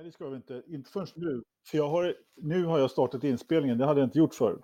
[0.00, 0.62] Nej, det ska vi inte.
[0.66, 1.42] Inte först nu.
[1.70, 3.78] För jag har, nu har jag startat inspelningen.
[3.78, 4.60] Det hade jag inte gjort förut.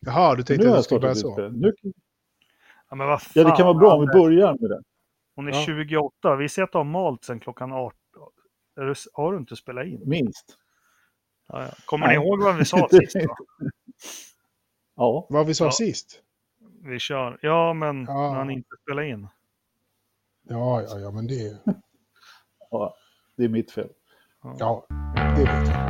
[0.00, 1.28] Jaha, du tänkte nu att det skulle börja så?
[1.28, 1.60] inspelningen.
[1.82, 1.92] Nu,
[2.90, 4.82] Ja, men vad fan, ja, det kan vara bra om vi börjar med det.
[5.34, 5.62] Hon är Ja.
[5.66, 6.36] 28.
[6.36, 7.98] Vi ser att du har malt sen klockan 18.
[8.76, 10.02] Är du, har du inte spelat in?
[10.06, 10.58] Minst.
[11.48, 11.70] Ja, ja.
[11.84, 12.18] Kommer Nej.
[12.18, 13.14] ni ihåg vad vi sa sist?
[13.14, 13.36] Då?
[14.96, 15.70] Ja, Vad vi sa Ja.
[15.72, 16.22] sist?
[16.82, 17.38] Vi kör.
[17.42, 18.30] Ja, men Ja.
[18.30, 19.28] när han inte spelar in.
[20.42, 21.58] Ja, ja, ja, men det...
[22.70, 22.94] ja,
[23.38, 23.88] det är mitt fel.
[24.58, 24.86] Ja,
[25.36, 25.88] det vet jag.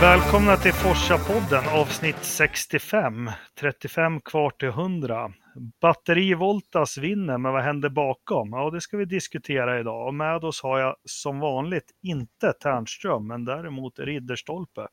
[0.00, 3.30] Välkomna till Forsa-podden avsnitt 65.
[3.60, 5.32] 35 kvar till 100.
[5.80, 8.50] Batteri Voltas vinner, men vad händer bakom?
[8.50, 10.06] Ja, det ska vi diskutera idag.
[10.06, 14.88] Och med oss har jag som vanligt inte Ternström, men däremot Ridderstolpe.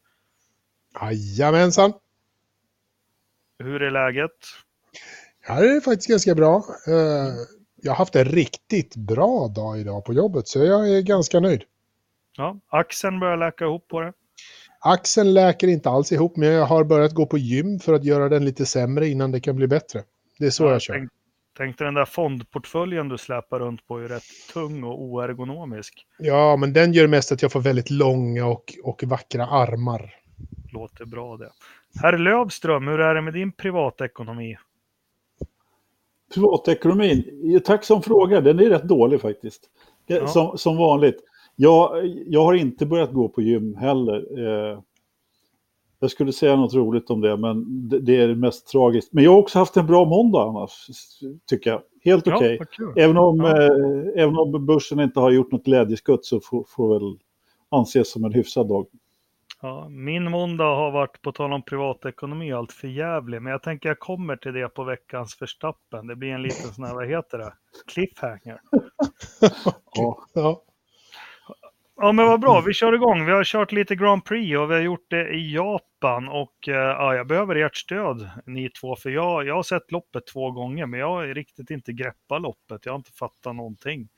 [1.02, 1.94] Jajamensan.
[3.64, 4.32] Hur är läget?
[5.48, 6.56] Ja, det är faktiskt ganska bra.
[6.88, 7.34] Eh,
[7.86, 11.64] Jag har haft en riktigt bra dag idag på jobbet, så jag är ganska nöjd.
[12.38, 14.14] Ja, axeln börjar läka ihop på det.
[14.80, 18.30] Axeln läker inte alls ihop, men jag har börjat gå på gym för att göra
[18.30, 20.04] den lite sämre innan det kan bli bättre.
[20.40, 20.94] Det är så jag kör.
[20.94, 21.10] Tänk,
[21.58, 26.06] tänkte den där fondportföljen du släpar runt på är rätt tung och oergonomisk.
[26.18, 30.14] Ja, men den gör mest att jag får väldigt långa och, och vackra armar.
[30.74, 31.50] Låter bra det.
[32.02, 34.58] Herr Lövström, hur är det med din privatekonomi?
[36.34, 38.42] Privatekonomin, ja, tack som fråga.
[38.42, 39.70] Den är rätt dålig faktiskt.
[40.08, 40.28] Ja.
[40.28, 41.24] Som, som vanligt.
[41.56, 44.40] Jag, jag har inte börjat gå på gym heller.
[44.40, 44.80] Eh,
[46.00, 49.14] jag skulle säga något roligt om det, men det, är det mest tragiskt.
[49.14, 50.88] Men jag har också haft en bra måndag annars,
[51.50, 51.82] tycker jag.
[52.04, 52.58] Helt okej.
[52.58, 52.94] vad kul.
[52.96, 53.62] Även, om, Ja.
[53.62, 57.18] eh, även om börsen inte har gjort något glädjeskutt så får, får väl
[57.70, 58.86] anses som en hyfsad dag.
[59.64, 63.42] Ja, min måndag har varit, på tal om privatekonomi, allt för jävlig.
[63.42, 66.08] Men jag tänker jag kommer till det på veckans förstappen.
[66.08, 67.54] Det blir en liten sån här, vad heter det?
[67.94, 68.62] Cliffhanger.
[69.96, 70.26] Ja.
[70.34, 70.64] Ja,
[71.96, 73.26] Ja men vad bra, vi kör igång.
[73.26, 76.30] Vi har kört lite Grand Prix och vi har gjort det i Japan.
[76.30, 78.96] Och eh, ja, jag behöver ert stöd ni två.
[78.96, 82.86] För jag, jag har sett loppet två gånger men jag har riktigt inte greppat loppet.
[82.86, 84.10] Jag har inte fattat någonting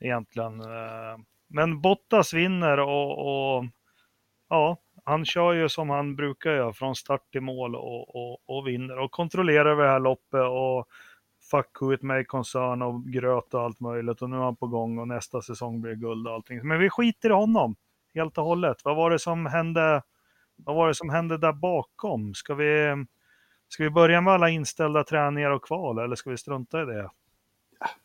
[0.00, 0.60] egentligen.
[0.60, 1.18] Eh,
[1.48, 3.18] Men Bottas vinner och,
[3.56, 3.64] och
[4.48, 8.68] ja, han kör ju som han brukar göra från start till mål och, och, och
[8.68, 8.98] vinner.
[8.98, 10.88] Och kontrollerar det här loppet och
[11.50, 14.22] fuck who it may concern och gröt och allt möjligt.
[14.22, 16.68] Och nu är han på gång och nästa säsong blir guld och allting.
[16.68, 17.76] Men vi skiter i honom
[18.14, 18.76] helt och hållet.
[18.84, 20.02] Vad var det som hände?
[20.56, 22.34] Vad var det som hände där bakom?
[22.34, 23.04] Ska vi,
[23.68, 27.10] ska vi börja med alla inställda träningar och kval eller ska vi strunta i det?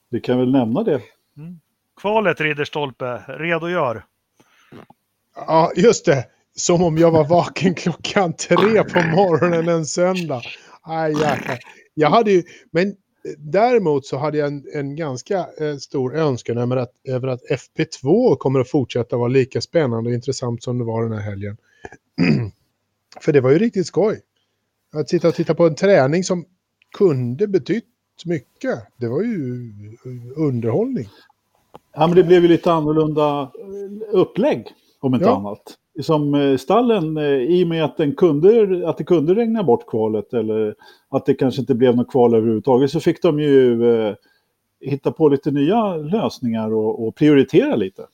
[0.09, 1.01] Du kan väl nämna det.
[2.01, 4.05] Kvalet Ridderstolpe, redogör.
[5.35, 6.25] ja, just det.
[6.55, 10.41] Som om jag var vaken klockan tre på morgonen en söndag.
[10.81, 11.59] Aj, jäklar.
[11.93, 12.95] Jag hade ju, men
[13.37, 18.35] däremot så hade jag en, en ganska eh, stor önskan över att, över att FP2
[18.35, 21.57] kommer att fortsätta vara lika spännande och intressant som det var den här helgen.
[23.21, 24.21] För det var ju riktigt skoj.
[24.93, 26.45] Att sitta och titta på en träning som
[26.97, 27.85] kunde betytt
[28.25, 28.79] mycket.
[28.97, 29.71] Det var ju
[30.05, 31.09] eh, underhållning.
[31.93, 34.67] Ja, men det blev ju lite annorlunda eh, upplägg,
[34.99, 35.35] om inte Ja.
[35.35, 35.77] annat.
[36.01, 39.87] Som eh, stallen, eh, i och med att, den kunde, att det kunde regna bort
[39.87, 40.75] kvalet eller
[41.09, 44.15] att det kanske inte blev något kval överhuvudtaget så fick de ju eh,
[44.81, 48.05] hitta på lite nya lösningar och, och prioritera lite.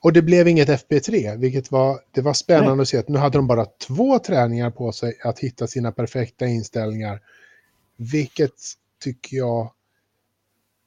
[0.00, 3.38] Och det blev inget FP3, vilket var, det var spännande att se att nu hade
[3.38, 7.20] de bara två träningar på sig att hitta sina perfekta inställningar.
[7.96, 8.54] Vilket
[9.00, 9.72] tycker jag,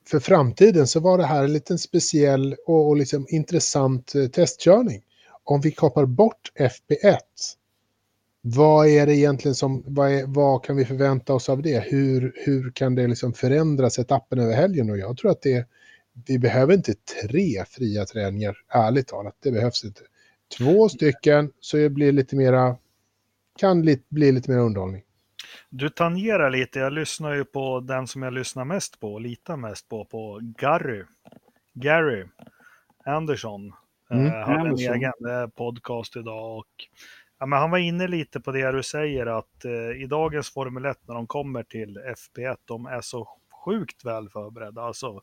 [0.08, 5.02] för framtiden så var det här en liten speciell och, och liksom intressant eh, testkörning.
[5.50, 7.18] Om vi kapar bort FP1,
[8.42, 11.80] vad är det egentligen som, vad, är, vad kan vi förvänta oss av det?
[11.80, 14.90] Hur, hur kan det liksom förändra setupen över helgen?
[14.90, 15.68] Och jag tror att det,
[16.28, 19.36] vi behöver inte tre fria träningar, ärligt talat.
[19.40, 20.02] Det behövs inte.
[20.58, 22.78] Två stycken så det blir lite mera,
[23.60, 25.04] kan li, bli lite mer underhållning.
[25.70, 29.57] Du tangerar lite, jag lyssnar ju på den som jag lyssnar mest på och litar
[29.57, 31.04] mest på, på Gary.
[31.74, 32.25] Gary
[33.06, 33.74] Andersson
[34.10, 36.68] Mm, Eh, han har en egen eh, podcast idag och
[37.40, 40.86] ja, men han var inne lite på det du säger att eh, i dagens Formel
[40.86, 43.28] 1 när de kommer till FP1, de är så
[43.66, 44.82] sjukt väl förberedda.
[44.82, 45.22] Alltså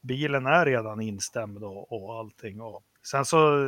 [0.00, 2.60] bilen är redan instämd och, och allting.
[2.60, 3.58] Och sen så,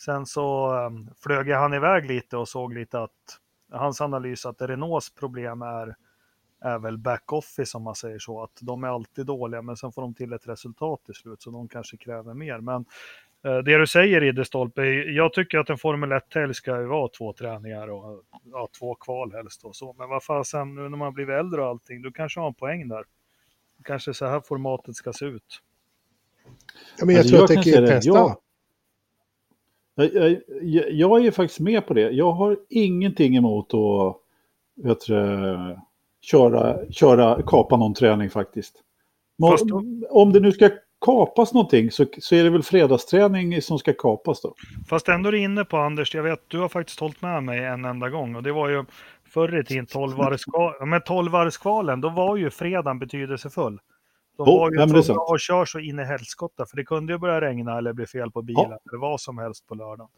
[0.00, 3.40] sen så um, flög han iväg lite och såg lite att
[3.72, 5.96] hans analys att Renaults problem är,
[6.60, 8.42] är väl back-office om man säger så.
[8.42, 11.50] Att de är alltid dåliga men sen får de till ett resultat till slut så
[11.50, 12.58] de kanske kräver mer.
[12.60, 12.84] Men
[13.42, 17.88] Det du säger Ridderstolpe, jag tycker att en Formel 1-helg ska ju vara två träningar
[17.90, 18.22] och
[18.52, 19.94] ja, två kval helst och så.
[19.98, 22.88] Men vad fasen, nu när man blir äldre och allting, du kanske har en poäng
[22.88, 23.04] där.
[23.84, 25.62] Kanske så här formatet ska se ut.
[26.98, 28.10] Ja, men jag Alltså, tror att kan det kan testa.
[28.10, 28.36] jag-
[29.94, 32.10] Jag, jag, jag- jag är ju faktiskt med på det.
[32.10, 34.16] Jag har ingenting emot att
[34.74, 35.16] vet du,
[36.20, 38.82] köra, köra, kapa någon träning faktiskt.
[40.10, 40.70] Om det nu ska
[41.00, 44.54] kapas någonting så, så är det väl fredagsträning som ska kapas då.
[44.88, 47.64] Fast ändå är du inne på Anders, jag vet du har faktiskt hållit med mig
[47.64, 48.84] en enda gång och det var ju
[49.28, 50.88] förr i tiden 12-varvskvalen.
[50.88, 53.78] Men 12-varvskvalen, då var ju fredagen betydelsefull.
[54.36, 55.18] De Oh, var ju ja, är tvungna sant.
[55.34, 58.30] att köra så in i helskotta för det kunde ju börja regna eller bli fel
[58.30, 60.08] på bilen eller vad som helst på lördagen.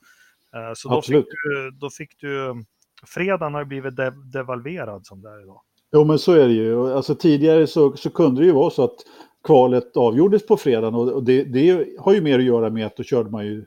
[0.54, 2.64] Eh, Så då fick, du, då fick du,
[3.06, 5.60] fredagen har ju blivit de, devalverad som det är idag.
[5.92, 6.92] Jo men så är det ju.
[6.92, 8.96] Alltså, tidigare så, så kunde det ju vara så att
[9.44, 13.02] kvalet avgjordes på fredagen och, det, det har ju mer att göra med att då
[13.02, 13.64] körde man ju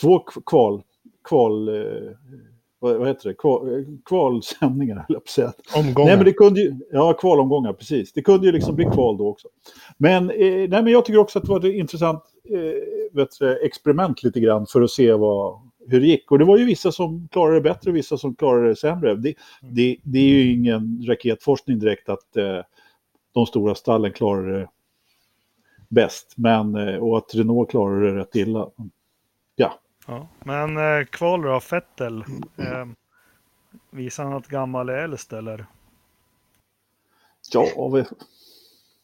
[0.00, 0.82] två kval,
[1.24, 2.10] kval eh,
[2.78, 5.52] vad, heter det, kval, kvalsändningar höll jag på att säga.
[5.76, 6.08] Omgångar.
[6.08, 8.12] Nej men det kunde ju, ja kvalomgångar precis.
[8.12, 9.48] Det kunde ju liksom bli kval då också.
[9.96, 14.22] Men, eh, nej, men jag tycker också att det var ett intressant eh, du, experiment
[14.22, 16.30] lite grann för att se vad, hur det gick.
[16.30, 19.14] Och det var ju vissa som klarade det bättre och vissa som klarade det sämre.
[19.14, 22.60] Det, det, det är ju ingen raketforskning direkt att eh,
[23.34, 24.68] de stora stallen klarade det
[25.88, 26.32] bäst.
[26.36, 28.70] Men, eh, och att Renault klarade det rätt illa.
[29.56, 30.28] Ja, Ja.
[30.44, 32.24] Men eh, kval då, Fettel,
[32.56, 32.86] eh,
[33.90, 35.66] visar han att gammal är äldst eller?
[37.52, 38.04] ja, vi-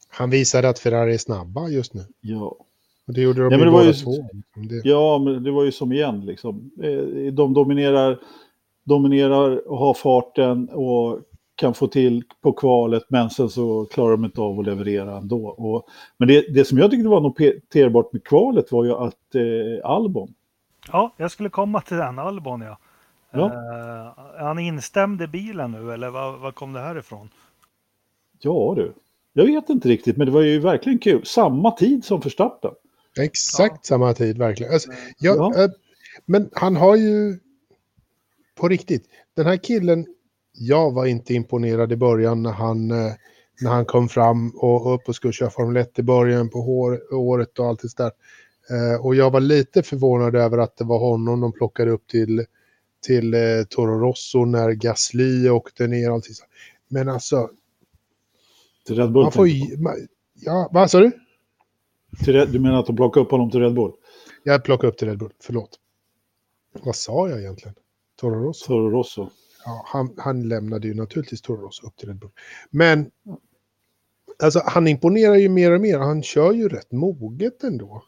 [0.09, 2.05] Han visade att Ferrari är snabba just nu.
[2.21, 2.55] ja.
[3.07, 4.11] Och det gjorde de Ja, men det var ju- två.
[4.55, 6.71] Det, Ja, men det var ju som igen liksom.
[6.83, 8.19] Eh, De dominerar,
[8.83, 11.19] dominerar och har farten och
[11.55, 15.47] kan få till på kvalet men sen så klarar de inte av att leverera ändå.
[15.47, 15.87] Och,
[16.17, 20.33] men det, det som jag tyckte var noterbart med kvalet var ju att eh, Albon,
[20.91, 22.77] Ja, jag skulle komma till den, Albon ja.
[23.31, 23.45] Ja.
[23.45, 27.29] Eh, han instämd i bilen nu eller var, var kom det här ifrån?
[28.41, 28.93] ja du,
[29.33, 31.25] jag vet inte riktigt men det var ju verkligen kul.
[31.25, 32.71] Samma tid som Verstappen.
[33.21, 34.73] exakt samma tid verkligen.
[34.73, 35.63] Alltså, ja, Ja.
[35.63, 35.69] eh,
[36.25, 37.39] men han har ju...
[38.55, 39.05] På riktigt,
[39.35, 40.05] den här killen,
[40.57, 43.11] jag var inte imponerad i början när han, eh,
[43.61, 46.59] när han kom fram och upp och skulle köra Formel 1 i början på
[47.11, 48.11] året och allt det där.
[48.69, 52.45] Eh, och jag var lite förvånad över att det var honom de plockade upp till,
[53.05, 56.25] till eh, Toro Rosso när Gasly åkte ner och allt.
[56.87, 57.49] Men alltså,
[58.85, 59.23] Till Red Bull.
[59.23, 59.77] man får ju...
[59.77, 60.07] man-
[60.41, 61.11] Ja, vad sa du?
[62.23, 63.91] till du menar att de plockade upp honom till Red Bull?
[64.43, 65.79] Jag plockade upp till Red Bull, förlåt.
[66.83, 67.75] Vad sa jag egentligen?
[68.19, 68.65] Toro Rosso?
[68.67, 69.29] Toro Rosso.
[69.65, 72.31] Ja, han, han lämnade ju naturligtvis Toro Rosso upp till Red Bull.
[72.69, 73.11] Men
[74.43, 75.99] alltså, han imponerar ju mer och mer.
[75.99, 78.03] Han kör ju rätt moget ändå.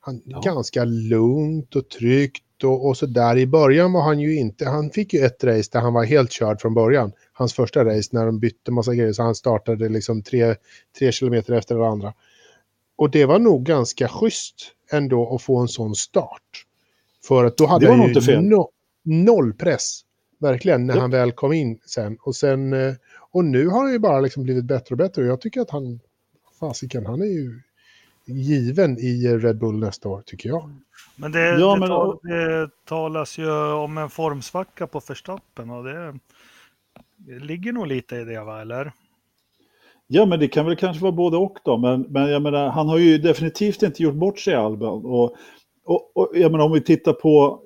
[0.00, 0.40] Han, Ja.
[0.40, 3.38] Ganska lugnt och tryggt och, och så där.
[3.38, 4.68] I början var han ju inte...
[4.68, 7.12] Han fick ju ett race där han var helt körd från början.
[7.32, 10.54] Hans första race när de bytte massa grejer så han startade liksom tre,
[10.98, 12.14] tre kilometer efter det andra.
[12.96, 14.54] Och det var nog ganska schysst
[14.92, 16.64] ändå att få en sån start.
[17.24, 18.70] För att då hade han ju no,
[19.04, 20.00] noll press.
[20.38, 21.00] Verkligen, när Ja.
[21.00, 22.18] han väl kom in sen.
[22.20, 22.72] Och, sen.
[22.72, 22.94] eh,
[23.30, 25.22] och nu har han ju bara liksom blivit bättre och bättre.
[25.22, 26.00] Och jag tycker att han,
[26.60, 27.60] fasiken, han är ju
[28.26, 30.70] given i Red Bull nästa år, tycker jag.
[31.16, 35.84] Men det, Ja, det, men- tal, det talas ju om en formsvacka på Verstappen och
[35.84, 36.18] det,
[37.16, 38.92] det ligger nog lite i det va, eller?
[40.06, 41.76] Ja, men det kan väl kanske vara både och då.
[41.78, 45.04] Men, men jag menar, han har ju definitivt inte gjort bort sig i Albon.
[45.04, 45.36] Och,
[45.84, 47.62] och, och jag menar, om vi tittar på,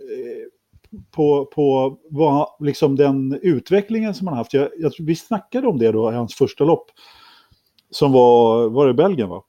[1.11, 4.55] på, på vad, liksom den utvecklingen som han haft.
[4.55, 6.91] Jag, jag, vi snackade om det då i hans första lopp.
[7.91, 9.43] Som var, var det Belgien va?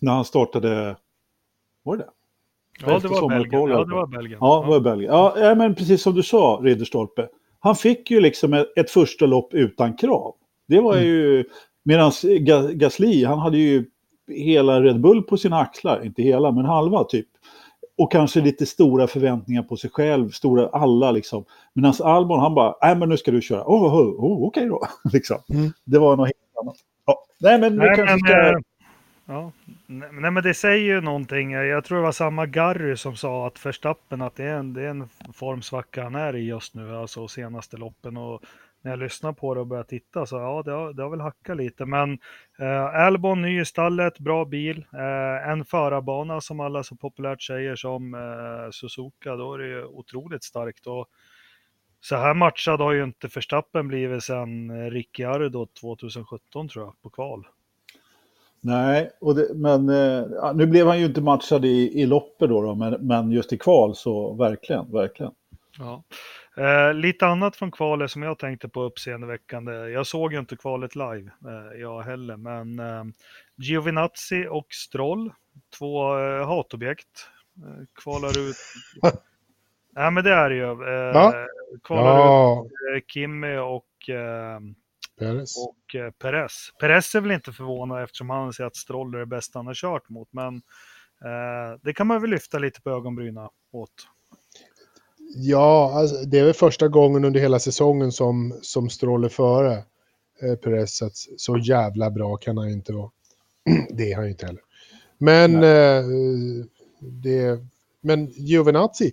[0.00, 0.96] När han startade,
[1.82, 2.08] var det?
[2.86, 3.68] Ja, det var Belgien.
[3.70, 4.00] Ja, det va?
[4.00, 4.38] var Belgien.
[4.40, 5.12] Ja, det var Belgien.
[5.12, 7.28] Ja, men precis som du sa, Ridderstolpe.
[7.58, 10.34] Han fick ju liksom ett, ett första lopp utan krav.
[10.66, 11.44] Det var ju...
[11.82, 13.84] Medan Ga- Gasly, han hade ju
[14.28, 16.04] hela Red Bull på sina axlar.
[16.04, 17.28] Inte hela, men halva typ.
[18.00, 20.30] Och kanske lite stora förväntningar på sig själv.
[20.30, 21.44] Stora, alla liksom.
[21.72, 23.62] Medan Albon, han bara, nej men nu ska du köra.
[23.62, 24.86] Oh, oh, oh, okej då.
[25.12, 25.38] liksom.
[25.48, 25.72] Mm.
[25.84, 26.76] Det var något helt annat.
[27.06, 27.24] Ja.
[27.38, 28.32] Nej, men Nej, kanske men, ska...
[28.32, 28.58] eh,
[29.26, 29.52] ja.
[29.86, 31.50] Nej, men det säger ju någonting.
[31.50, 34.82] Jag tror det var samma Gary som sa att Verstappen, att det är en, det
[34.82, 38.16] är en formsvacka han är i just nu, alltså senaste loppen.
[38.16, 38.42] Och
[38.82, 41.20] när jag lyssnar på det och börjar titta så ja, det har, det har väl
[41.20, 41.84] hackat lite.
[41.84, 42.18] Men
[42.58, 44.84] eh, Albon, ny i stallet, bra bil.
[44.92, 49.84] Eh, en förarbana som alla så populärt säger som eh, Suzuka, då är det ju
[49.84, 50.86] otroligt starkt.
[50.86, 51.08] Och
[52.00, 57.10] så här matchad har ju inte Verstappen blivit sedan eh, Ricciardo 2017 tror jag, på
[57.10, 57.46] kval.
[58.62, 62.62] Nej, och det, men eh, nu blev han ju inte matchad i, i loppet då,
[62.62, 65.32] då men, men just i kval så verkligen, verkligen.
[65.78, 66.02] Ja.
[66.60, 69.72] Eh, lite annat från kvalet som jag tänkte på uppseendeväckande.
[69.72, 73.04] Jag såg ju inte kvalet live, eh, jag heller, men eh,
[73.56, 75.32] Giovinazzi och Stroll,
[75.78, 78.56] två eh, hatobjekt, eh, kvalar ut.
[79.92, 80.70] Nej, men det är det ju.
[80.70, 81.34] Eh, Va?
[81.84, 84.60] kvalar Ja, ut eh, Kimmy och, eh,
[85.18, 85.56] Perez.
[85.66, 86.70] och eh, Perez.
[86.80, 89.74] Perez är väl inte förvånad eftersom han säger att Stroll är det bästa han har
[89.74, 90.56] kört mot, men
[91.24, 94.08] eh, det kan man väl lyfta lite på ögonbrynen åt.
[95.34, 99.72] Ja, alltså, det är väl första gången under hela säsongen som, som Stroll är före
[100.42, 101.02] eh, Perez.
[101.36, 103.10] Så, jävla bra kan han ju inte vara.
[103.90, 104.62] det är han ju inte heller.
[105.18, 106.04] Men, eh,
[107.00, 107.60] det,
[108.00, 109.12] men Giovinazzi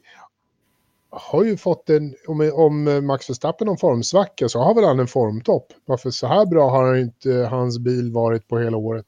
[1.09, 5.07] har ju fått en, om, om Max Verstappen en formsvacka så har väl han en
[5.07, 5.73] formtopp.
[5.85, 9.05] Varför så här bra har inte hans bil varit på hela året?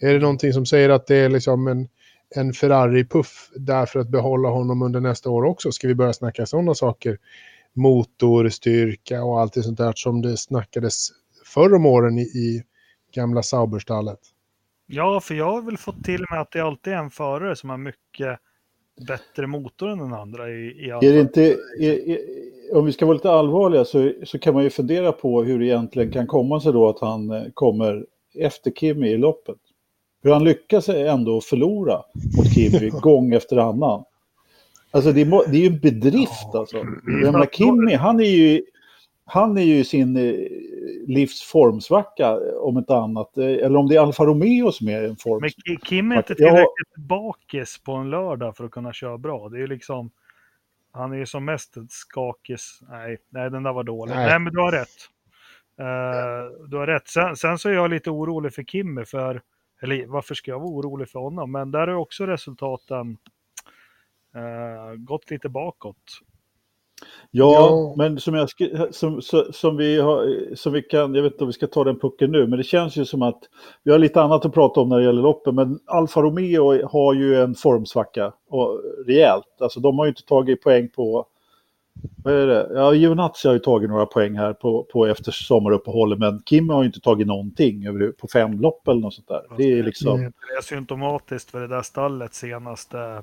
[0.00, 1.88] Är det någonting som säger att det är liksom en,
[2.36, 5.72] en Ferrari-puff där för att behålla honom under nästa år också?
[5.72, 7.18] Ska vi börja snacka sådana saker?
[7.72, 11.08] Motorstyrka och allt det sånt där som det snackades
[11.54, 12.62] förr om åren i, i
[13.14, 14.20] gamla Sauberstallet.
[14.86, 17.70] Ja, för jag har väl fått till mig att det alltid är en förare som
[17.70, 18.38] har mycket
[19.08, 21.42] bättre motor än den andra i, i alla Är det inte,
[21.80, 22.18] är, är,
[22.72, 25.66] om vi ska vara lite allvarliga så, så kan man ju fundera på hur det
[25.66, 29.56] egentligen kan komma sig då att han eh, kommer efter Kimi i loppet.
[30.24, 32.02] Hur han lyckas ändå förlora
[32.36, 34.04] mot Kimi gång efter annan.
[34.90, 36.76] Alltså det är, det är ju en bedrift alltså.
[36.76, 38.62] Jag menar, Kimi, han är ju,
[39.24, 40.34] han är ju i sin eh,
[41.06, 43.36] livs formsvacka om inte annat.
[43.38, 45.40] Eh, Eller om det är Alfa Romeo som är en form.
[45.40, 46.48] Men Ki- Kim är inte Ja.
[46.48, 49.48] tillräckligt bakis på en lördag för att kunna köra bra.
[49.48, 50.10] Det är ju liksom,
[50.92, 52.78] han är ju som mest skakis.
[52.90, 54.14] Nej, nej den där var dålig.
[54.14, 54.26] Nej.
[54.26, 55.08] Nej, men du har rätt.
[55.78, 57.08] Eh, du har rätt.
[57.08, 59.42] Sen, sen så är jag lite orolig för Kimmy för,
[59.84, 61.52] eller varför ska jag vara orolig för honom?
[61.52, 63.16] Men där är också resultaten
[64.34, 65.96] eh, gått lite bakåt.
[67.30, 67.94] Ja, Ja.
[67.96, 68.48] men som, jag
[68.94, 69.20] som,
[69.52, 72.32] som, vi har, som vi kan, jag vet inte om vi ska ta den pucken
[72.32, 73.40] nu, men det känns ju som att
[73.82, 77.14] vi har lite annat att prata om när det gäller loppen, men Alfa Romeo har
[77.14, 79.60] ju en formsvacka, och rejält.
[79.60, 81.26] Alltså de har ju inte tagit poäng på,
[82.24, 82.68] vad är det?
[82.74, 86.82] Ja, Giovinazzi har ju tagit några poäng här på, på efter sommaruppehållet, men Kim har
[86.82, 89.42] ju inte tagit någonting över, på fem lopp eller något sånt där.
[89.56, 90.20] Det är liksom.
[90.20, 90.26] Det
[90.58, 93.22] är symptomatiskt för det där stallet senaste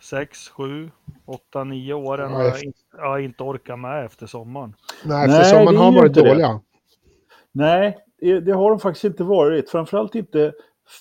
[0.00, 0.90] 6, 7,
[1.26, 4.74] 8, 9 åren har jag, efter- in, jag har inte orkat med efter sommaren.
[5.04, 6.28] Nej, Nej, för sommaren har varit inte det.
[6.28, 6.60] dåliga.
[7.52, 7.98] Nej,
[8.42, 9.70] det har de faktiskt inte varit.
[9.70, 10.52] Framförallt inte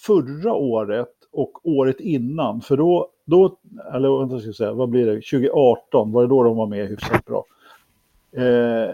[0.07, 2.61] förra året och året innan.
[2.61, 3.57] För då, då
[3.93, 6.87] eller vänta ska jag säga, vad blir det, 2018 var det då de var med
[6.87, 7.45] hyfsat bra.
[8.37, 8.89] Eh,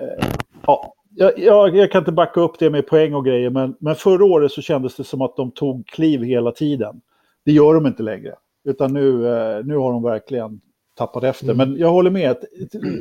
[0.66, 1.40] ja, jag,
[1.76, 4.62] jag, kan inte backa upp det med poäng och grejer, men, men förra året så
[4.62, 7.02] kändes det som att de tog kliv hela tiden.
[7.46, 10.62] Det gör de inte längre, utan nu, eh, nu har de verkligen
[10.98, 11.50] tappat efter.
[11.50, 11.58] Mm.
[11.58, 12.44] Men jag håller med, att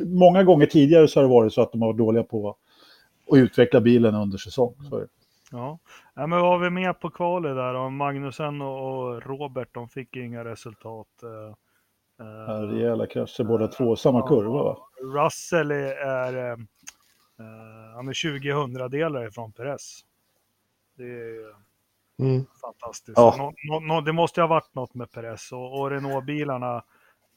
[0.05, 3.37] många gånger tidigare så har det varit så att de har varit dåliga på att
[3.37, 4.75] utveckla bilen under säsong.
[4.89, 5.05] Så.
[5.55, 5.79] Ja.
[6.13, 7.73] ja, men vad har vi med på kvalet där?
[7.73, 11.07] Och Magnusen och Robert, de fick inga resultat.
[11.23, 11.55] eh,
[12.17, 14.77] Ja, eh, Rejäla krascher båda två, samma kurva va?
[15.15, 16.51] Russell är, är eh,
[17.39, 20.05] eh, han är 20 hundradelar ifrån Perez.
[20.97, 21.63] Det är
[22.19, 22.45] Mm.
[22.61, 23.17] fantastiskt.
[23.17, 23.35] Ja.
[23.37, 26.75] Nå, nå, nå, det måste ju ha varit något med Perez och, och Renault-bilarna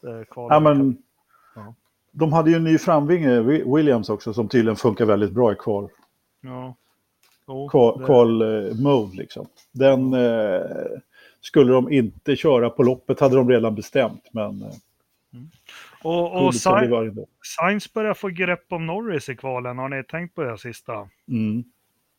[0.06, 0.54] eh, kvalade.
[0.54, 1.02] Ja, men,
[1.54, 1.74] Ja.
[2.12, 5.56] de hade ju en ny framvinge, Wi- Williams också, som tydligen funkar väldigt bra i
[5.56, 5.88] kval,
[6.40, 6.74] Ja.
[7.46, 7.68] Jo,
[8.04, 9.46] kval, eh, mode liksom.
[9.72, 10.60] Den eh,
[11.40, 14.72] skulle de inte köra på loppet hade de redan bestämt, men eh,
[16.02, 17.26] och, och Sainz, ändå.
[17.58, 19.78] Sainz börjar få grepp om Norris i kvalen.
[19.78, 20.92] Har ni tänkt på det sista?
[21.28, 21.64] Mm.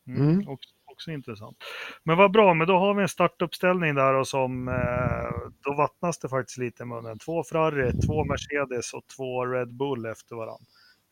[0.08, 0.22] Mm.
[0.22, 0.48] Mm.
[0.48, 1.58] Också, också intressant.
[2.04, 6.20] Men vad bra, men då har vi en startuppställning där och som eh, då vattnas
[6.20, 7.20] det faktiskt lite i munnen.
[7.20, 10.66] Två Ferrari, två Mercedes och två Red Bull efter varandra.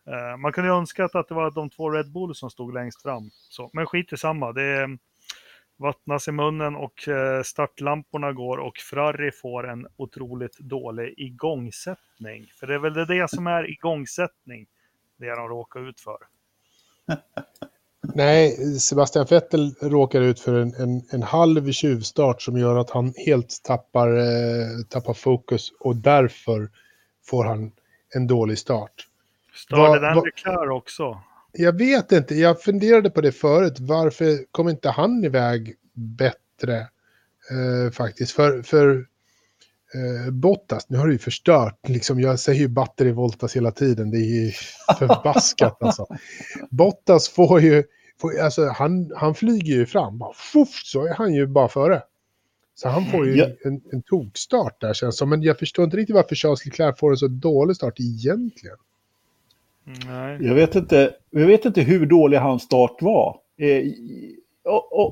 [0.07, 3.01] Eh, man kunde ju önska att det var de två Red Bull som stod längst
[3.01, 3.29] fram.
[3.33, 4.97] Så, men skit i samma, det
[5.77, 12.45] vattnas i munnen och eh, startlamporna går och Ferrari får en otroligt dålig igångsättning.
[12.59, 14.67] För det är väl det, det som är igångsättning,
[15.17, 16.17] det de råkar ut för.
[18.13, 23.13] Nej, Sebastian Vettel råkar ut för en, en, en halv tjuvstart som gör att han
[23.25, 26.69] helt tappar, eh, tappar fokus och därför
[27.25, 27.71] får han
[28.15, 29.07] en dålig start.
[29.55, 31.21] Störde den Leclerc också?
[31.51, 33.79] Jag vet inte, jag funderade på det förut.
[33.79, 36.77] Varför kom inte han iväg bättre
[37.51, 38.31] eh, faktiskt?
[38.31, 39.05] För, för
[39.93, 44.11] eh, Bottas, nu har du ju förstört, liksom, jag säger ju batteri voltas hela tiden,
[44.11, 44.51] det är ju
[44.99, 46.07] förbaskat alltså.
[46.69, 47.83] Bottas får ju,
[48.21, 52.01] får, alltså, han, han flyger ju fram, bara, fuff, så är han ju bara före.
[52.77, 53.45] Så han får ju Ja.
[53.65, 55.29] en, en tokstart där känns som.
[55.29, 58.77] Men jag förstår inte riktigt varför Charles Leclerc får en så dålig start egentligen.
[59.85, 60.37] Nej.
[60.41, 63.37] Jag vet inte, jag vet inte hur dålig hans start var.
[63.57, 63.83] Eh,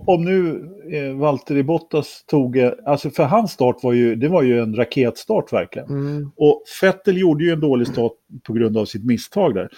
[0.06, 4.42] om nu eh, Valtteri Bottas tog, eh, alltså för hans start var ju, det var
[4.42, 5.88] ju en raketstart verkligen.
[5.88, 6.32] Mm.
[6.36, 8.12] Och Vettel gjorde ju en dålig start
[8.44, 9.70] på grund av sitt misstag där.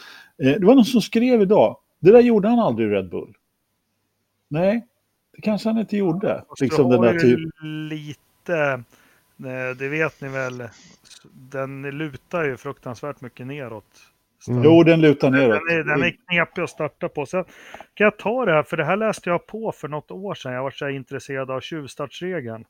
[0.43, 3.35] Eh, det var någon som skrev idag, det där gjorde han aldrig i Red Bull.
[4.47, 4.85] Nej,
[5.35, 6.43] det kanske han inte gjorde.
[6.61, 7.53] Liksom den där ju typ.
[7.89, 8.83] lite,
[9.39, 10.63] eh, det vet ni väl,
[11.33, 13.85] den lutar ju fruktansvärt mycket neråt.
[14.47, 14.63] Mm.
[14.63, 15.61] Jo, den lutar neråt.
[15.67, 17.25] Den är, den är knepig att starta på.
[17.25, 17.45] Sen
[17.93, 20.53] kan jag ta det här, för det här läste jag på för något år sedan.
[20.53, 22.65] Jag var så intresserad av tjuvstartsregeln.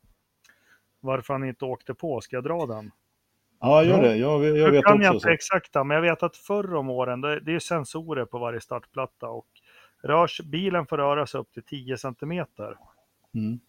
[1.00, 2.22] Varför han inte åkte på.
[2.22, 2.92] Ska jag dra den?
[3.60, 4.16] Ja, gör det.
[4.16, 5.16] Jag, jag vet kan jag också.
[5.16, 5.30] inte Så.
[5.30, 9.48] exakta, men jag vet att förr om åren, det, är sensorer på varje startplatta och
[10.04, 12.78] rörs, bilen får röra sig upp till 10 centimeter.
[13.36, 13.60] Mm.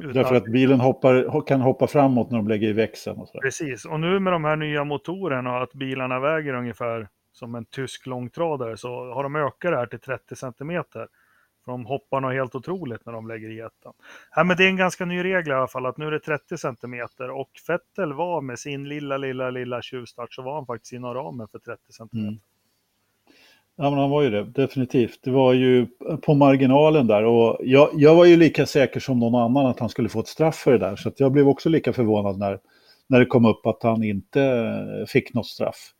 [0.00, 3.18] Utan- Därför att bilen hoppar, kan hoppa framåt när de lägger i växeln.
[3.18, 3.40] Och så.
[3.40, 7.64] Precis, och nu med de här nya motorerna och att bilarna väger ungefär som en
[7.64, 11.08] tysk långtradare så har de ökat det här till 30 centimeter.
[11.64, 13.92] För de hoppar nog helt otroligt när de lägger i ettan.
[14.36, 16.20] Ja, men det är en ganska ny regel i alla fall att nu är det
[16.20, 20.92] 30 centimeter och Vettel var med sin lilla, lilla, lilla tjuvstart så var han faktiskt
[20.92, 22.28] inom ramen för 30 centimeter.
[22.28, 22.40] Mm.
[23.76, 25.18] Ja, men han var ju det, definitivt.
[25.22, 25.86] Det var ju
[26.22, 29.88] på marginalen där och jag, jag var ju lika säker som någon annan att han
[29.88, 30.96] skulle få ett straff för det där.
[30.96, 32.58] Så att jag blev också lika förvånad när,
[33.06, 35.94] när det kom upp att han inte fick något straff.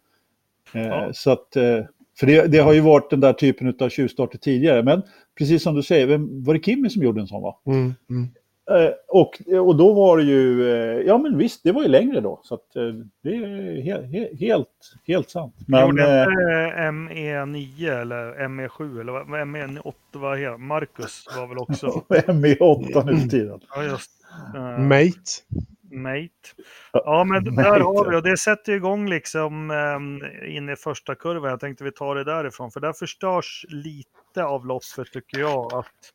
[0.75, 1.11] Eh, Ja.
[1.13, 1.79] Så att, eh,
[2.19, 4.83] för det, det har ju varit den där typen av tjuvstarter tidigare.
[4.83, 5.03] Men
[5.39, 7.57] precis som du säger, vem, var det Kimmy som gjorde en sån va?
[7.67, 7.95] Mm.
[8.11, 8.29] Mm.
[8.71, 10.63] Eh, och, och då var det ju,
[11.07, 12.41] ja men visst, det var ju längre då.
[12.45, 12.61] Så att,
[13.23, 14.69] det är he, he, helt,
[15.07, 15.55] helt sant.
[15.69, 16.31] Men, Gjorde inte
[16.91, 20.57] ME9 eller ME7 eller vad- ME8, vad heter?
[20.59, 21.87] Marcus var väl också...
[22.11, 23.61] ME8 nu för tiden.
[23.75, 24.11] Ja, just.
[24.57, 25.15] eh, Mate.
[25.91, 26.31] Mate.
[26.93, 31.51] Ja, men där har vi och det sätter igång liksom eh, in i första kurvan.
[31.51, 35.75] Jag tänkte vi tar det därifrån, för där förstörs lite av loppet tycker jag.
[35.75, 36.13] Att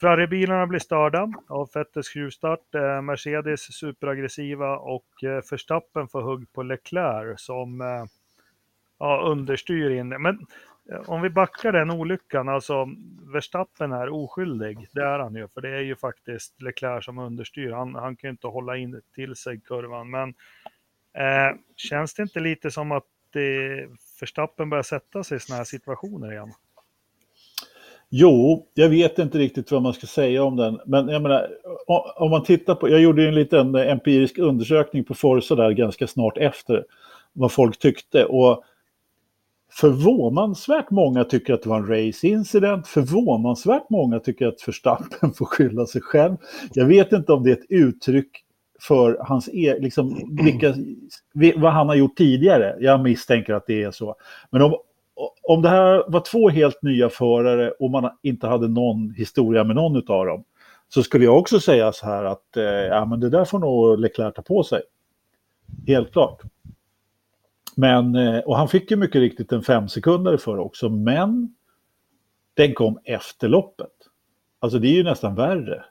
[0.00, 2.74] Ferrari-bilarna blir störda av Vettels tjuvstart.
[2.74, 8.04] Eh, Mercedes superaggressiva och eh, Verstappen får hugg på Leclerc som eh,
[8.98, 10.08] ja, understyr in.
[10.08, 10.38] Men
[10.92, 12.86] Eh, om vi backar den olyckan, alltså
[13.32, 14.88] Verstappen är oskyldig.
[14.92, 17.70] Det är han ju, för det är ju faktiskt Leclerc som understyr.
[17.70, 20.10] Han, han kan ju inte hålla in till sig kurvan.
[20.10, 20.28] Men
[21.14, 23.86] eh, känns det inte lite som att det,
[24.20, 26.52] Verstappen börjar sätta sig i sådana här situationer igen?
[28.10, 30.80] Jo, jag vet inte riktigt vad man ska säga om den.
[30.86, 31.48] Men jag menar,
[32.16, 35.70] om man tittar på, jag gjorde ju en liten eh, empirisk undersökning på Forza där
[35.70, 36.84] ganska snart efter
[37.32, 38.24] vad folk tyckte.
[38.24, 38.64] Och
[39.80, 42.86] förvånansvärt många tycker att det var en race incident.
[42.86, 46.36] Förvånansvärt många tycker att Verstappen får skylla sig själv.
[46.72, 48.44] Jag vet inte om det är ett uttryck
[48.80, 50.74] för hans e liksom, vilka,
[51.56, 52.76] vad han har gjort tidigare.
[52.80, 54.14] Jag misstänker att det är så.
[54.50, 54.76] Men om,
[55.42, 59.76] om det här var två helt nya förare och man inte hade någon historia med
[59.76, 60.44] någon av dem
[60.88, 64.00] så skulle jag också säga så här att eh, ja, men det där får nog
[64.00, 64.82] Leclerc ta på sig.
[65.86, 66.42] Helt klart.
[67.80, 71.54] Men, eh, och han fick ju mycket riktigt en fem sekunder för också, men
[72.54, 73.90] den kom efter loppet.
[74.60, 75.84] Alltså det är ju nästan värre.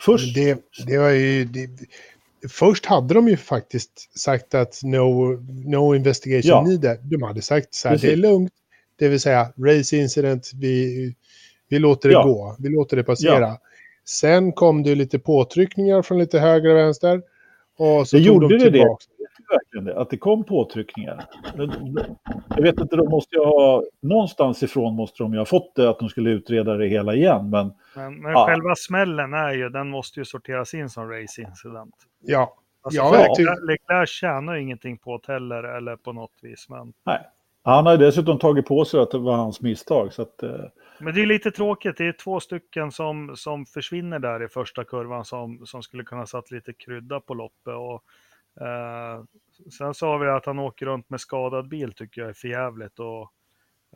[0.00, 1.44] Först, Det, det var ju...
[1.44, 1.68] Det,
[2.50, 5.36] först hade de ju faktiskt sagt att no,
[5.70, 6.62] no investigation Ja.
[6.62, 6.98] needed.
[7.02, 8.08] De hade sagt så här, Precis.
[8.08, 8.52] det är lugnt.
[8.96, 11.14] Det vill säga, race incident, vi,
[11.68, 12.22] vi låter det Ja.
[12.22, 12.56] gå.
[12.58, 13.58] Vi låter det passera.
[14.08, 17.22] Sen kom det lite påtryckningar från lite höger och vänster.
[17.78, 18.96] Och så Det gjorde de det.
[19.50, 21.24] Verkligen det, att det kom påtryckningar.
[22.48, 25.90] Jag vet inte, de måste ju ha, någonstans ifrån måste de ju ha fått det
[25.90, 27.50] att de skulle utreda det hela igen.
[27.50, 28.46] Men Men, men Ja.
[28.46, 31.94] själva smällen är ju, den måste ju sorteras in som race incident.
[32.22, 33.12] Ja, Alltså, Ja.
[33.12, 36.66] Leclerc- Leclerc tjänar ju ingenting på det heller, eller på något vis.
[36.68, 37.18] Men, nej.
[37.66, 40.12] Han har ju dessutom tagit på sig att det var hans misstag.
[40.12, 40.50] Så att, eh,
[41.00, 44.84] men det är lite tråkigt, det är två stycken som, som försvinner där i första
[44.84, 47.74] kurvan som, som skulle kunna satt lite krydda på loppet.
[47.74, 48.02] Och,
[48.60, 49.24] eh,
[49.78, 52.98] sen sa vi att han åker runt med skadad bil tycker jag är för jävligt.
[52.98, 53.22] Och,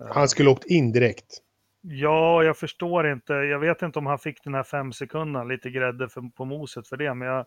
[0.01, 1.42] eh, han skulle åkt in direkt.
[1.81, 3.33] Ja, jag förstår inte.
[3.33, 6.88] Jag vet inte om han fick den här fem sekunderna, lite grädde för, på moset
[6.88, 7.47] för det, men jag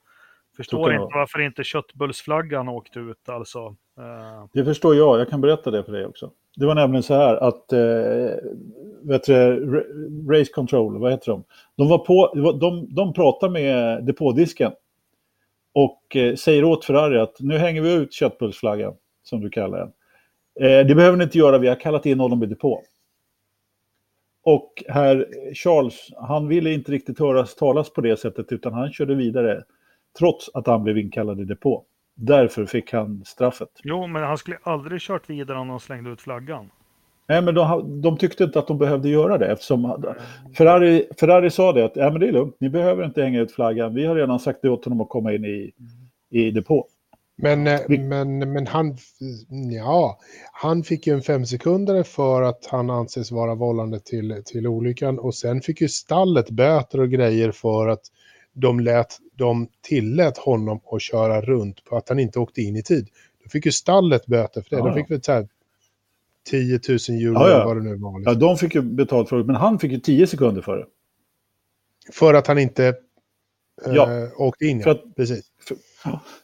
[0.57, 3.59] förstår det inte varför inte köttbullsflaggan åkte ut alltså.
[3.99, 6.31] Eh, det förstår jag, jag kan berätta det för dig också.
[6.55, 8.35] Det var nämligen så här att, eh,
[9.03, 11.43] vet du, Ra- Race Control, vad heter de?
[11.77, 14.71] De, var på, de, de, de pratade med depådisken
[15.73, 19.91] och eh, säger åt Ferrari att nu hänger vi ut köttbullsflaggan, som du kallar den.
[20.59, 22.83] Eh, det behöver ni inte göra, vi har kallat in honom i depå.
[24.43, 29.15] och herr Charles, han ville inte riktigt höras talas på det sättet utan han körde
[29.15, 29.63] vidare
[30.19, 31.85] trots att han blev inkallad i depå.
[32.15, 33.69] Därför fick han straffet.
[33.83, 36.69] Jo, men han skulle aldrig kört vidare om de slängde ut flaggan.
[37.27, 40.03] Nej, men de, de tyckte inte att de behövde göra det eftersom
[40.57, 43.51] Ferrari, Ferrari sa det att ja, men det är lugnt, ni behöver inte hänga ut
[43.51, 43.93] flaggan.
[43.93, 45.71] Vi har redan sagt det åt honom att komma in i,
[46.29, 46.87] i depå.
[47.41, 48.97] Men, eh, men, men han,
[49.71, 50.19] ja,
[50.51, 55.35] han fick ju en femsekundare för att han anses vara vållande till, till olyckan och
[55.35, 58.01] sen fick ju stallet böter och grejer för att
[58.53, 62.83] de, lät, de tillät honom att köra runt på att han inte åkte in i
[62.83, 63.07] tid.
[63.43, 64.75] Då fick ju stallet böter för det.
[64.75, 65.47] Ja, de fick väl så här
[66.49, 67.65] 10 000 euro Ja, ja.
[67.65, 68.11] vad det nu var.
[68.11, 68.39] Ja, Liksom.
[68.39, 70.85] de fick ju betalt för det, men han fick ju 10 sekunder för det.
[72.13, 74.07] För att han inte eh, Ja.
[74.37, 74.81] åkte in.
[74.83, 74.95] För Ja.
[74.95, 75.45] att- Precis.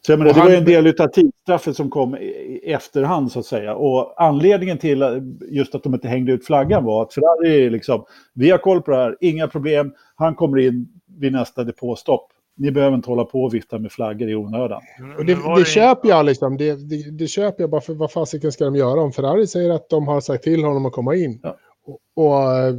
[0.06, 2.26] Så jag menar, det var ju han- en del av tidsstraffet som kom i
[2.68, 3.76] i efterhand så att säga.
[3.76, 5.10] Och anledningen till eh,
[5.50, 8.92] just att de inte hängde ut flaggan var att Ferrari liksom, vi har koll på
[8.92, 10.88] det här, inga problem, han kommer in
[11.20, 12.28] vid nästa depåstopp.
[12.60, 14.82] Ni behöver inte hålla på och vifta med flaggor i onödan.
[15.18, 16.58] Och det, det ju- köper jag liksom.
[16.58, 19.02] Det, det, det köper jag bara för vad fasiken ska de göra?
[19.02, 21.40] Om Ferrari säger att de har sagt till honom att komma in.
[21.44, 21.58] Ja.
[21.86, 22.74] Och, och eh,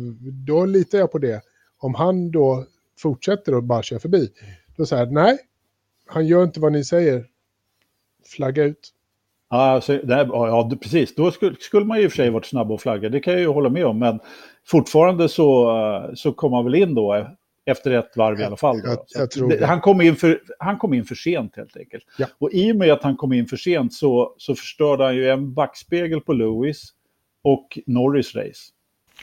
[0.46, 1.40] då litar jag på det.
[1.78, 2.64] Om han då
[2.98, 4.28] fortsätter och bara kör förbi.
[4.76, 5.38] Då säger jag nej,
[6.06, 7.24] han gör inte vad ni säger.
[8.36, 8.92] Flagga ut.
[9.50, 11.14] Ja, alltså, det här, ja, det- precis.
[11.14, 13.32] Då skulle, skulle man ju i och för sig varit snabb och flagga, det kan
[13.32, 13.98] jag ju hålla med om.
[13.98, 14.20] Men
[14.66, 17.26] fortfarande så, eh, så kom han väl in då eh,
[17.68, 18.80] efter ett varv i alla fall.
[18.80, 18.88] Då.
[18.88, 22.04] Jag- Så jag han, kom in för, han kom in för sent helt enkelt.
[22.18, 22.26] Ja.
[22.38, 25.28] Och i och med att han kom in för sent så, så förstörde han ju
[25.30, 26.82] en backspegel på Lewis
[27.44, 28.72] och Norris race.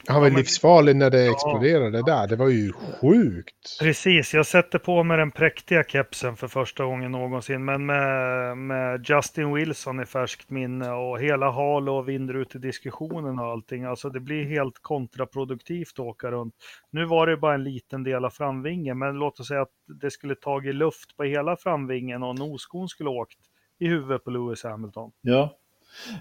[0.08, 1.32] Han var Ja, men- livsfarlig när det Ja.
[1.32, 2.28] exploderade där.
[2.28, 3.80] Det var ju sjukt.
[3.82, 7.66] Precis, jag sätter på mig den präktiga kepsen för första gången någonsin.
[7.66, 12.60] Men med, med Justin Wilson i färskt minne och hela Halo och vinner ut i
[12.60, 13.84] diskussionen och allting.
[13.84, 16.54] Alltså det blir helt kontraproduktivt att åka runt.
[16.92, 20.12] Nu var det bara en liten del av framvingen, men låt oss säga att det
[20.12, 23.40] skulle tagit luft på hela framvingen och noskon skulle åkt
[23.80, 25.12] i huvudet på Lewis Hamilton.
[25.22, 25.58] Ja.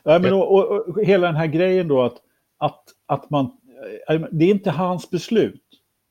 [0.05, 2.17] ja men, och, och, och hela den här grejen då att,
[2.59, 3.51] att, att man...
[4.09, 5.63] eh, Det är inte hans beslut.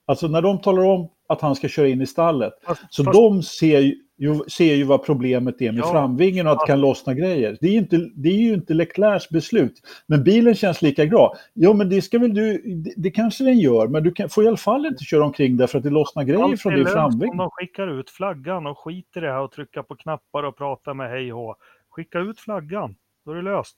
[0.08, 2.54] Alltså när de talar om att han ska köra in i stallet.
[2.66, 3.80] Fast, Så fast- de ser
[4.18, 7.58] ju, ser ju vad problemet är med Ja, framvingen och att det kan lossna grejer.
[7.62, 9.82] Det är, inte, det är ju inte Leclercs beslut.
[10.08, 11.36] Men bilen känns lika bra.
[11.54, 12.58] Jo, men det ska väl du...
[12.58, 15.58] Det, det kanske den gör, men du kan, får i alla fall inte köra omkring
[15.58, 17.30] därför att det lossnar grejer Allt från din framving.
[17.32, 20.58] om de skickar ut flaggan och skiter i det här och trycka på knappar och
[20.58, 21.56] prata med hej och.
[21.90, 23.76] Skicka ut flaggan, då är det löst.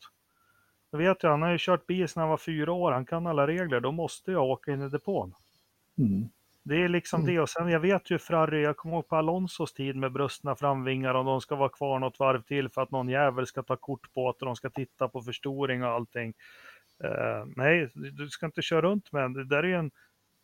[0.95, 3.27] Jag vet ju, han har ju kört bil sedan han var fyra år, han kan
[3.27, 5.34] alla regler, då måste jag åka in i depån.
[5.97, 6.29] Mm.
[6.63, 9.73] Det är liksom det och sen jag vet ju Ferrari, jag kommer ihåg på Alonsos
[9.73, 13.10] tid med brustna framvingar och de ska vara kvar något varv till för att någon
[13.10, 16.34] jävel ska ta kort på att de ska titta på förstoring och allting.
[17.03, 19.34] Eh, nej, du ska inte köra runt med den.
[19.34, 19.91] Det där är ju en,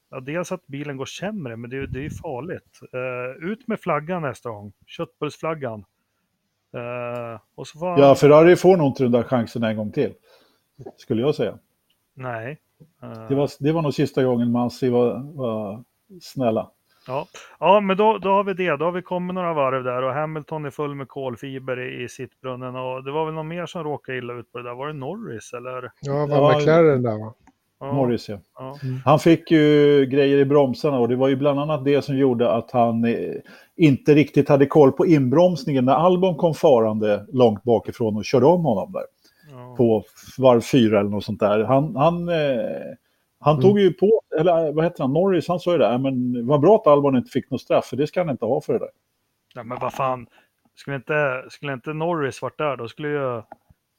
[0.09, 2.79] ja, dels att bilen går sämre, men det, det är ju farligt.
[2.93, 5.85] Eh, ut med flaggan nästa gång, köttbullsflaggan.
[6.73, 9.91] Eh, och så får han, Ja, Ferrari får nog inte den där chansen en gång
[9.91, 10.13] till.
[10.97, 11.57] Skulle jag säga.
[12.13, 12.59] nej.
[13.03, 15.83] Eh, Det var, det var nog sista gången Masi var, var
[16.21, 16.69] snälla.
[17.07, 17.27] Ja,
[17.59, 18.77] ja men då, då har vi det.
[18.77, 22.09] Då har vi kommit några varv där och Hamilton är full med kolfiber i, i
[22.09, 22.75] sittbrunnen.
[22.75, 24.75] Och det var väl någon mer som råkade illa ut på det där.
[24.75, 25.91] Var det Norris eller?
[26.01, 27.33] Ja, var Ja, McLaren där va?
[27.79, 28.39] Ja, Norris, ja.
[28.57, 28.75] Ja.
[29.05, 32.51] Han fick ju grejer i bromsarna och det var ju bland annat det som gjorde
[32.51, 33.33] att han eh,
[33.75, 38.65] inte riktigt hade koll på inbromsningen när Albon kom farande långt bakifrån och körde om
[38.65, 39.03] honom där.
[39.77, 40.03] På
[40.37, 41.63] varv fyra eller något sånt där.
[41.63, 42.35] Han, han, eh,
[43.39, 43.61] han Mm.
[43.61, 46.61] tog ju på, eller vad heter han, Norris, han sa ju det, "Ja, men vad
[46.61, 48.79] bra att Albon inte fick något straff för det ska han inte ha för det
[48.79, 48.89] där.
[49.55, 50.27] ja, men vad fan.
[50.75, 53.41] Skulle inte, skulle inte Norris varit där, då skulle ju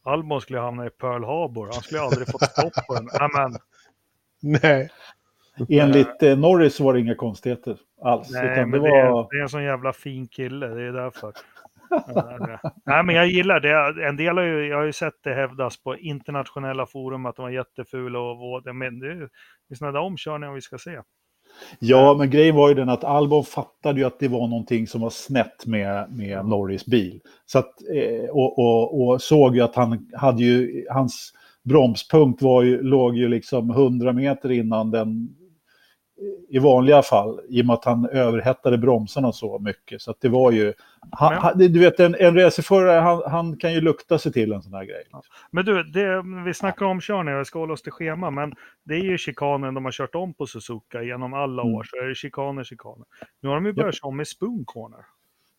[0.04, 1.64] Albon skulle hamna i Pearl Harbor.
[1.72, 3.08] Han skulle aldrig fått stopp på den.
[3.12, 3.56] Ja, men,
[4.60, 4.90] Nej.
[5.68, 8.30] Enligt eh, Norris var det inga konstigheter alls.
[8.32, 9.22] nej, men det det, var...
[9.22, 10.66] är, det är en sån jävla fin kille.
[10.66, 11.32] Det är därför.
[12.86, 14.08] Nej, men jag gillar det.
[14.08, 17.42] En del har ju, jag har ju sett det hävdas på internationella forum att de
[17.42, 18.72] var jättefula och våta.
[18.72, 19.28] Men det är
[19.74, 21.00] sådana där omkörningar vi ska se.
[21.78, 25.00] Ja, men grejen var ju den att Albon fattade ju att det var någonting som
[25.00, 27.20] var snett med, med Norris bil.
[27.46, 32.62] Så att, eh, och, och, och såg ju att han hade ju, hans bromspunkt var
[32.62, 35.36] ju, låg ju liksom 100 meter innan den
[36.48, 40.02] i vanliga fall, i och med att han överhettade bromsarna så mycket.
[40.02, 40.72] Så att det var ju,
[41.10, 44.62] han, han, du vet en, en racerförare, han, han kan ju lukta sig till en
[44.62, 45.04] sån här grej.
[45.50, 48.94] Men du, det, vi snackar om körningar, jag ska hålla oss till schema, men det
[48.94, 51.74] är ju chikanen de har kört om på Suzuka genom alla Mm.
[51.74, 53.04] år, så är det chikaner, chikaner.
[53.40, 55.00] Nu har de ju börjat köra om med spoon corner.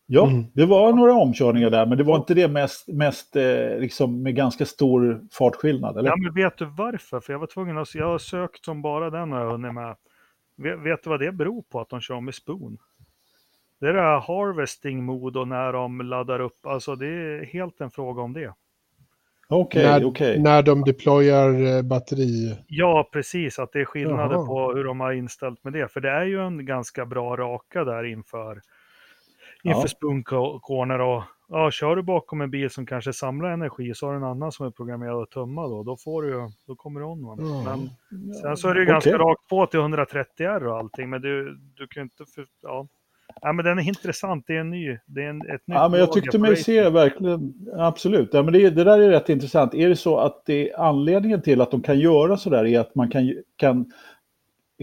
[0.06, 0.43] Ja, Mm.
[0.53, 4.36] det var några omkörningar där, men det var inte det mest, mest eh, liksom med
[4.36, 6.10] ganska stor fartskillnad, eller?
[6.10, 7.19] Ja, men vet du varför?
[7.19, 9.95] För jag var tvungen att, jag har sökt som bara den har jag hunnit med.
[10.58, 12.77] Vet, vet du vad det beror på att de kör med spoon?
[13.84, 17.82] Det är det här harvesting mode och när de laddar upp, alltså det är helt
[17.82, 18.54] en fråga om det.
[19.48, 20.39] Okej, när, okej.
[20.39, 22.58] när de deployar eh, batteri.
[22.67, 24.46] Ja, precis, att det är skillnader Jaha.
[24.46, 25.91] på hur de har inställt med det.
[25.91, 28.62] För det är ju en ganska bra raka där inför,
[29.63, 29.89] inför
[30.32, 30.60] Ja.
[30.62, 34.17] corner och ja, kör du bakom en bil som kanske samlar energi så har du
[34.17, 37.38] en annan som är programmerad att tömma då, då får du då kommer du on.
[37.39, 37.78] Ja.
[38.10, 39.19] Men sen så är det ju ganska Okej.
[39.19, 42.88] rakt på till 130 R och allting, men du, du kan ju inte, för, ja.
[43.41, 45.89] Ja, men den är intressant, det är en ny, det är en, ett nytt Ja,
[45.89, 48.30] men jag tyckte mig se verkligen, absolut.
[48.34, 49.74] Ja, men det, det där är rätt intressant.
[49.74, 52.96] Är det så att det anledningen till att de kan göra så där är att
[52.96, 53.91] man kan, kan,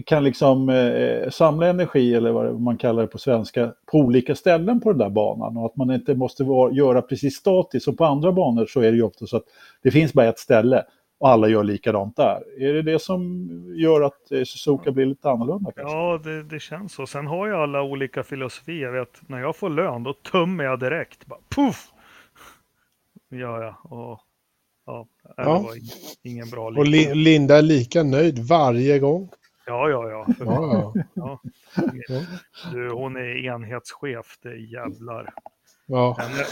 [0.05, 4.79] kan liksom eh, samla energi, eller vad man kallar det på svenska, på olika ställen
[4.79, 7.85] på den där banan och att man inte måste vara, göra precis statiskt.
[7.85, 9.45] Som på andra banor så är det ju ofta så att
[9.83, 10.83] det finns bara ett ställe
[11.21, 12.43] och alla gör likadant där.
[12.63, 15.71] Är det det som gör att eh, Suzuka blir lite annorlunda?
[15.75, 15.95] kanske?
[15.95, 17.07] Ja, det, det känns så.
[17.07, 18.85] Sen har ju alla olika filosofier.
[18.85, 21.25] Jag vet, när jag får lön, då tömmer jag direkt.
[21.25, 21.91] Bara, puff!
[23.29, 23.75] Ja, ja.
[23.83, 24.19] Och,
[24.85, 25.59] ja, det Ja.
[25.59, 27.13] var ing- ingen bra Och liknelse.
[27.13, 29.29] Li- Linda är lika nöjd varje gång.
[29.65, 30.93] Ja, ja, Ja, ja.
[31.15, 31.41] Ja.
[32.07, 32.21] Ja.
[32.73, 35.33] Du, hon är enhetschef, det är jävlar.
[35.85, 36.17] Ja.
[36.19, 36.45] Henne,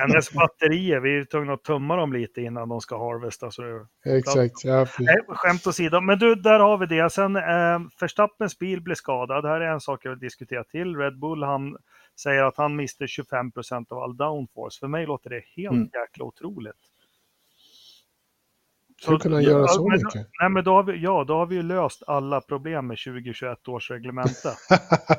[0.00, 3.50] hennes batterier, vi är tvungna att tömma dem lite innan de ska harvesta.
[3.50, 4.64] Så det, Exakt.
[4.64, 4.86] Ja.
[4.98, 6.00] Nej, skämt åsido.
[6.00, 7.12] Men du, där har vi det.
[7.12, 9.44] Sen eh, Verstappens bil blev skadad.
[9.44, 10.96] Här är en sak jag vill diskutera till.
[10.96, 11.76] Red Bull, han
[12.20, 14.78] säger att han miste 25% av all downforce.
[14.80, 15.90] För mig låter det helt Mm.
[15.92, 16.76] jäkla otroligt.
[19.06, 20.28] Hur kan han göra så men, mycket?
[20.40, 23.68] Nej, men då har vi, ja, då har vi ju löst alla problem med 2021
[23.68, 24.48] års reglemente.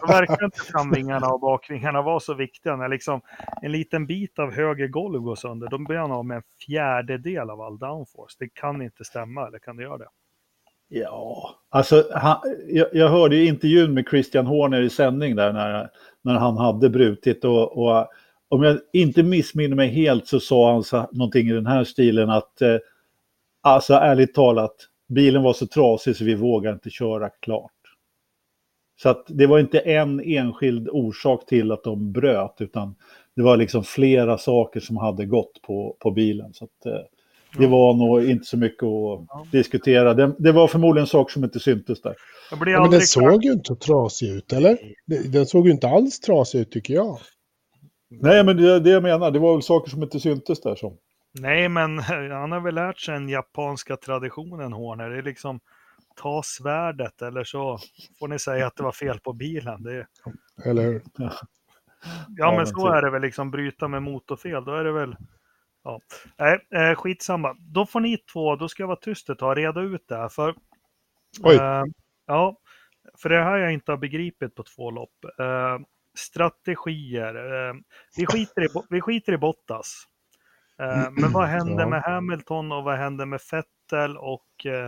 [0.02, 2.76] Då verkar inte framvingarna och bakvingarna vara så viktiga.
[2.76, 3.22] När liksom
[3.62, 7.50] en liten bit av höger golv går sönder, då blir han av med en fjärdedel
[7.50, 8.36] av all downforce.
[8.39, 10.08] Det kan inte stämma, eller kan det göra det?
[10.92, 12.38] Ja, alltså han,
[12.68, 15.89] jag, jag hörde ju intervjun med Christian Horner i sändning där när,
[16.22, 18.08] när han hade brutit och, och
[18.50, 22.30] om jag inte missminner mig helt så sa han så, någonting i den här stilen
[22.30, 22.78] att eh,
[23.62, 24.76] alltså ärligt talat,
[25.10, 27.72] bilen var så trasig så vi vågar inte köra klart.
[29.02, 32.95] Så att det var inte en enskild orsak till att de bröt utan
[33.36, 36.54] det var liksom flera saker som hade gått på, på bilen.
[36.54, 36.91] Så att, eh,
[37.58, 37.69] det Ja.
[37.69, 39.45] var nog inte så mycket att Ja.
[39.52, 40.13] diskutera.
[40.13, 42.15] Det, det var förmodligen saker som inte syntes där.
[42.52, 44.78] Ja, men den såg ju inte så trasig ut, eller?
[45.06, 47.17] Den den såg ju inte alls trasig ut, tycker jag.
[48.10, 50.76] Nej, men det, det jag menar, det var väl saker som inte syntes där.
[50.76, 50.98] Som.
[51.32, 52.00] Nej, men
[52.32, 55.10] han har väl lärt sig den japanska traditionen, Horner.
[55.10, 55.60] Det är liksom
[56.15, 57.80] ta svärdet eller så
[58.20, 59.84] får ni säga att det var fel på bilen.
[59.84, 60.08] Det är,
[60.65, 61.02] Eller hur?
[61.18, 61.32] ja,
[62.28, 62.96] Ja, men så typ.
[62.96, 64.65] är det väl liksom bryta med motorfel.
[64.65, 65.15] Då är det väl...
[65.84, 66.00] Ja.
[66.38, 67.56] Nej, eh, skitsamma.
[67.60, 70.30] Då får ni två, då ska jag vara tyst ett tag, reda ut det här.
[70.30, 70.56] För,
[71.44, 71.56] Oj.
[71.56, 71.84] eh,
[72.26, 72.58] ja,
[73.22, 75.26] för det här jag inte har begripit på två lopp.
[75.39, 75.80] Eh,
[76.18, 77.36] strategier.
[77.36, 77.74] Eh,
[78.18, 80.04] vi, skiter i, vi skiter i Bottas.
[80.80, 84.18] Eh, men vad händer med Hamilton och vad händer med Vettel?
[84.18, 84.86] Och eh,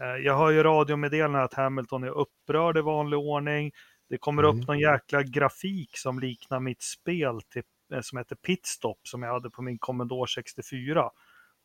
[0.00, 3.72] eh, jag hör ju radiomeddelanden att Hamilton är upprörd i vanlig ordning.
[4.08, 4.60] Det kommer Mm.
[4.60, 7.62] upp någon jäkla grafik som liknar mitt spel till,
[8.02, 11.10] som heter Pitstop som jag hade på min Commodore 64.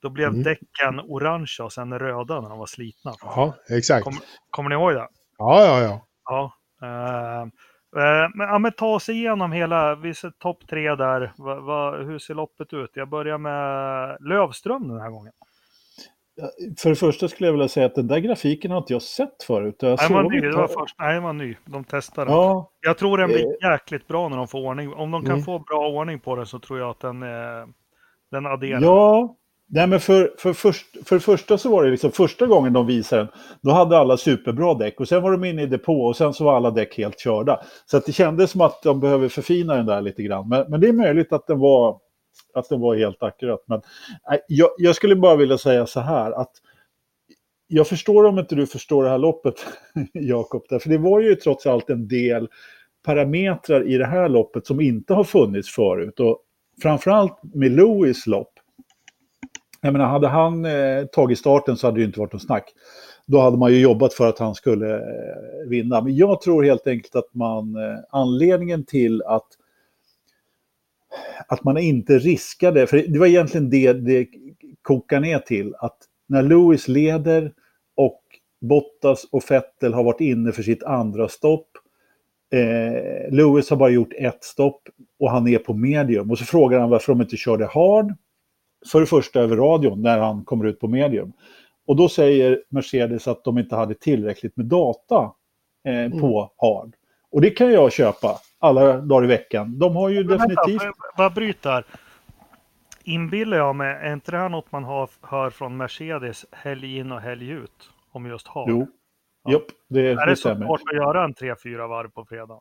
[0.01, 0.43] Då blev Mm.
[0.43, 3.13] däcken orangea och sen röda när de var slitna.
[3.21, 4.03] Ja, exakt.
[4.03, 5.07] Kom- Kommer ni ihåg det?
[5.37, 6.05] Ja, ja, ja.
[6.25, 6.53] Ja.
[6.87, 7.47] eh,
[8.35, 11.33] men, ja, men ta oss igenom hela, vi ser topp tre där.
[11.37, 12.89] Va, va, hur ser loppet ut?
[12.93, 15.33] Jag börjar med Lövström den här gången.
[16.79, 19.43] För det första skulle jag vilja säga att den där grafiken har inte jag sett
[19.43, 19.75] förut.
[19.79, 21.55] Jag Nej, såg ny, det var först, nej, var ny.
[21.65, 22.37] De testade den.
[22.39, 24.93] Ja, Jag tror den blir jäkligt bra när de får ordning.
[24.93, 25.43] Om de kan Mm.
[25.43, 27.67] få bra ordning på den så tror jag att den, eh,
[28.31, 28.81] den adderar.
[28.81, 29.35] ja.
[29.69, 32.87] Nej, men för, för, först, för det första så var det liksom första gången de
[32.87, 36.17] visade den, då hade alla superbra däck och sen var de inne i depå och
[36.17, 37.61] sen så var alla däck helt körda.
[37.85, 40.49] Så att det kändes som att de behöver förfina den där lite grann.
[40.49, 41.99] Men, men det är möjligt att den var,
[42.53, 43.63] att den var helt akkurat.
[43.65, 43.81] Men
[44.47, 46.51] jag, jag skulle bara vilja säga så här att
[47.67, 49.55] jag förstår om inte du förstår det här loppet,
[50.13, 50.63] Jakob.
[50.81, 52.47] För det var ju trots allt en del
[53.05, 56.19] parametrar i det här loppet som inte har funnits förut.
[56.19, 56.39] Och
[56.81, 58.56] framförallt med Lewis lopp.
[59.87, 62.73] Jag menar, hade han eh, tagit starten så hade det ju inte varit något snack.
[63.25, 66.01] Då hade man ju jobbat för att han skulle eh, vinna.
[66.01, 69.47] Men jag tror helt enkelt att man, eh, anledningen till att
[71.47, 74.27] att man inte riskade, för det var egentligen det det
[74.81, 75.97] kokar ner till, att
[76.27, 77.51] när Lewis leder
[77.95, 78.21] och
[78.61, 81.67] Bottas och Vettel har varit inne för sitt andra stopp,
[82.53, 84.81] Eh, Lewis har bara gjort ett stopp
[85.19, 86.31] och han är på medium.
[86.31, 88.13] Och så frågar han varför de inte körde hard.
[88.91, 91.33] För det första över radion när han kommer ut på medium.
[91.87, 95.31] Och då säger Mercedes att de inte hade tillräckligt med data
[95.87, 96.19] eh, mm.
[96.19, 96.93] på hard.
[97.31, 99.79] Och det kan jag köpa alla dagar i veckan.
[99.79, 100.81] De har ju Men definitivt...
[100.81, 101.83] Vänta, bara bryta
[103.03, 107.11] Inbillar jag mig, är inte det här något man har, hör från Mercedes helg in
[107.11, 107.89] och helg ut?
[108.11, 108.69] Om just hard?
[108.69, 108.87] Jo,
[109.43, 109.51] ja.
[109.51, 112.59] Jopp, det, är det, det så svårt att göra en 3-4 varv på fredag?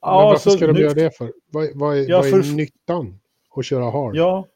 [0.00, 0.80] Ja, Men varför ska de nu...
[0.80, 1.32] göra det för?
[1.52, 2.56] Vad, vad, är, ja, vad är för...
[2.56, 3.20] nyttan
[3.56, 4.16] att köra hard?
[4.16, 4.46] Ja,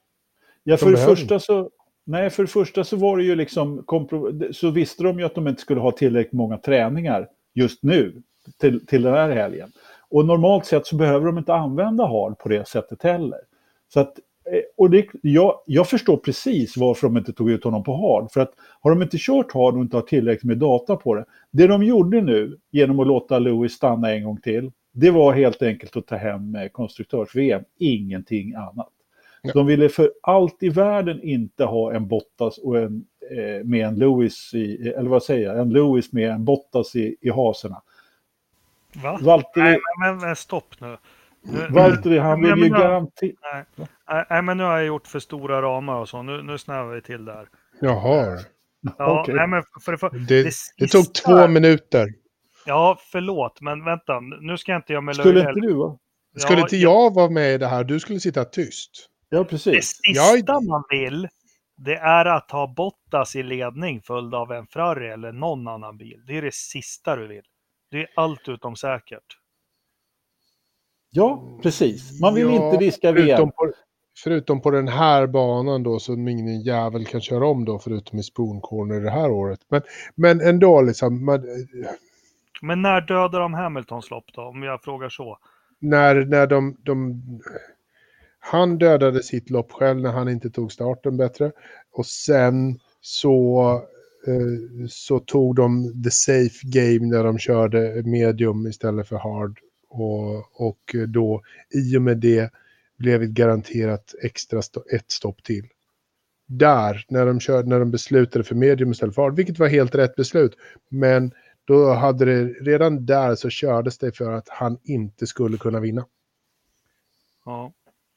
[0.65, 1.71] ja för det första så...
[2.05, 3.85] Nej, för det första så var det ju liksom...
[4.53, 8.23] Så visste de ju att de inte skulle ha tillräckligt många träningar just nu
[8.61, 9.73] till, till den här helgen.
[10.09, 13.39] Och normalt sett så behöver de inte använda hard på det sättet heller.
[13.93, 14.19] Så att,
[14.53, 18.31] eh, och det, jag, jag förstår precis varför de inte tog ut honom på hard.
[18.33, 21.25] För att har de inte kört hard och inte har tillräckligt med data på det.
[21.51, 24.73] Det de gjorde nu genom att låta Lewis stanna en gång till.
[24.93, 28.93] Det var helt enkelt att ta hem eh, konstruktörs-VM, ingenting annat.
[29.55, 33.95] De ville för allt i världen inte ha en Bottas och en, eh, med en
[33.95, 37.83] Lewis i, eller vad säger jag, en Lewis med en Bottas i, i haserna.
[39.03, 39.19] Va?
[39.23, 39.65] Valtteri...
[39.65, 40.97] Nej, men, men stopp nu.
[41.43, 43.33] nu Valtteri, han vill ju garantera...
[44.09, 44.25] Nej.
[44.31, 46.23] nej, men nu har jag gjort för stora ramar och så.
[46.23, 47.49] Nu, nu snävar vi till där.
[47.81, 48.39] Jaha.
[48.99, 49.35] Ja, okay.
[49.35, 52.09] nej, men för, för, det, det, det tog två minuter.
[52.67, 54.21] Ja, förlåt, men vänta.
[54.21, 55.99] Nu ska jag inte jag med Skulle inte du va?
[56.37, 57.85] Skulle ja, inte jag vara med i det här?
[57.85, 59.09] Du skulle sitta tyst.
[59.35, 59.75] Ja, precis.
[59.75, 60.65] Det sista jag...
[60.65, 61.29] man vill,
[61.77, 66.23] det är att ha Bottas i ledning följd av en Ferrari eller någon annan bil.
[66.27, 67.43] Det är det sista du vill.
[67.91, 69.25] Det är allt utom säkert.
[71.11, 72.21] Ja, precis.
[72.21, 73.51] Man vill ja, inte riska VM.
[73.51, 73.73] På,
[74.25, 78.23] förutom på den här banan då som ingen jävel kan köra om då förutom i
[78.23, 79.61] Spoon Corner det här året.
[79.69, 79.83] Men,
[80.15, 81.25] men ändå liksom.
[81.25, 81.45] Man,
[82.63, 85.39] men när dödar de Hamiltons lopp då, om jag frågar så?
[85.79, 87.23] När, när de, de...
[88.45, 91.53] Han dödade sitt lopp själv när han inte tog starten bättre.
[91.93, 93.83] Och sen så
[94.27, 99.59] Eh, så tog de the safe game när de körde medium istället för hard.
[99.89, 102.51] Och, och då i och med det
[102.97, 105.69] blev ett garanterat extra sto ett stopp till.
[106.47, 109.95] Där, när de, körde, när de beslutade för medium istället för hard, vilket var helt
[109.95, 110.57] rätt beslut.
[110.89, 111.33] Men
[111.65, 116.07] då hade det, redan där så kördes det för att han inte skulle kunna vinna.
[117.45, 117.73] Ja.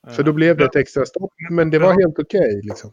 [0.10, 2.40] För då blev det ett extra stopp, men det var helt okej.
[2.40, 2.92] Okay, liksom.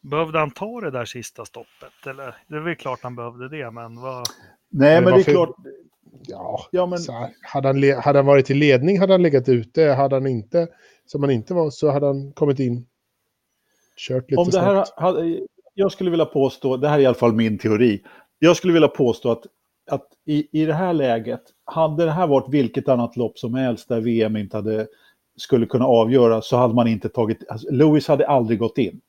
[0.00, 2.06] Behövde han ta det där sista stoppet?
[2.06, 4.26] Eller, det är väl klart han behövde det, men vad...
[4.70, 5.54] Nej, men det är klart...
[6.26, 6.98] Ja, ja men...
[7.08, 9.82] Här, hade, han hade han varit i ledning hade han legat ute.
[9.82, 10.68] Hade han inte,
[11.06, 12.86] som han inte var, så hade han kommit in.
[13.96, 15.40] Kört lite Om det här hade,
[15.74, 18.02] Jag skulle vilja påstå, det här är i alla fall min teori.
[18.38, 19.42] Jag skulle vilja påstå att,
[19.90, 23.88] att i, i det här läget, hade det här varit vilket annat lopp som helst
[23.88, 24.86] där VM inte hade,
[25.38, 27.50] skulle kunna avgöra så hade man inte tagit...
[27.50, 29.00] Alltså, Lewis hade aldrig gått in.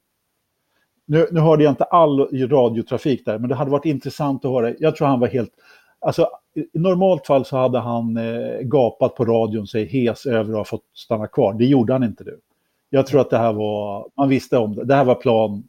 [1.06, 4.74] Nu, nu hörde jag inte all radiotrafik där, men det hade varit intressant att höra.
[4.80, 5.52] Jag tror han var helt...
[6.00, 10.58] Alltså, I normalt fall så hade han eh, gapat på radion sig hes över att
[10.58, 11.54] ha fått stanna kvar.
[11.54, 12.40] Det gjorde han inte nu.
[12.90, 14.08] Jag tror att det här var...
[14.18, 14.86] Man visste om det.
[14.86, 15.64] Det här var plan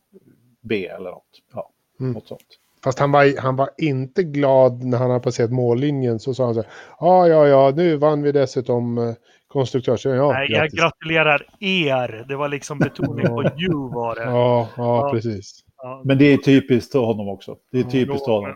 [0.60, 1.24] B eller något.
[1.54, 1.70] Ja,
[2.00, 2.12] mm.
[2.12, 2.40] något sånt.
[2.84, 6.18] Fast han var, han var inte glad när han hade passerat mållinjen.
[6.18, 6.70] Så sa han så här,
[7.00, 9.14] ja, ja, ja, nu vann vi dessutom
[9.50, 10.04] eh, konstruktörs...
[10.04, 12.24] Ja, Nej, jag gratulerar er.
[12.28, 14.22] Det var liksom betoning på you var det.
[14.22, 15.10] Ja, ja, ja.
[15.12, 15.64] precis.
[15.76, 16.02] Ja.
[16.04, 17.56] Men det är typiskt honom också.
[17.72, 18.54] Det är typiskt ja, honom.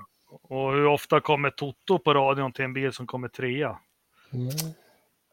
[0.48, 3.76] Och hur ofta kommer Toto på radion till en bil som kommer trea?
[4.32, 4.48] Mm.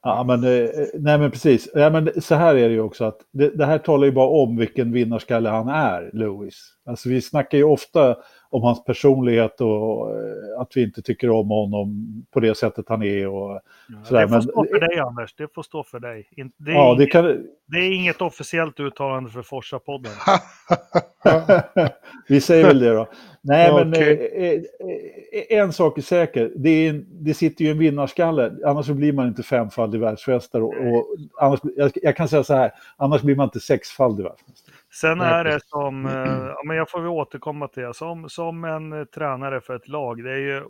[0.04, 1.70] Ja, men, eh, nej, men precis.
[1.74, 4.28] Ja, men så här är det ju också att det, det här talar ju bara
[4.28, 6.74] om vilken vinnarskalle han är, Lewis.
[6.86, 8.18] Alltså vi snackar ju ofta
[8.52, 13.04] om hans personlighet och eh, att vi inte tycker om honom på det sättet han
[13.04, 13.28] är.
[13.28, 13.62] Och
[14.04, 14.22] sådär.
[14.22, 16.30] Det får stå för dig Anders, det får stå för dig.
[16.58, 17.26] Det är, ja, inget, kan...
[17.66, 20.12] det är inget officiellt uttalande för Forsa-podden.
[22.28, 23.08] vi säger väl det då.
[23.42, 24.14] Nej, men okay.
[24.14, 28.94] eh, eh, en sak är säker, det, är, det sitter ju en vinnarskalle, annars så
[28.94, 30.64] blir man inte femfaldig världsmästare.
[30.64, 31.08] Och, och
[31.40, 34.71] annars, jag, jag, kan säga så här, annars blir man inte sexfaldig världsmästare.
[34.94, 38.64] Sen är det som, eh, ja, men jag får väl återkomma till det, som, som
[38.64, 40.64] en eh, tränare för ett lag, det är ju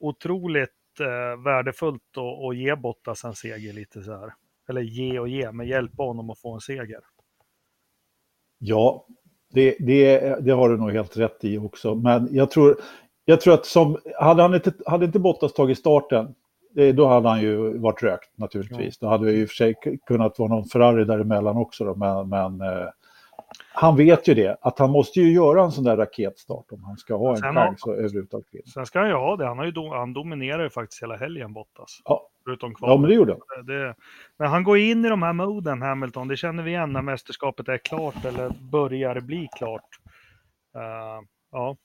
[0.00, 4.32] otroligt eh, värdefullt att, att ge Bottas en seger lite så här.
[4.68, 7.00] Eller ge och ge, men hjälpa honom att få en seger.
[8.58, 9.06] Ja,
[9.52, 11.94] det, det, det har du nog helt rätt i också.
[11.94, 12.76] Men jag tror,
[13.24, 16.34] jag tror att som, hade, han inte, hade inte Bottas tagit starten,
[16.94, 18.98] då hade han ju varit rökt naturligtvis.
[19.00, 19.06] Ja.
[19.06, 19.74] Då hade det i och för sig
[20.06, 21.84] kunnat vara någon Ferrari däremellan också.
[21.84, 22.62] Då, men, men
[23.72, 26.96] han vet ju det, att han måste ju göra en sån där raketstart om han
[26.96, 28.66] ska ha en chans att överhuvudtaget vinna.
[28.66, 29.46] Sen ska han ju ha det.
[29.46, 32.00] Han, har ju do, han dominerar ju faktiskt hela helgen, Bottas.
[32.04, 32.28] Ja.
[32.44, 33.66] Förutom Ja, men det gjorde han.
[33.66, 33.94] det,
[34.36, 36.28] men han går in i de här moden, Hamilton.
[36.28, 39.88] Det känner vi igen när mästerskapet är klart eller börjar bli klart.
[40.74, 41.22] Eh,
[41.52, 41.76] ja,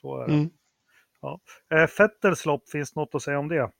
[0.00, 0.32] så är det.
[0.32, 0.50] Mm.
[1.20, 1.40] Ja.
[1.74, 3.70] Uh, Fettels lopp, finns något att säga om det?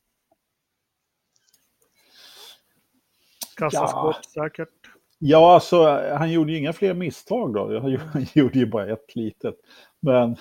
[3.56, 4.79] Kassaskåp säkert.
[5.22, 5.84] Ja, alltså
[6.18, 7.80] han gjorde ju inga fler misstag då.
[7.80, 9.54] Han gjorde, ju bara ett litet.
[10.02, 10.36] Men,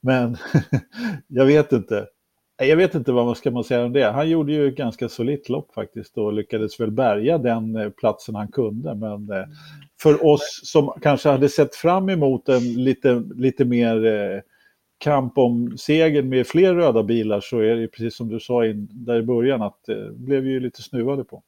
[0.00, 0.36] men
[1.28, 2.06] jag vet inte.
[2.62, 4.10] Jag vet inte vad man ska man säga om det.
[4.10, 8.34] Han gjorde ju ett ganska solitt lopp faktiskt och lyckades väl bärga den eh, platsen
[8.34, 8.94] han kunde.
[8.94, 9.44] Men eh,
[10.02, 14.40] för oss som kanske hade sett fram emot en lite, lite mer eh,
[14.98, 18.66] kamp om segern med fler röda bilar så är det ju precis som du sa
[18.66, 21.42] in, där i början att det blev ju lite snuvade på.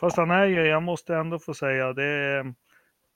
[0.00, 2.54] Fast han är ju, jag måste ändå få säga, det är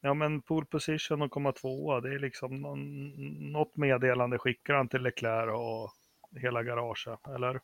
[0.01, 3.09] ja men pole position och komma tvåa, det är liksom någon,
[3.53, 5.93] något meddelande skickar han till Leclerc och
[6.41, 7.61] hela garaget, eller?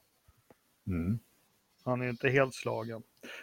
[1.85, 3.03] Han är ju inte helt slagen.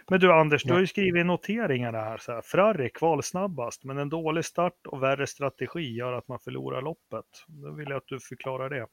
[0.10, 2.18] Men du Anders, du har ju skrivit noteringar här.
[2.18, 2.42] Så här.
[2.42, 7.26] Ferrari kval snabbast, men en dålig start och värre strategi gör att man förlorar loppet.
[7.48, 8.88] Då vill jag att du förklarar det.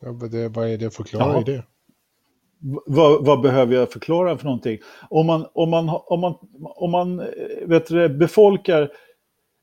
[0.00, 1.40] Ja, men det, vad är det att förklara Jaha.
[1.40, 1.64] i det?
[2.86, 4.78] Vad, vad behöver jag förklara för någonting?
[5.10, 7.26] Om man, om man, om man, om man eh,
[7.66, 8.90] vet du, befolkar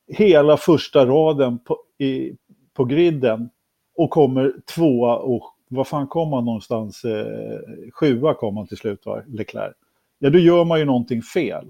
[0.07, 2.31] hela första raden på, i,
[2.73, 3.49] på griden
[3.95, 7.05] och kommer tvåa och vad fan kom man någonstans?
[7.05, 7.59] Eh,
[7.93, 9.21] sjua kom man till slut, va?
[9.27, 9.73] Leclerc.
[10.19, 11.65] Ja, då gör man ju någonting fel.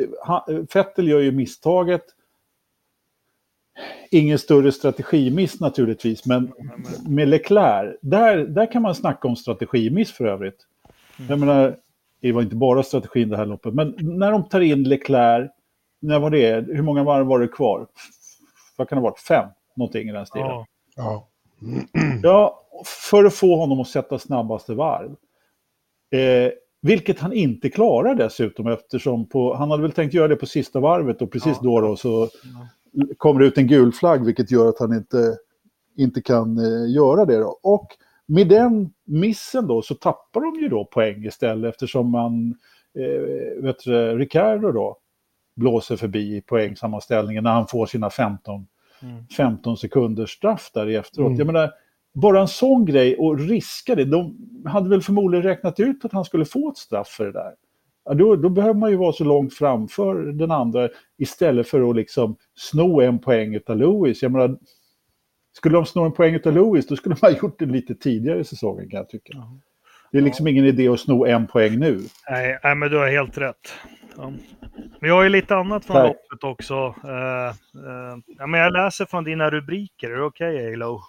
[0.00, 2.04] Eh, Han- Fettel eh, Vettel gör ju misstaget.
[4.10, 6.52] Ingen större strategimiss naturligtvis, men
[7.08, 10.66] med Leclerc, där, där kan man snacka om strategimiss för övrigt.
[11.28, 11.76] Jag menar,
[12.20, 15.50] det var inte bara strategin det här loppet, men när de tar in Leclerc,
[16.00, 17.86] när var det, hur många varv var det kvar?
[18.76, 19.20] Vad kan det ha varit?
[19.20, 19.48] Fem?
[19.76, 20.46] Någonting i den stilen.
[20.48, 20.66] Ja,
[20.96, 21.28] Ja.
[22.22, 22.60] Ja,
[23.10, 25.10] för att få honom att sätta snabbaste varv.
[26.10, 26.52] Eh,
[26.82, 30.80] vilket han inte klarar dessutom eftersom på, han hade väl tänkt göra det på sista
[30.80, 31.68] varvet och precis Ja.
[31.70, 32.28] då, då så
[33.16, 35.36] kommer ut en gul flagg vilket gör att han inte,
[35.96, 37.38] inte kan eh, göra det.
[37.38, 37.58] Då.
[37.62, 37.86] Och
[38.26, 42.54] med den missen då så tappar de ju då poäng istället eftersom man,
[42.98, 44.96] eh, vet du, Ricardo då
[45.56, 48.66] blåser förbi i poängsammanställningen när han får sina 15
[49.04, 49.26] Mm.
[49.36, 51.26] 15 sekunders straff där efteråt.
[51.26, 51.38] Mm.
[51.38, 51.70] Jag menar,
[52.14, 54.04] bara en sån grej och riska det.
[54.04, 54.36] De
[54.66, 57.54] hade väl förmodligen räknat ut att han skulle få ett straff för det där.
[58.04, 60.88] Ja, då, då behöver man ju vara så långt framför den andra
[61.18, 64.22] istället för att liksom sno en poäng av Lewis.
[64.22, 64.58] Jag menar,
[65.52, 68.40] skulle de sno en poäng av Lewis då skulle man ha gjort det lite tidigare
[68.40, 69.32] i säsongen kan jag tycka.
[69.34, 69.58] Ja.
[70.12, 72.00] Det är liksom ingen idé att sno en poäng nu.
[72.30, 73.72] Nej, nej, men du har helt rätt.
[74.16, 74.32] Ja.
[75.00, 76.06] Vi har ju lite annat från Tack.
[76.06, 76.94] loppet också.
[77.04, 80.10] Eh, eh, ja, men jag läser från dina rubriker.
[80.10, 81.00] Är det okej, Alo?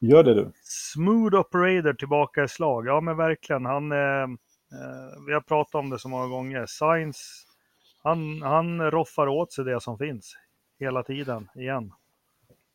[0.00, 0.52] Gör det du.
[0.62, 2.86] Smooth operator tillbaka i slag.
[2.86, 3.66] Ja, men verkligen.
[3.66, 4.26] Han, eh,
[5.26, 6.66] vi har pratat om det så många gånger.
[6.66, 7.18] Science,
[8.02, 10.36] han, han roffar åt sig det som finns
[10.80, 11.92] hela tiden igen.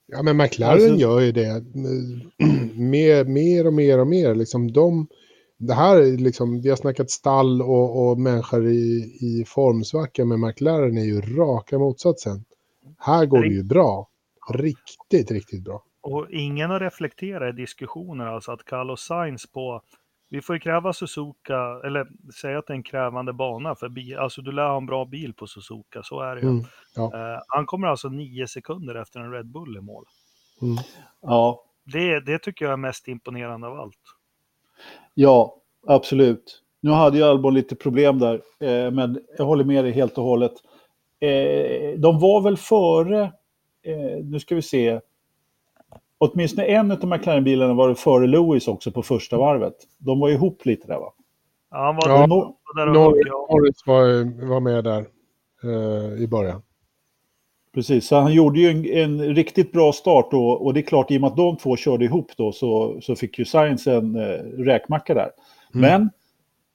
[0.08, 1.64] Ja, men McLaren Alltså- gör ju det
[2.76, 4.36] mer, mer och mer och mer.
[4.36, 5.08] Liksom de,
[5.58, 10.40] det här är liksom, vi har snackat stall och, och människor i, i formsvacka, men
[10.42, 12.46] McLaren är ju raka motsatsen.
[12.98, 14.10] Här går det ju bra.
[14.50, 15.84] Riktigt, riktigt bra.
[16.02, 19.82] Och ingen har reflekterat i diskussioner alltså att Carlos Sainz på
[20.34, 22.08] vi får ju kräva Suzuka, eller
[22.42, 24.18] säga att det är en krävande bana för bil.
[24.18, 26.48] Alltså du lär ha en bra bil på Suzuka, så är det ju.
[26.48, 26.64] Mm,
[26.96, 27.04] ja.
[27.14, 30.06] Eh, han kommer alltså nio sekunder efter en Red Bull i mål.
[30.62, 30.78] Mm.
[31.22, 34.00] Ja, Det, det tycker jag är mest imponerande av allt.
[35.14, 35.56] Ja,
[35.88, 36.62] absolut.
[36.82, 40.24] Nu hade ju Albon lite problem där, eh, men jag håller med dig helt och
[40.24, 40.54] hållet.
[41.20, 43.22] Eh, de var väl före,
[43.84, 45.00] eh, nu ska vi se,
[46.18, 49.76] åtminstone en av McLaren-bilarna var före Lewis också på första varvet.
[49.98, 51.14] De var ihop lite där va?
[51.72, 55.06] Ja, han var Ja, och Norris, var, var med där
[55.64, 56.62] eh, i början.
[57.74, 61.12] Precis, så han gjorde ju en, en riktigt bra start då, och det är klart
[61.12, 64.16] i och med att de två körde ihop då så, så fick ju Sainz en
[64.16, 65.30] eh, räkmacka där.
[65.72, 66.10] Men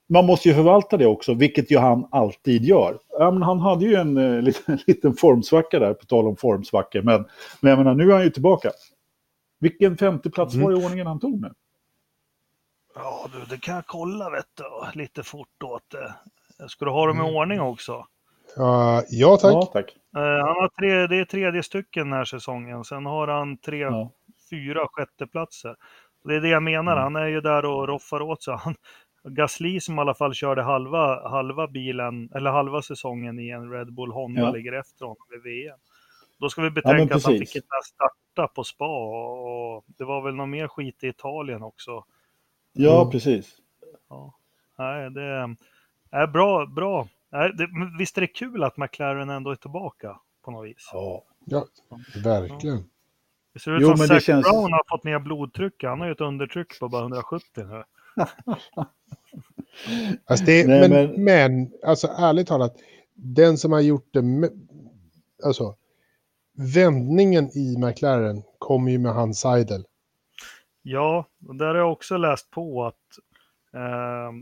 [0.09, 2.99] man måste ju förvalta det också, vilket ju han alltid gör.
[3.19, 7.03] Ja, men han hade ju en eh, liten, liten formsvacka där, på tal om formsvackor,
[7.03, 7.25] men,
[7.61, 8.71] men jag menar, nu är han ju tillbaka.
[9.59, 10.65] Vilken femteplats Mm.
[10.67, 11.53] var i ordningen han tog nu?
[12.95, 16.15] ja, du, det kan jag kolla vet du, lite fort åt det.
[16.69, 17.35] Ska du ha dem i Mm.
[17.37, 18.07] ordning också?
[18.57, 19.53] Ja, ja, tack.
[19.53, 19.97] Ja, tack.
[20.17, 22.85] Eh, han har tre, det är tredje stycken den här säsongen.
[22.85, 24.11] Sen har han tre, Ja.
[24.51, 25.77] fyra sjätteplatser.
[26.25, 26.93] Det är det jag menar.
[26.93, 27.03] Mm.
[27.03, 28.55] Han är ju där och roffar åt sig.
[28.57, 28.75] Han,
[29.25, 33.93] Gasly som i alla fall körde halva, halva bilen, eller halva säsongen i en Red
[33.93, 34.51] Bull Honda Ja.
[34.51, 35.79] ligger efter honom vid VM.
[36.39, 40.35] Då ska vi betänka att han fick inte starta på spa och, det var väl
[40.35, 42.05] någon mer skit i Italien också.
[42.73, 43.11] Ja, Mm.
[43.11, 43.57] precis.
[44.09, 44.35] Ja.
[44.79, 45.57] Nej, det
[46.11, 46.67] är bra.
[46.67, 47.09] bra.
[47.31, 47.69] Nej, det,
[47.99, 50.91] visst är det kul att McLaren ändå är tillbaka på något vis?
[50.93, 51.25] Ja.
[51.45, 51.67] Ja,
[52.25, 52.85] verkligen.
[53.53, 55.91] Det ser ut Jo, som Zac känns- Brown har fått ner blodtrycket.
[55.91, 57.85] Han har ju ett undertryck på bara 170 nu.
[60.25, 61.73] Alltså det, Nej, men, men- men...
[61.85, 62.77] alltså ärligt talat,
[63.15, 64.67] den som har gjort det, me-
[65.45, 65.75] alltså
[66.59, 69.85] vändningen i McLaren kommer ju med hans Seidel.
[70.83, 72.95] Ja, och där har jag också läst på att
[73.75, 74.33] eh,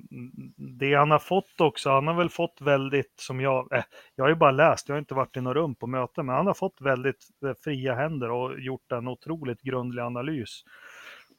[0.79, 4.29] det han har fått också, han har väl fått väldigt, som jag, eh, jag har
[4.29, 6.55] ju bara läst, jag har inte varit i något rum på möten, men han har
[6.55, 10.63] fått väldigt eh, fria händer och gjort en otroligt grundlig analys.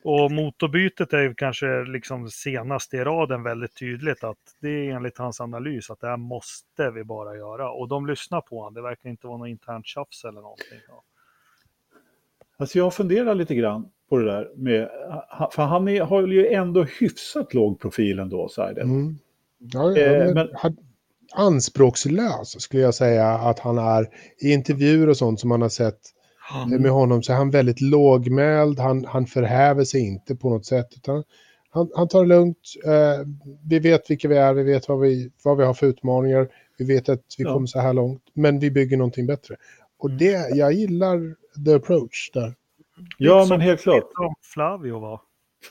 [0.03, 5.17] Och motorbytet är ju kanske liksom senast i raden väldigt tydligt att det är enligt
[5.17, 7.71] hans analys att det här måste vi bara göra.
[7.71, 10.79] Och de lyssnar på honom, det verkar inte vara något internt tjafs eller någonting.
[10.87, 11.03] Ja.
[12.57, 14.89] Alltså jag funderar lite grann på det där med,
[15.51, 18.83] för han är, har ju ändå hyfsat låg profil ändå, Seidel.
[18.83, 19.15] Mm.
[19.57, 20.77] Ja, ja, Eh, men, men-
[21.33, 24.07] anspråkslös skulle jag säga att han är.
[24.39, 25.99] I intervjuer och sånt som man har sett
[26.55, 26.81] Mm.
[26.81, 30.87] med honom så är han väldigt lågmäld, han, han förhäver sig inte på något sätt.
[30.95, 31.23] Utan
[31.69, 33.27] han, han tar det lugnt, eh,
[33.69, 36.85] vi vet vilka vi är, vi vet vad vi, vad vi har för utmaningar, vi
[36.85, 37.53] vet att vi Ja.
[37.53, 39.55] kommer så här långt, men vi bygger någonting bättre.
[39.99, 41.35] Och det, jag gillar
[41.65, 42.53] the approach där.
[43.17, 44.03] Ja, men helt klart.
[44.15, 45.21] Som Flavio var.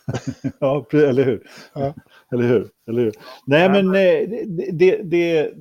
[0.61, 1.43] Ja, eller hur?
[1.75, 1.95] Ja.
[2.33, 2.69] Eller hur?
[2.89, 3.13] Eller hur?
[3.47, 5.53] Nej, men eh, det, det, det...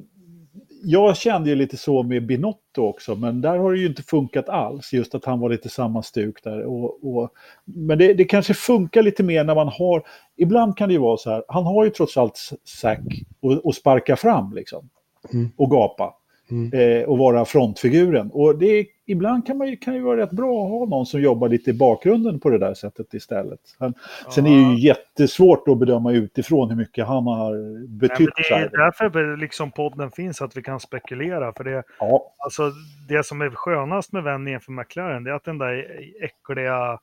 [0.87, 4.49] Jag kände ju lite så med Binotto också, men där har det ju inte funkat
[4.49, 4.93] alls.
[4.93, 6.63] Just att han var lite samma stuk där.
[6.63, 7.29] Och, och,
[7.63, 10.03] men det, det kanske funkar lite mer när man har...
[10.37, 12.99] Ibland kan det ju vara så här, han har ju trots allt Zack
[13.41, 14.89] och, och sparka fram liksom.
[15.33, 15.51] Mm.
[15.57, 16.13] Och gapa.
[16.51, 16.71] Mm.
[16.73, 18.31] Eh, och vara frontfiguren.
[18.31, 21.05] Och det, är- ibland kan, man, kan det ju vara rätt bra att ha någon
[21.05, 23.59] som jobbar lite i bakgrunden på det där sättet istället.
[23.79, 23.93] Han,
[24.31, 28.29] Sen är det ju jättesvårt att bedöma utifrån hur mycket han har Nej, betytt.
[28.37, 31.53] det så är därför liksom podden finns, att vi kan spekulera.
[31.53, 32.71] För det, Ja, alltså,
[33.07, 36.99] det som är skönast med vändningen för McLaren, det är att den där äckliga...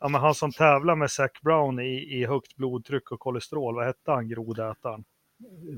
[0.00, 3.86] Ja, men han som tävlar med Zac Brown i, i högt blodtryck och kolesterol, vad
[3.86, 5.04] hette han, grodätaren?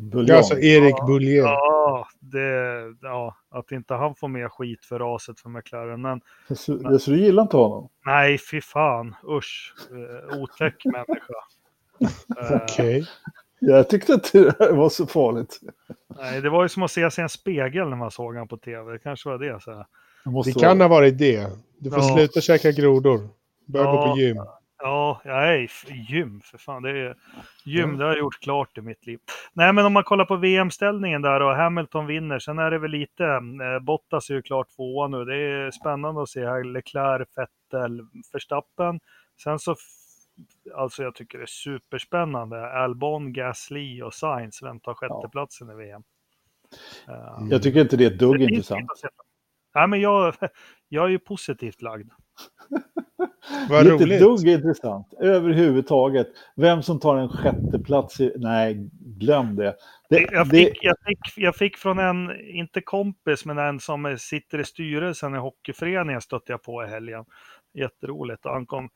[0.01, 0.27] Buljong.
[0.29, 1.07] Ja, alltså Erik Ja.
[1.07, 1.43] Bullier.
[1.43, 6.01] Ja, det, ja, att inte han får mer skit för raset för McLaren.
[6.03, 7.89] Men så, så du gillar inte honom?
[8.07, 11.35] nej, fy fan, usch, eh, otäck människa.
[12.41, 13.07] Eh, Okej.
[13.61, 15.61] Jag tyckte inte det var så farligt.
[16.17, 18.49] Nej, det var ju som att se sig i en spegel när man såg han
[18.49, 18.93] på tv.
[18.93, 19.61] Det kanske var det.
[19.63, 19.85] Så.
[20.45, 21.47] Det kan vara- ha varit det.
[21.79, 22.17] Du får Ja.
[22.17, 23.29] sluta käka grodor.
[23.67, 24.13] Börja gå Ja.
[24.15, 24.37] på gym.
[24.79, 26.83] Ja, nej, f- gym för fan.
[26.83, 27.17] Det är,
[27.65, 29.19] gym, det har jag gjort klart i mitt liv.
[29.53, 32.91] Nej, men om man kollar på VM-ställningen där och Hamilton vinner, sen är det väl
[32.91, 35.25] lite, eh, Bottas är ju klart tvåa nu.
[35.25, 39.01] Det är spännande att se här, Leclerc, Vettel, Verstappen.
[39.43, 39.77] Sen så,
[40.75, 46.03] alltså jag tycker det är superspännande, Albon, Gasly och Sainz, vem tar sjätteplatsen i VM?
[47.51, 48.91] Jag tycker inte det är ett dugg det finns intressant.
[49.75, 50.35] Nej, men jag,
[50.89, 52.11] jag är ju positivt lagd.
[53.69, 54.21] Vad det inte roligt.
[54.21, 56.27] dugg intressant överhuvudtaget.
[56.57, 58.33] Vem som tar en sjätte plats i...
[58.37, 59.77] Nej, glöm det.
[60.09, 64.17] det, Jag det fick, jag, fick, jag fick från en, inte kompis, men en som
[64.19, 67.25] sitter i styrelsen i hockeyföreningen stötte jag på i helgen.
[67.75, 68.47] Jätteroligt.
[68.47, 68.89] Och han kom,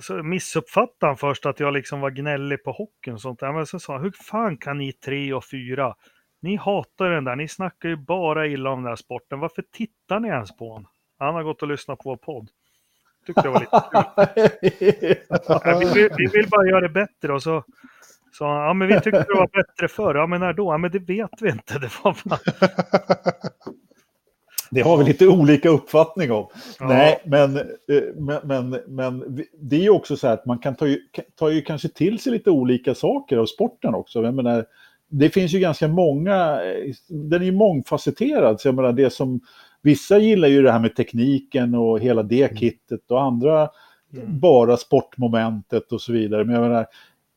[0.00, 3.52] så missuppfattade han först att jag liksom var gnällig på hockeyn och sånt där.
[3.52, 5.94] Men så sa han, hur fan kan ni tre och fyra?
[6.42, 9.40] Ni hatar den där, ni snackar ju bara illa om den där sporten.
[9.40, 10.86] Varför tittar ni ens på den?
[11.18, 12.50] Han har gått och lyssnat på vår podd.
[13.26, 14.04] Tyckte det var lite kul.
[15.94, 17.64] Vi, vill, vi vill bara göra det bättre och så
[18.40, 20.14] han, ja men vi tyckte det var bättre förr.
[20.14, 20.72] Ja men när då?
[20.72, 21.78] Ja men det vet vi inte.
[21.78, 22.40] Det var bara...
[24.70, 26.46] Det har vi lite olika uppfattning om.
[26.78, 26.88] Ja.
[26.88, 27.62] Nej, men, eh,
[28.16, 30.98] men, men, men det är ju också så här att man kan ta ju,
[31.38, 34.22] ta ju kanske till sig lite olika saker av sporten också.
[34.22, 34.64] Jag menar,
[35.08, 38.60] det finns ju ganska många, eh, den är ju mångfacetterad.
[38.60, 39.40] Så jag menar, det som,
[39.86, 43.68] vissa gillar ju det här med tekniken och hela det kittet och andra
[44.14, 44.40] Mm.
[44.40, 46.44] bara sportmomentet och så vidare.
[46.44, 46.86] Men jag menar,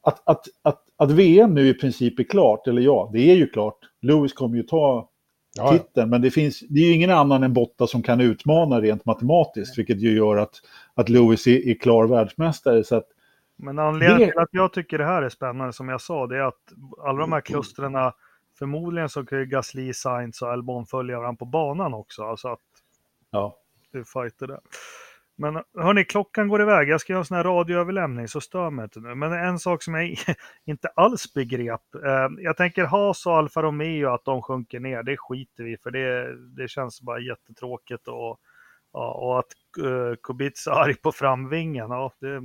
[0.04, 3.48] att, att, att, att VM nu i princip är klart, eller ja, det är ju
[3.48, 3.78] klart.
[4.02, 5.10] Lewis kommer ju ta
[5.58, 6.10] Ja, titeln.
[6.10, 9.78] Men det, finns, det är ju ingen annan än Botta som kan utmana rent matematiskt,
[9.78, 10.56] vilket ju gör att,
[10.94, 12.84] att Lewis är, är klar världsmästare.
[12.84, 13.08] Så att,
[13.58, 16.38] Men anledningen Det- till att jag tycker det här är spännande, som jag sa, det
[16.38, 16.74] är att
[17.06, 17.96] alla de här klustren,
[18.60, 22.24] förmodligen så kan ju Gasly, Sainz och Albon följa varandra på banan också.
[22.24, 22.60] Alltså att
[23.32, 23.58] ja.
[23.94, 24.60] är fighter där.
[25.42, 26.90] Men hörni, klockan går iväg.
[26.90, 29.16] Jag ska göra en sån här radioöverlämning så stör mig inte nu.
[29.16, 30.16] Men en sak som jag
[30.66, 31.96] inte alls begrep.
[32.06, 35.04] Eh, jag tänker Haas och Alfa Romeo att de sjunker ner.
[35.04, 38.08] Det skiter vi för det, det känns bara jättetråkigt.
[38.08, 38.40] Och,
[38.92, 39.54] och att
[39.84, 41.90] uh, Kubica är arg på framvingen.
[41.90, 42.40] Ja, det,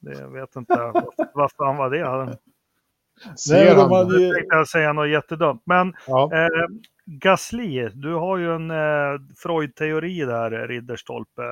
[0.00, 0.92] det jag vet inte.
[1.34, 2.38] vad fan var det?
[3.36, 4.22] Ser de hade...
[4.22, 5.62] Jag tänkte säga något jättedumt.
[5.64, 6.30] Men Ja.
[6.32, 6.48] eh,
[7.04, 11.42] Gasly, du har ju en eh, Freud-teori där, Ridderstolpe.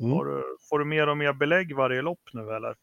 [0.00, 0.12] Mm.
[0.12, 2.74] Har du, får du mer och mer belägg varje lopp nu eller?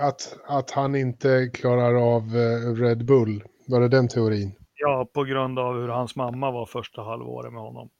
[0.00, 4.54] Att, att han inte klarar av eh, Red Bull, var det den teorin?
[4.74, 7.88] Ja, på grund av hur hans mamma var första halvåret med honom.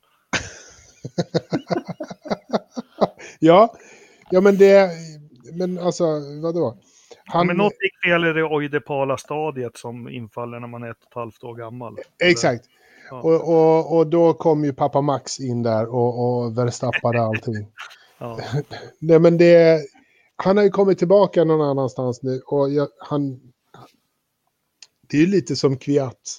[3.41, 3.75] Ja,
[4.31, 4.91] ja men det,
[5.53, 6.05] men alltså
[6.43, 6.79] vadå?
[7.29, 10.97] Han, Men något gick fel i det oidipala stadiet som infaller när man är ett
[10.97, 11.99] och ett halvt år gammal.
[12.25, 12.65] Exakt.
[13.11, 13.23] Ja.
[13.23, 17.55] Och, och, och då kom ju pappa Max in där och, och verstappade allting.
[18.21, 18.41] Ja.
[18.99, 19.81] Nej men det,
[20.37, 23.41] han har ju kommit tillbaka någon annanstans nu och jag, han,
[25.09, 26.39] det är ju lite som Kviat.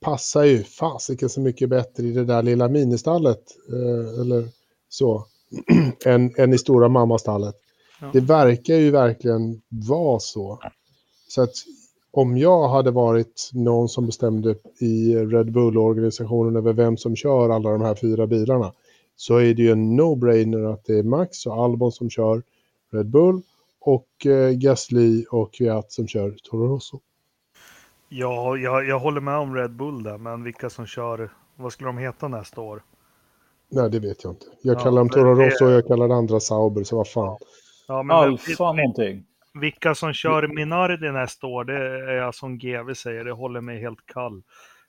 [0.00, 4.48] Passar ju fasiken så mycket bättre i det där lilla ministallet, eh, eller
[4.88, 5.26] så,
[6.06, 7.54] än, än i stora mammastallet.
[8.00, 8.10] Ja.
[8.12, 10.58] Det verkar ju verkligen vara så.
[11.28, 11.54] Så att
[12.10, 17.70] om jag hade varit någon som bestämde i Red Bull-organisationen över vem som kör alla
[17.70, 18.72] de här fyra bilarna
[19.16, 22.42] så är det ju en no-brainer att det är Max och Albon som kör
[22.92, 23.42] Red Bull
[23.80, 27.00] och eh, Gasly och Kviat som kör Toro Rosso.
[28.08, 31.88] Ja, jag, jag håller med om Red Bull där, men vilka som kör, vad skulle
[31.88, 32.82] de heta nästa år?
[33.70, 34.46] Nej, det vet jag inte.
[34.62, 37.38] Jag Ja, kallar dem Toro Rosso och jag kallar det andra Sauber, så vad fan.
[37.86, 39.24] Ja, men Alfa någonting.
[39.60, 41.74] Vilka som kör Minardi nästa år, det
[42.12, 44.42] är jag som GV säger, det håller mig helt kall.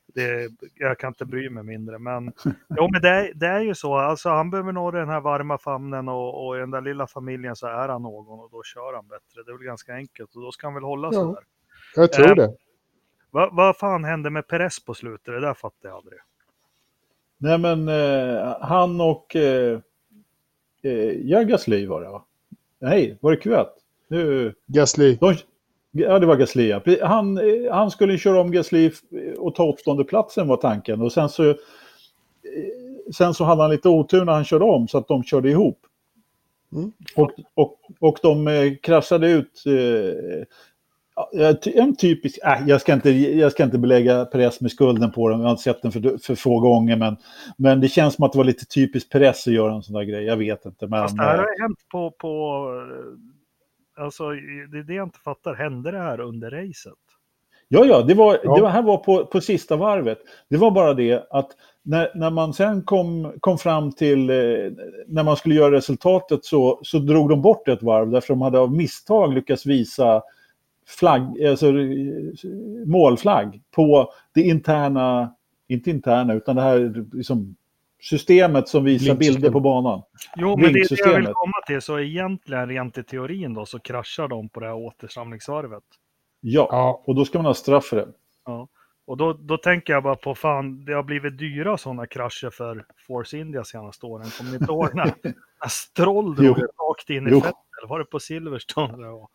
[0.07, 2.25] Det, jag kan inte bry mig mindre, men,
[2.77, 3.95] jo, men det, är- det är ju så.
[3.97, 7.55] Alltså, han behöver nå den här varma famnen och, och i den där lilla familjen
[7.55, 9.43] så är han någon och då kör han bättre.
[9.45, 11.11] Det är väl ganska enkelt och då ska han väl hålla Ja.
[11.13, 11.43] så där.
[11.95, 12.55] Jag tror Eh, det.
[13.31, 15.25] Va, vad fan hände med Perez på slutet?
[15.25, 16.19] Det där fattar jag aldrig.
[17.37, 19.79] Nej men eh, han och eh,
[20.83, 22.25] eh, ja, Gasly var det va?
[22.85, 23.73] Nej, var det Kvyat?
[24.07, 25.17] Nu, Gasly.
[25.19, 25.35] de,
[25.91, 26.81] ja, det var Gasly ja.
[27.01, 28.91] Han, eh, han skulle köra om Gasly
[29.37, 31.01] och ta åttonde platsen var tanken.
[31.01, 31.55] Och sen så, eh,
[33.15, 35.79] sen så hade han lite otur när han körde om så att de körde ihop.
[36.73, 36.91] Mm.
[37.15, 39.63] Och, och, och de eh, kraschade ut.
[41.75, 45.39] En typisk, äh, jag, ska inte, jag ska inte belägga Perez med skulden på dem,
[45.39, 47.17] jag har inte sett den för, för få gånger, men,
[47.57, 50.03] men det känns som att det var lite typiskt Perez att göra en sån där
[50.03, 50.87] grej, jag vet inte.
[50.87, 52.27] Men, Fast det här eh, har hänt på, på
[53.97, 54.29] eh, alltså
[54.71, 55.53] det är det jag inte fattar.
[55.53, 56.93] Hände det här under racet?
[57.67, 58.55] Ja, ja, det, var, Ja.
[58.55, 60.19] det var, här var på, på sista varvet.
[60.49, 61.49] Det var bara det att
[61.83, 64.35] när, när man sen kom, kom fram till, eh,
[65.07, 68.59] när man skulle göra resultatet så, så drog de bort ett varv därför de hade
[68.59, 70.23] av misstag lyckats visa
[70.87, 71.71] flagg, alltså,
[72.85, 75.35] målflagg på det interna,
[75.67, 77.55] inte interna, utan det här liksom,
[78.01, 80.01] systemet som visar bilder på banan.
[80.35, 81.81] Jo, men det är det jag vill komma till.
[81.81, 85.83] Så egentligen, rent i teorin då, så kraschar de på det här återsamlingsvarvet.
[86.41, 88.07] Ja, Ja, och då ska man ha straff för det.
[88.45, 88.67] Ja.
[89.07, 92.85] Och då, då tänker jag bara på, fan, det har blivit dyra sådana krascher för
[93.07, 94.29] Force India senaste åren.
[94.37, 95.05] Kommer ni inte ihåg när,
[95.61, 97.39] när Stroll drog rakt in i Jo.
[97.39, 97.53] Vettel?
[97.87, 98.97] Var det på Silverstone?
[98.97, 99.27] Det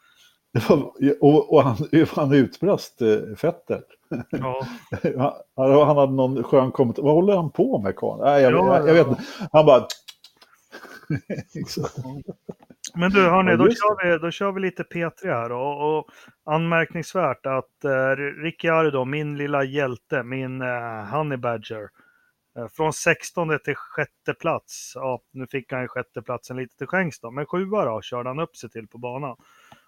[0.52, 0.92] var?
[1.20, 1.76] Och, och han,
[2.14, 3.82] han utbrast eh, Fetter.
[4.30, 4.66] Ja.
[5.56, 7.02] Han, han hade någon skön kommentar.
[7.02, 8.20] Vad håller han på med karln?
[8.24, 9.22] Nej, jag, Ja, jag, jag vet inte.
[9.52, 9.80] Han bara...
[12.94, 15.52] Men du, hörni, Ja, då, kör vi, då kör vi lite P3 här.
[15.52, 16.10] Och, och
[16.44, 21.88] anmärkningsvärt att eh, Ricciardo, min lilla hjälte, min eh, Honey Badger,
[22.58, 24.92] eh, från 16 till sjätte plats.
[24.94, 28.28] Ja, nu fick han ju sjätte platsen lite till skänks då, men sjua då körde
[28.28, 29.36] han upp sig till på banan.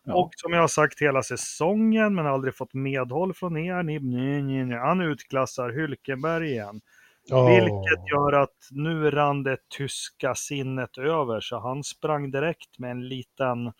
[0.05, 0.15] Ja.
[0.15, 3.83] Och som jag har sagt hela säsongen, men aldrig fått medhåll från er.
[3.83, 4.75] Ni, ni, ni, ni.
[4.75, 6.81] Han utklassar Hülkenberg igen.
[7.25, 7.47] Ja.
[7.47, 13.09] Vilket gör att nu rann det tyska sinnet över så han sprang direkt med en
[13.09, 13.73] liten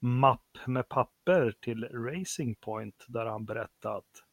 [0.00, 4.24] mapp med papper till Racing Point där han berättade att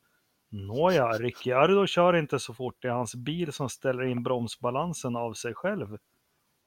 [0.54, 2.76] Nåja, Ricciardo kör inte så fort.
[2.80, 5.98] Det är hans bil som ställer in bromsbalansen av sig själv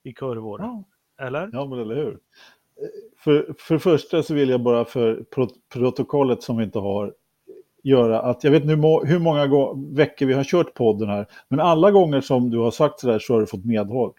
[0.03, 0.61] i kurvor.
[0.61, 0.85] Ja,
[1.27, 1.51] Eller?
[1.53, 2.19] ja, men eller hur.
[3.19, 7.13] För, för första så vill jag bara för pro protokollet som vi inte har
[7.85, 9.47] göra att jag vet inte hur, må hur många
[9.97, 13.33] veckor vi har kört podden här, men alla gånger som du har sagt sådär så
[13.33, 14.13] har du fått medhåll.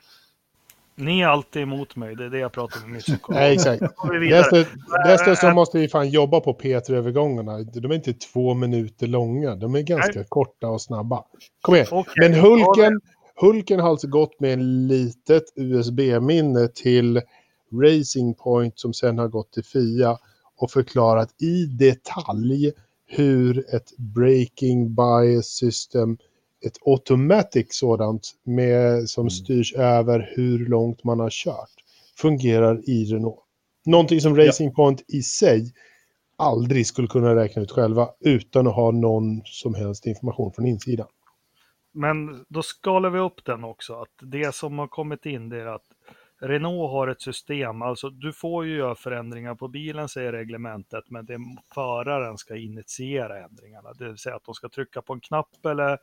[0.97, 3.39] Ni är alltid emot mig, det är det jag pratar med min psykolog.
[3.39, 3.83] Nej, exakt.
[4.29, 7.63] Dessutom, dessutom måste vi fan jobba på P3-övergångarna.
[7.63, 11.23] De är inte två minuter långa, de är ganska korta och snabba.
[11.61, 11.87] Kom igen.
[11.91, 13.01] Okej, Men Hulken,
[13.35, 17.21] Hulken har alltså gått med en litet USB-minne till
[17.72, 20.18] Racing Point som sen har gått till FIA
[20.55, 22.72] och förklarat i detalj
[23.05, 26.18] hur ett breaking bias system,
[26.66, 31.72] ett automatic sådant med, som styrs över hur långt man har kört,
[32.18, 33.39] fungerar i Renault.
[33.86, 35.74] Någonting som Racing Point i sig
[36.38, 41.07] aldrig skulle kunna räkna ut själva utan att ha någon som helst information från insidan.
[41.93, 43.93] Men då skalar vi upp den också.
[43.93, 45.86] Att det som har kommit in det är att
[46.41, 51.25] Renault har ett system, alltså du får ju göra förändringar på bilen säger reglementet, men
[51.25, 51.39] det är
[51.73, 53.93] föraren ska initiera ändringarna.
[53.93, 55.97] Det vill säga att de ska trycka på en knapp eller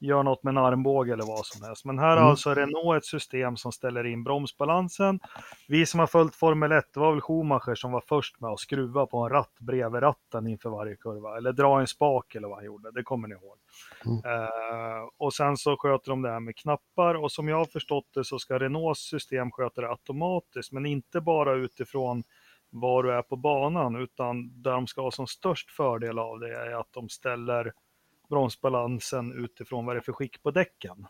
[0.00, 1.84] gör något med en armbåge eller vad som helst.
[1.84, 2.28] Men här har Mm.
[2.28, 5.20] alltså Renault ett system som ställer in bromsbalansen.
[5.68, 8.60] Vi som har följt Formel 1, det var väl Schumacher som var först med att
[8.60, 11.36] skruva på en ratt bredvid ratten inför varje kurva.
[11.36, 13.56] Eller dra en spak eller vad han gjorde, det kommer ni ihåg.
[14.06, 14.18] Mm.
[14.24, 18.06] Eh, och sen så sköter de det här med knappar och som jag har förstått
[18.14, 22.22] det så ska Renaults system sköta det automatiskt, men inte bara utifrån
[22.70, 26.56] var du är på banan, utan där de ska ha som störst fördel av det
[26.56, 27.72] är att de ställer
[28.28, 31.06] bromsbalansen utifrån vad det är för skick på däcken.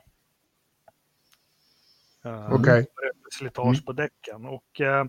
[2.25, 2.87] Eh, Okej.
[2.95, 4.47] för Slitage på däcken.
[4.47, 5.07] Och eh,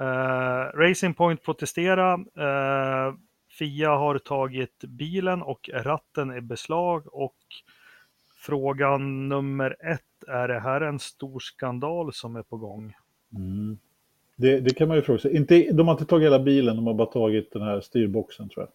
[0.00, 2.14] eh, Racing Point protesterar.
[2.18, 3.14] Eh,
[3.58, 7.36] Fia har tagit bilen och ratten i beslag och
[8.36, 12.94] frågan nummer ett, är det här en stor skandal som är på gång?
[13.36, 13.78] Mm.
[14.36, 15.36] Det, det kan man ju fråga sig.
[15.36, 18.64] Inte, de har inte tagit hela bilen, de har bara tagit den här styrboxen tror
[18.64, 18.72] jag.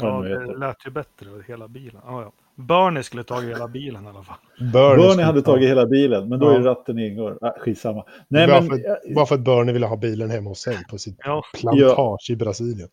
[0.00, 2.00] Ja, det lät ju bättre, hela bilen.
[2.06, 2.32] Ja, ja.
[2.56, 4.36] Bernie skulle tagit hela bilen i alla fall.
[4.72, 6.54] Bernie hade tagit hela bilen, men då Ja.
[6.58, 7.38] är ratten ingår.
[7.40, 8.04] Ah, skitsamma.
[8.28, 10.98] Nej, bara, men, för, bara för att Bernie ville ha bilen hemma hos sig på
[10.98, 11.42] sitt Ja.
[11.60, 12.88] plantage i Brasilien.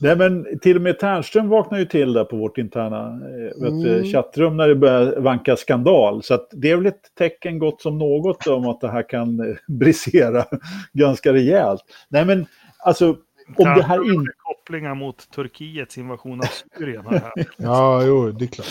[0.00, 3.82] nej, men till och med Ternström vaknar ju till där på vårt interna eh, vet,
[3.82, 4.04] du, Mm.
[4.04, 6.22] chattrum när det börjar vanka skandal.
[6.22, 9.40] Så att det är väl ett tecken gott som något om att det här kan
[9.40, 10.44] eh, brisera
[10.92, 11.82] ganska rejält.
[12.08, 12.46] Nej, men
[12.84, 13.16] alltså
[13.56, 14.32] om det här inte...
[14.38, 16.46] kopplingar mot Turkiets invasion av
[16.78, 17.04] Syrien.
[17.06, 17.32] Här.
[17.56, 18.66] Ja, jo, det är klart.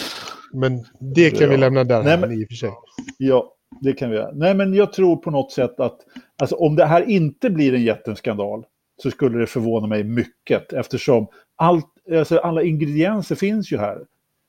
[0.54, 1.60] Men det kan vi Ja.
[1.62, 2.72] lämna där Nej, men- i och för sig.
[3.18, 4.32] Ja, det kan vi göra.
[4.34, 6.00] Nej, men jag tror på något sätt att
[6.42, 8.64] alltså, om det här inte blir en jätteskandal
[9.04, 11.86] så skulle det förvåna mig mycket eftersom allt,
[12.18, 13.98] alltså, alla ingredienser finns ju här.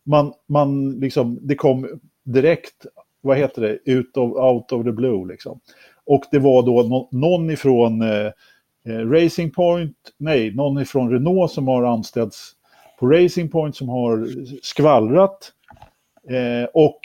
[0.07, 2.87] Man, man liksom, det kom direkt,
[3.21, 5.61] vad heter det, ut of, out of the blue liksom.
[6.05, 8.31] Och det var då nå- någon ifrån eh,
[8.89, 12.53] Racing Point, nej, någon ifrån Renault som har anställts
[12.99, 14.27] på Racing Point som har
[14.63, 15.53] skvallrat.
[16.31, 17.01] Eh, och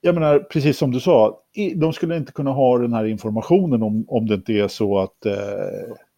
[0.00, 1.40] jag menar, precis som du sa,
[1.76, 5.26] de skulle inte kunna ha den här informationen om, om det inte är så att
[5.26, 5.34] eh,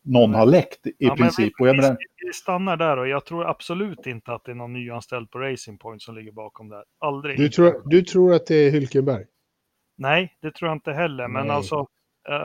[0.02, 1.52] någon har läckt i Ja, men princip.
[1.58, 1.96] vi, Och menar,
[2.26, 5.78] vi stannar där och jag tror absolut inte att det är någon nyanställd på Racing
[5.78, 6.84] Point som ligger bakom det här.
[6.98, 7.38] Aldrig.
[7.38, 9.24] Du tror, du tror att det är Hylkenberg?
[9.96, 11.28] Nej, det tror jag inte heller.
[11.28, 11.56] Men Nej.
[11.56, 11.84] alltså, eh,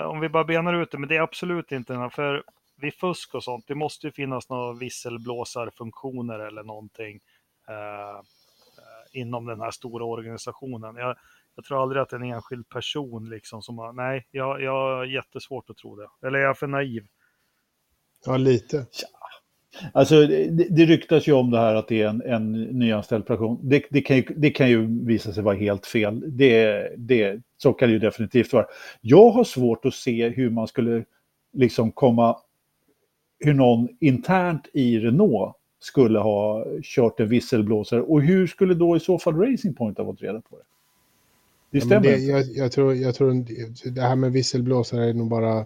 [0.06, 2.44] om vi bara benar ut det, men det är absolut inte den här, för
[2.82, 7.20] vid fusk och sånt, det måste ju finnas några visselblåsarfunktioner eller någonting
[7.68, 10.96] eh, eh, inom den här stora organisationen.
[10.96, 11.16] Jag,
[11.56, 15.70] jag tror aldrig att en enskild person liksom som har, nej, jag, jag har jättesvårt
[15.70, 16.28] att tro det.
[16.28, 17.08] Eller är jag för naiv?
[18.26, 18.86] Ja, lite.
[19.94, 23.60] Alltså, det, det ryktas ju om det här att det är en, en nyanställd person.
[23.64, 26.38] Det, det, kan ju, det kan ju visa sig vara helt fel.
[26.38, 28.66] Det, det, så kan det ju definitivt vara.
[29.02, 31.06] Jag har svårt att se hur man skulle
[31.54, 32.38] liksom komma,
[33.40, 39.00] hur någon internt i Renault skulle ha kört en visselblåsare och hur skulle då i
[39.00, 40.64] så fall Racing Point ha fått reda på det?
[41.72, 42.26] Det Ja, stämmer det, inte.
[42.32, 43.46] jag, jag, tror, jag tror
[43.92, 45.58] det här med visselblåsare är nog bara...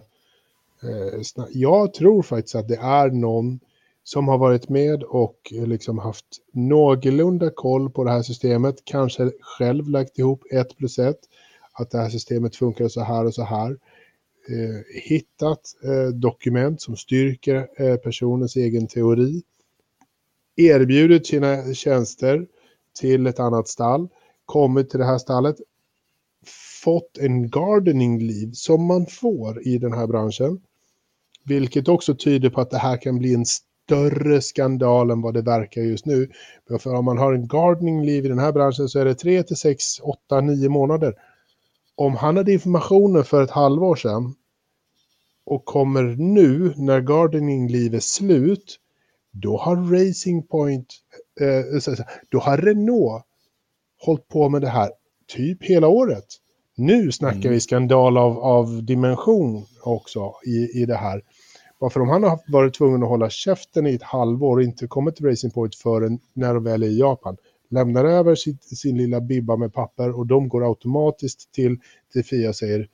[0.82, 3.60] Eh, jag tror faktiskt att det är någon
[4.04, 9.32] som har varit med och eh, liksom haft någorlunda koll på det här systemet, kanske
[9.40, 11.20] själv lagt ihop ett plus ett,
[11.72, 13.70] att det här systemet funkar så här och så här.
[14.48, 19.42] Eh, hittat eh, dokument som styrker eh, personens egen teori,
[20.56, 22.46] erbjudit sina tjänster
[23.00, 24.08] till ett annat stall,
[24.44, 25.56] kommit till det här stallet,
[26.84, 30.60] fått en gardening leave som man får i den här branschen.
[31.44, 33.44] Vilket också tyder på att det här kan bli en
[33.84, 36.30] större skandal än vad det verkar just nu.
[36.80, 39.42] För om man har en gardening leave i den här branschen så är det 3
[39.42, 41.14] till 6, 8, 9 månader.
[41.96, 44.34] Om han hade informationen för ett halvår sedan
[45.46, 48.78] och kommer nu när gardening leave är slut,
[49.32, 50.86] då har Racing Point,
[51.40, 51.94] eh,
[52.28, 53.24] då har Renault
[54.00, 54.90] hållit på med det här
[55.26, 56.24] typ hela året.
[56.76, 57.52] Nu snackar Mm.
[57.52, 61.22] vi skandal av, av dimension också i, i det här.
[61.78, 65.16] Varför om han har varit tvungen att hålla käften i ett halvår och inte kommit
[65.16, 67.36] till Racing Point förrän när de väl är i Japan.
[67.70, 71.78] lämnar över sin, sin lilla bibba med papper och de går automatiskt till,
[72.12, 72.88] till Fia och säger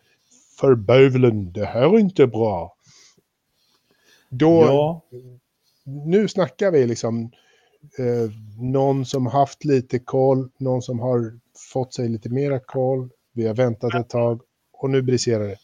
[0.61, 2.75] för bövelen, det här är inte bra.
[4.31, 5.03] Då, Ja,
[5.85, 7.31] nu snackar vi liksom
[7.99, 11.39] eh, någon som haft lite koll, någon som har
[11.73, 14.41] fått sig lite mera koll, vi har väntat ett tag
[14.73, 15.57] och nu briserar det.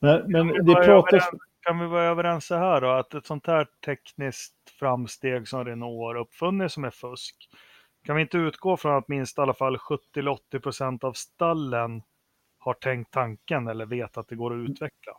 [0.00, 1.24] men, men det pratas...
[1.68, 5.98] Kan vi vara överens så här då, att ett sånt här tekniskt framsteg som Renault
[5.98, 7.34] har uppfunnit som är fusk,
[8.06, 12.02] kan vi inte utgå från att minst i alla fall 70-80 procent av stallen
[12.58, 15.12] har tänkt tanken eller vet att det går att utveckla?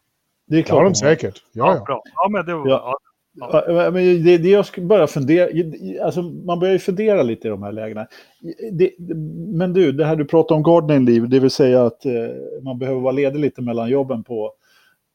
[0.48, 0.94] Det är klart de har.
[0.94, 1.44] säkert.
[1.52, 1.84] Ja, ja.
[1.86, 2.02] bra.
[2.16, 2.68] Ja, men det var...
[2.68, 2.98] Ja.
[3.34, 3.64] Ja.
[3.68, 5.50] Ja, men det, det jag bara fundera,
[6.06, 8.08] alltså man börjar ju fundera lite i de här lägena.
[8.72, 8.92] Det,
[9.58, 12.12] men du, det här du pratar om gardening liv, det vill säga att eh,
[12.64, 14.54] man behöver vara ledig lite mellan jobben på,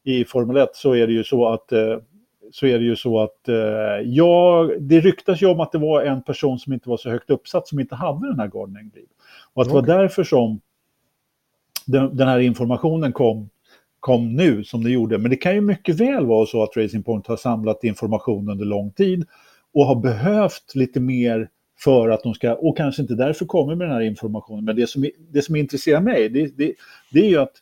[0.05, 1.97] i Formel 1, så är det ju så att eh,
[2.51, 3.55] så är det ju så att eh,
[4.03, 7.29] jag, det ryktas ju om att det var en person som inte var så högt
[7.29, 9.07] uppsatt som inte hade den här gardening liv.
[9.53, 10.61] Och att det var därför som
[11.85, 13.49] den, den här informationen kom
[14.05, 15.17] kom nu som det gjorde.
[15.17, 18.65] Men det kan ju mycket väl vara så att Racing Point har samlat information under
[18.65, 19.25] lång tid
[19.73, 21.49] och har behövt lite mer
[21.83, 24.65] för att de ska, och kanske inte därför kommer med den här informationen.
[24.65, 26.73] Men det som, det som intresserar mig, det, det,
[27.11, 27.53] det är ju att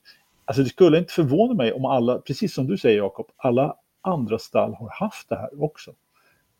[0.46, 4.40] alltså det skulle inte förvåna mig om alla, precis som du säger Jakob, alla andra
[4.40, 5.92] stall har haft det här också.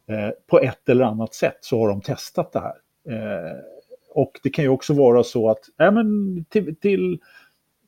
[0.08, 2.76] Eh, på ett eller annat sätt så har de testat det här.
[3.10, 3.58] Eh,
[4.14, 7.20] och det kan ju också vara så att, ja men till, till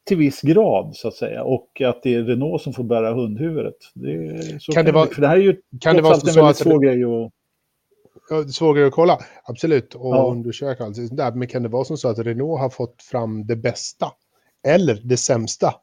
[0.03, 1.43] till viss grad så att säga.
[1.43, 3.75] Och att det är Renault som får bära hundhuvudet.
[3.93, 6.43] Det, så Kan det vara- För det här är ju Kan det vara en väldigt
[6.43, 7.31] att svår grej att...
[8.53, 10.27] Svårare att kolla, absolut, och Ja.
[10.31, 11.31] undersöka allt sånt där.
[11.31, 14.07] Men kan det vara som så att Renault har fått fram det bästa
[14.67, 15.73] eller det sämsta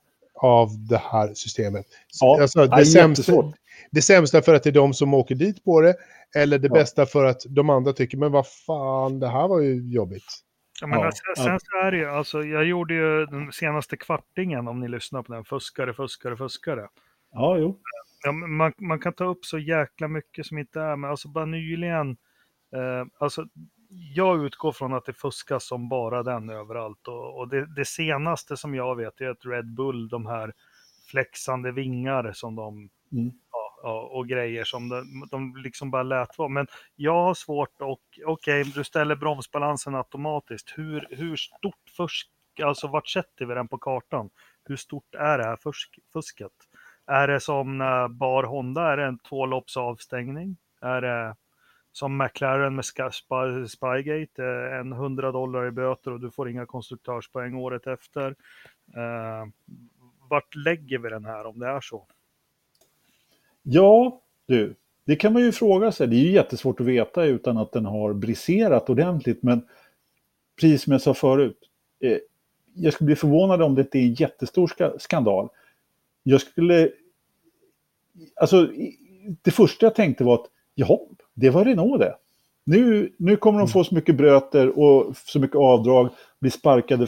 [0.42, 1.86] av det här systemet?
[2.20, 3.52] Ja, alltså, det det, är sämsta,
[3.90, 5.94] det sämsta för att det är de som åker dit på det,
[6.36, 6.74] eller det Ja.
[6.74, 10.24] bästa för att de andra tycker, men vad fan, det här var ju jobbigt.
[10.80, 13.96] Jag menar, Ja, sen, sen så är det ju, alltså, jag gjorde ju den senaste
[13.96, 16.88] kvartingen, om ni lyssnar på den, fuskare, fuskare, fuskare.
[17.32, 17.80] Ja, jo.
[18.24, 21.28] Ja, men man, man kan ta upp så jäkla mycket som inte är, men alltså
[21.28, 22.10] bara nyligen,
[22.76, 23.46] eh, alltså
[24.14, 28.56] jag utgår från att det fuskas som bara den överallt och, och det, det senaste
[28.56, 30.52] som jag vet är att Red Bull, de här
[31.10, 33.32] flexande vingar som de Mm.
[33.82, 36.48] ja, och grejer som de, de liksom bara lät vara.
[36.48, 36.66] Men
[36.96, 40.72] jag har svårt och okej, du ställer bromsbalansen automatiskt.
[40.76, 42.30] Hur, hur stort fusk,
[42.62, 44.30] alltså vart sätter vi den på kartan?
[44.64, 46.52] Hur stort är det här fusk, fusket?
[47.06, 50.56] Är det som när Bar Honda, är det en tvålopps avstängning?
[50.80, 51.36] Är det
[51.92, 52.84] som McLaren med
[53.68, 58.34] Spygate, eh, en 100 dollar i böter och du får inga konstruktörspoäng året efter?
[58.96, 59.48] Eh,
[60.28, 62.06] vart lägger vi den här om det är så?
[63.62, 64.74] Ja, du.
[65.04, 66.06] Det kan man ju fråga sig.
[66.06, 69.42] Det är ju jättesvårt att veta utan att den har briserat ordentligt.
[69.42, 69.66] Men
[70.60, 71.58] precis som jag sa förut.
[72.00, 72.18] Eh,
[72.74, 75.48] jag skulle bli förvånad om det inte är en jättestor ska- skandal.
[76.22, 76.90] Jag skulle...
[78.36, 78.68] Alltså,
[79.42, 80.98] det första jag tänkte var att jaha,
[81.34, 82.14] det var Renault det.
[82.64, 86.08] Nu, nu kommer de få så mycket bröter och så mycket avdrag,
[86.40, 87.06] bli sparkade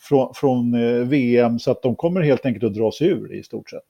[0.00, 3.42] från, från eh, VM så att de kommer helt enkelt att dra sig ur i
[3.42, 3.82] stort sett.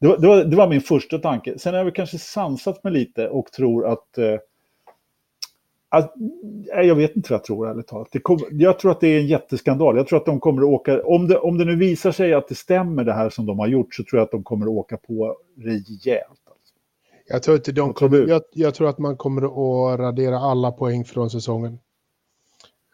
[0.00, 1.58] Det var, det, var, det var min första tanke.
[1.58, 4.18] Sen har jag väl kanske sansat mig lite och tror att...
[4.18, 4.36] Eh,
[5.90, 6.14] att
[6.66, 8.08] jag vet inte vad jag tror ärligt talat.
[8.22, 9.96] Kom, jag tror att det är en jätteskandal.
[9.96, 11.02] Jag tror att de kommer att åka...
[11.02, 13.66] Om det, om det nu visar sig att det stämmer det här som de har
[13.66, 16.47] gjort så tror jag att de kommer att åka på rejält.
[17.30, 18.28] Jag tror, inte de du?
[18.28, 21.78] jag, jag tror att man kommer att radera alla poäng från säsongen.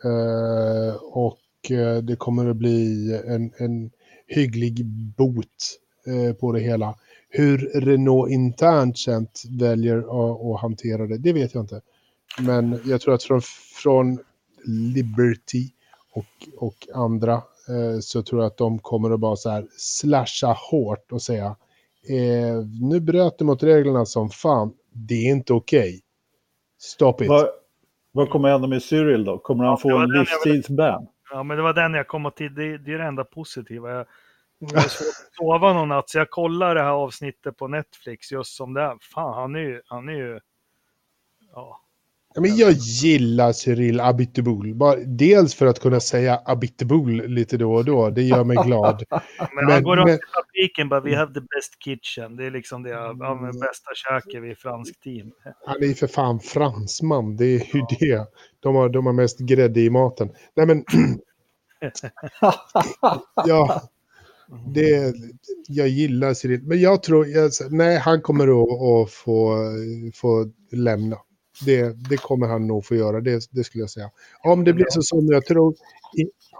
[0.05, 3.91] Eh, och eh, det kommer att bli en, en
[4.27, 6.95] hygglig bot eh, på det hela.
[7.29, 11.81] Hur Renault internt sett väljer att, att hantera det, det vet jag inte.
[12.39, 13.41] Men jag tror att från,
[13.83, 14.19] från
[14.65, 15.69] Liberty
[16.13, 17.43] och, och andra
[18.01, 21.57] så tror jag att de kommer att bara så här slasha hårt och säga
[22.09, 24.73] eh, nu bröt du mot reglerna som fan.
[24.93, 26.01] Det är inte okej.
[26.79, 27.29] Stop it.
[27.29, 27.49] Vad,
[28.13, 29.39] vad kommer hända med Cyril då?
[29.39, 31.07] Kommer han Ja, få var en livstidsban?
[31.31, 32.55] Ja, men det var den jag kom till.
[32.55, 33.91] Det, det är det enda positiva.
[33.91, 34.07] Jag,
[34.59, 34.85] jag
[35.39, 38.97] sova någon natt, så jag kollar det här avsnittet på Netflix just som det är.
[39.15, 39.83] Fan, han är ju...
[39.87, 40.41] Han är ju
[41.55, 41.81] ja.
[42.37, 44.75] Ja, men jag gillar Cyril Abiteboul.
[44.75, 48.11] Bara, dels för att kunna säga Abiteboul lite då och då.
[48.11, 49.05] Det gör mig glad.
[49.55, 52.37] Men, han går runt men- i fabriken bara, we have the best kitchen.
[52.37, 55.33] Det är liksom det, ja, men bästa köket, vi är franskt team.
[55.67, 57.37] Han är ju för fan fransman.
[57.37, 58.27] Det är ju det.
[58.61, 60.31] De har, de har mest grädde i maten.
[60.57, 60.85] Nej men...
[63.47, 63.83] ja.
[64.75, 65.15] Det,
[65.69, 66.63] jag gillar Cyril.
[66.63, 67.27] Men jag tror...
[67.27, 69.57] Jag, nej, han kommer att, att få,
[70.15, 71.17] få lämna.
[71.65, 74.11] Det, det kommer han nog få göra, det, det skulle jag säga.
[74.45, 75.75] Om det blir så som jag tror,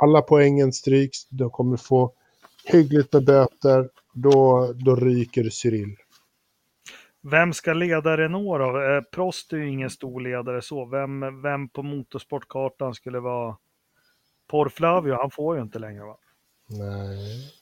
[0.01, 2.13] alla poängen stryks, de kommer få
[2.65, 5.97] hyggligt med böter, då, då ryker Cyril.
[7.31, 8.83] Vem ska leda Renault då?
[8.83, 10.85] Eh, Prost är ju ingen stor ledare så.
[10.85, 13.57] Vem, vem på motorsportkartan skulle vara...
[14.51, 16.17] Porflavio, han får ju inte längre va?
[16.69, 17.53] Nej.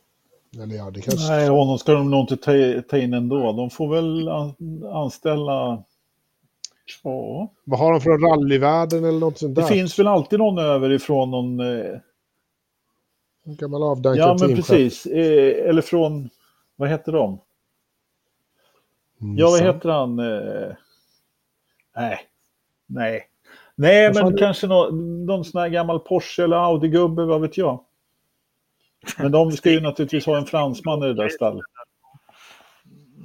[0.62, 1.28] Eller ja, det kanske...
[1.28, 2.53] Nej, honom ska de nog inte ta,
[2.89, 3.53] ta in ändå.
[3.53, 4.55] De får väl an,
[4.93, 5.85] anställa...
[7.03, 7.53] Ja.
[7.64, 9.62] Vad har de från rallyvärlden eller något sånt där?
[9.62, 11.61] Det finns väl alltid någon över ifrån någon...
[11.61, 11.99] Eh...
[13.45, 15.07] En gammal avdankad Ja, men precis.
[15.07, 16.30] Eh, eller från...
[16.76, 17.38] Vad heter de?
[19.18, 19.66] Ja, vad Nissan.
[19.66, 20.18] heter han?
[20.18, 20.74] Eh...
[21.97, 22.20] Nej.
[22.86, 23.28] Nej.
[23.74, 27.84] Nej, Vad men kanske någon, någon sån här gammal Porsche eller Audi-gubbe, vad vet jag.
[29.18, 31.64] Men de ska ju naturligtvis ha en fransman i det där stallet.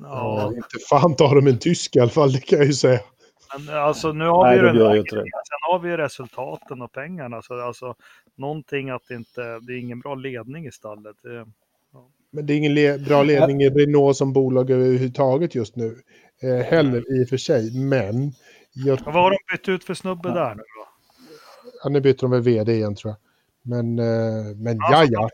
[0.02, 3.00] Ja, inte fan tar de en tysk i alla fall, det kan jag ju säga.
[3.54, 5.04] Men alltså nu har Nej, vi ju de den här.
[5.04, 7.42] Sen har vi ju resultaten och pengarna.
[7.42, 7.96] Så alltså
[8.36, 9.60] någonting att det inte...
[9.60, 11.16] Det är ingen bra ledning i stallet.
[11.24, 11.46] Det,
[12.32, 15.96] Men det är ingen le bra ledning i Renault som bolag överhuvudtaget just nu.
[16.42, 18.32] Eh, heller i och för sig, men...
[18.74, 20.88] Jag, vad har de bytt ut för snubbe där nu då?
[21.84, 23.20] ja, nu byter de väl vd igen tror jag.
[23.62, 25.30] Men, eh, men ja, Alltså, ja.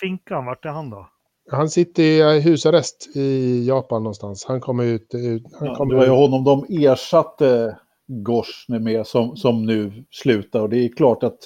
[0.00, 1.08] Finkan, vart är han då?
[1.50, 4.44] Han sitter i eh, husarrest i Japan någonstans.
[4.48, 5.14] Han kommer ut...
[5.14, 10.04] ut han Ja, kommer det var ju honom de ersatte Gorsne med som, som nu
[10.10, 10.60] slutar.
[10.60, 11.38] Och det är klart att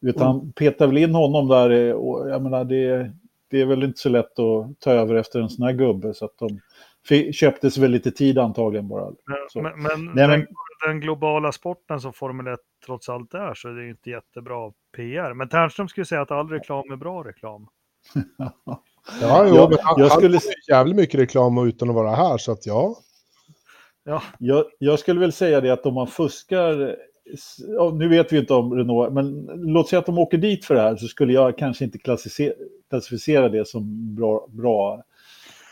[0.00, 0.26] vet, Mm.
[0.28, 1.70] han petar väl in honom där.
[1.70, 3.12] eh, Och, jag menar, det,
[3.50, 6.14] det är väl inte så lätt att ta över efter en sån här gubbe.
[6.14, 6.60] Så att de
[7.32, 9.12] köptes väl lite tid antagligen bara.
[9.50, 9.62] Så.
[9.62, 10.46] Men, men, Nej, men- den,
[10.86, 14.72] den globala sporten som Formel 1 trots allt är så är det ju inte jättebra
[14.96, 15.34] PR.
[15.34, 17.66] Men Ternström skulle säga att all reklam är bra reklam.
[19.20, 21.94] Ja, jo, Jag- men han, jag han skulle- får ju jävligt mycket reklam utan att
[21.94, 22.96] vara här, så att ja.
[24.04, 26.96] Ja, Jag, jag skulle väl säga det att om man fuskar,
[27.98, 30.80] nu vet vi inte om Renault, men låt säga att de åker dit för det
[30.80, 31.98] här så skulle jag kanske inte
[32.88, 35.02] klassificera, det som bra, bra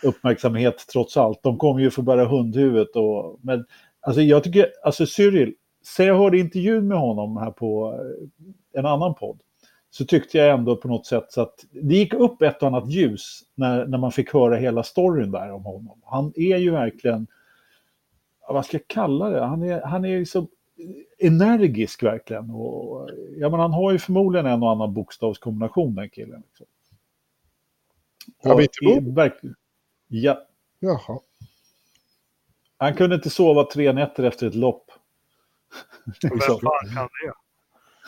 [0.02, 1.42] uppmärksamhet trots allt.
[1.42, 3.64] De kommer ju få bära hundhuvudet och, men
[4.00, 8.00] alltså jag tycker, alltså Cyril, så jag hörde intervjun med honom här på
[8.72, 9.40] en annan podd,
[9.90, 12.90] så tyckte jag ändå på något sätt så att det gick upp ett och annat
[12.90, 16.00] ljus när, när man fick höra hela storyn där om honom.
[16.04, 17.26] Han är ju verkligen,
[18.48, 19.40] vad ska jag kalla det?
[19.44, 20.46] Han är, han är så
[21.18, 22.50] energisk verkligen.
[22.50, 26.42] Och, ja, men han har ju förmodligen en och annan bokstavskombination den killen.
[26.46, 26.66] Liksom.
[29.14, 29.54] Verkligen-
[30.08, 30.46] Ja,
[30.78, 31.20] Jaha.
[32.76, 34.90] han kunde inte sova tre nätter efter ett lopp.
[36.22, 36.60] vem Liksom.
[36.60, 37.32] fan kan det?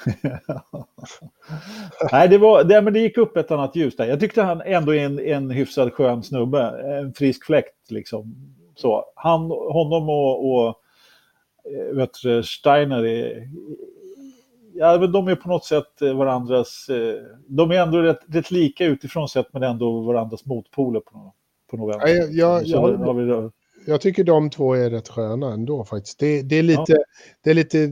[2.12, 4.06] Nej, det, var, det, men det gick upp ett annat ljus där.
[4.06, 6.62] Jag tyckte han ändå är en, en hyfsad skön snubbe.
[7.00, 8.34] En frisk fläkt liksom.
[8.76, 13.48] Så, han, honom och, och eh, vet du, Steiner är...
[14.74, 16.88] Ja, men de är på något sätt eh, varandras...
[16.88, 17.14] eh,
[17.46, 21.34] De är ändå rätt, rätt lika utifrån sett men ändå varandras motpoler på, något-
[21.70, 22.82] på något Ja, jag- jag- jag.
[23.86, 26.18] Jag tycker de två är rätt sköna ändå faktiskt.
[26.18, 26.98] Det, det, är, lite,
[27.44, 27.88] det, är, lite,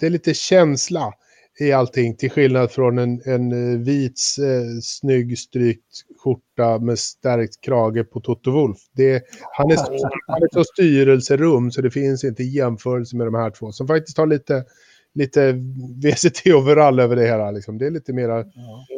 [0.00, 1.12] det är lite känsla
[1.60, 5.84] i allting, till skillnad från en, en eh, vit, eh, snygg, strykt
[6.24, 8.78] skjorta med stärkt krage på Toto Wolf.
[8.92, 9.22] Det,
[9.52, 13.50] han, är, så- han är så styrelserum så det finns inte jämförelse med de här
[13.50, 14.64] två som faktiskt har lite,
[15.14, 15.52] lite
[16.04, 17.50] VCT-overall över det hela.
[17.50, 17.78] Liksom.
[17.78, 18.44] Det är lite mera...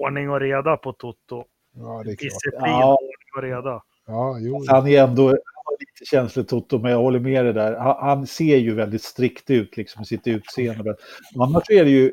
[0.02, 1.44] Ordning och reda på Toto.
[1.76, 2.18] Ja, det är klart.
[2.18, 2.94] Disciplin, Ja.
[2.94, 3.82] ordning och reda.
[4.06, 4.64] Ja, jo.
[4.68, 7.76] Han är ändå har lite känsligt Toto, men jag håller med dig där.
[7.76, 10.94] Han, han ser ju väldigt strikt ut liksom, med sitt utseende.
[11.34, 12.12] Men Annars, är det ju,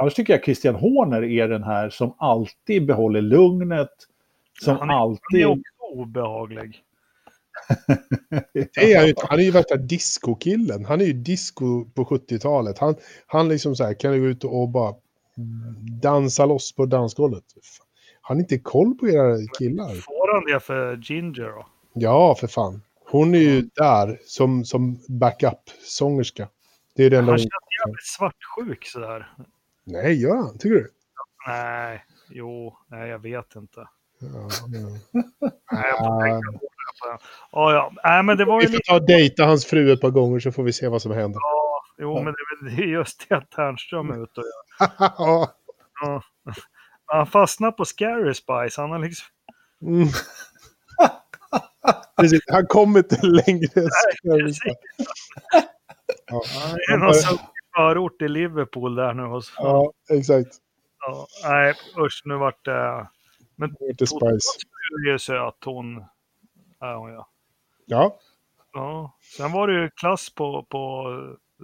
[0.00, 3.90] annars tycker jag Christian Horner är den här som alltid behåller lugnet.
[4.62, 5.46] Som Han är- Han är alltid...
[5.46, 5.62] också
[5.92, 6.82] obehaglig.
[8.52, 9.26] Det är han, ju inte.
[9.28, 10.84] han är ju värsta disco-killen.
[10.84, 12.78] Han är ju disco på 70-talet.
[12.78, 12.94] Han,
[13.26, 14.94] han liksom så här kan gå ut och bara
[16.02, 17.44] dansa loss på dansgolvet.
[18.20, 19.94] Han har inte koll på era killar.
[19.94, 21.66] Får han det för Ginger då?
[22.00, 22.82] Ja, för fan.
[23.10, 26.48] Hon är ju där som, som backup-sångerska.
[26.96, 27.50] Det är enda Han känns
[27.86, 29.32] jävligt svartsjuk sådär.
[29.84, 30.58] Nej, gör han?
[30.58, 30.90] Tycker du?
[31.46, 33.88] Nej, jo, nej jag vet inte.
[34.18, 35.20] Ja, ja.
[35.72, 36.44] Nej, jag.
[37.52, 37.92] Ja, ja.
[38.04, 38.88] Nej, men det var Vi får lite...
[38.88, 41.40] ta och dejta hans fru ett par gånger så får vi se vad som händer.
[41.40, 44.88] Ja, jo, men det det är just det att Ternström är ute och gör.
[45.18, 45.52] Ja.
[46.00, 46.22] Ja.
[47.06, 48.80] Han fastnar på Scary Spice.
[48.80, 49.26] Han har liksom...
[49.82, 50.08] Mm.
[52.20, 53.88] Precis, han kommer inte längre.
[54.22, 54.58] Precis.
[56.26, 57.38] Ja, Han är någon sån
[57.76, 59.22] förort i Liverpool där nu.
[59.22, 59.52] Och så.
[59.56, 60.56] ja, exakt.
[61.06, 63.08] Ja, nej, usch, nu vart det...
[63.56, 64.06] Men Spice.
[64.06, 66.04] Toto är ju söt, hon.
[66.80, 67.28] Ja, hon ja.
[67.86, 68.18] Ja,
[68.72, 69.16] ja.
[69.36, 71.06] Sen var det ju klass på, på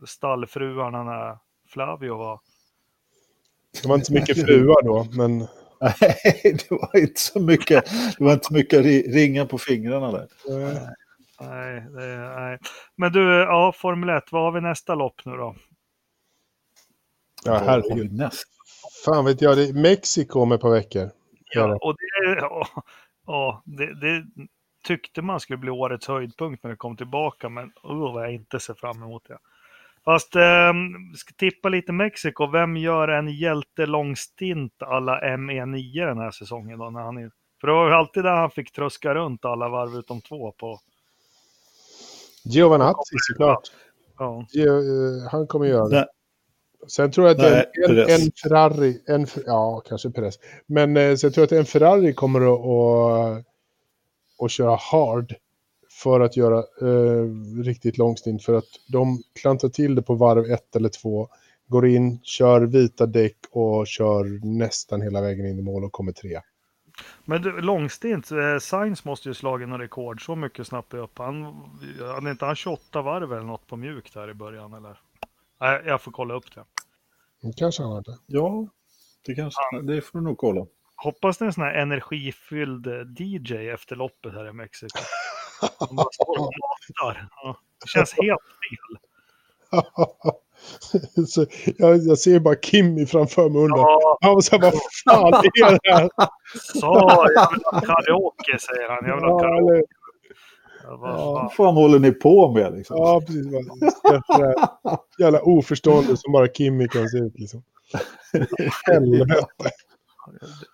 [0.07, 2.41] stallfruarna när Flavio var.
[3.83, 5.49] Det var inte så mycket fruar då, men...
[5.85, 7.85] Nej, det var inte så mycket,
[8.19, 10.29] det var inte så mycket ringa på fingrarna där.
[11.41, 12.59] Nej, det, nej.
[12.97, 15.57] Men du, ja, Formel 1, vad har vi nästa lopp nu då?
[17.45, 18.13] Ja, herregud.
[18.13, 18.51] Nästa.
[19.05, 21.11] Fan vet jag, det är Mexiko om ett par veckor.
[21.55, 22.67] Ja, och det, ja,
[23.27, 24.25] ja det, det,
[24.85, 28.61] tyckte man skulle bli årets höjdpunkt när det kom tillbaka, men oh, vad jag inte
[28.61, 29.39] ser fram emot det.
[30.05, 30.73] Fast eh,
[31.17, 32.47] ska tippa lite Mexiko.
[32.47, 36.91] Vem gör en hjältelång stint alla ME9 den här säsongen då?
[36.91, 37.31] När han är...
[37.61, 40.81] För det var ju alltid där han fick tröska runt alla varv utom två på.
[42.45, 43.71] Giovanazzi såklart.
[44.19, 44.47] Ja.
[44.57, 46.07] Eh, han kommer göra det.
[46.89, 51.17] Sen tror jag att Nej, en, en, en, Ferrari, en, ja kanske Perez, men eh,
[51.17, 53.45] sen tror jag att en Ferrari kommer att, att,
[54.45, 55.35] att köra hard
[56.05, 57.25] för att göra eh,
[57.65, 58.45] riktigt långstint.
[58.45, 61.29] För att de klantar till det på varv ett eller två,
[61.67, 66.13] går in, kör vita däck och kör nästan hela vägen in i mål och kommer
[66.13, 66.41] tre.
[67.25, 71.19] Men du, långstint, eh, Sainz måste ju slagit någon rekord, så mycket snabbt upp.
[71.19, 71.45] Han
[72.15, 74.99] hade inte han 28 varv eller något på mjukt här i början eller?
[75.61, 76.65] Nej, jag får kolla upp det.
[77.43, 78.19] det kanske han hade.
[78.27, 78.69] Ja,
[79.27, 80.67] det, kanske, han, det får du nog kolla.
[80.97, 82.87] Hoppas det är en sån här energifylld
[83.21, 84.99] DJ efter loppet här i Mexiko.
[85.89, 87.29] De bara står och matar.
[87.43, 88.99] Ja, det känns helt fel.
[91.29, 91.47] så
[91.79, 93.77] jag, jag, ser bara Kimmy framför mig under.
[93.77, 94.19] Ja.
[94.21, 94.73] Han var vad
[95.05, 96.11] fan är det här?
[96.81, 96.87] Så,
[97.35, 99.09] jag vill ha karaoke, säger han.
[99.09, 99.85] Jag vill ha karaoke.
[100.87, 102.97] Ja, vad fan håller ni på med liksom?
[102.97, 103.47] Ja, precis.
[105.19, 107.63] Jävla oförstående som bara Kimmy kan se ut liksom.
[108.87, 109.47] Helvete.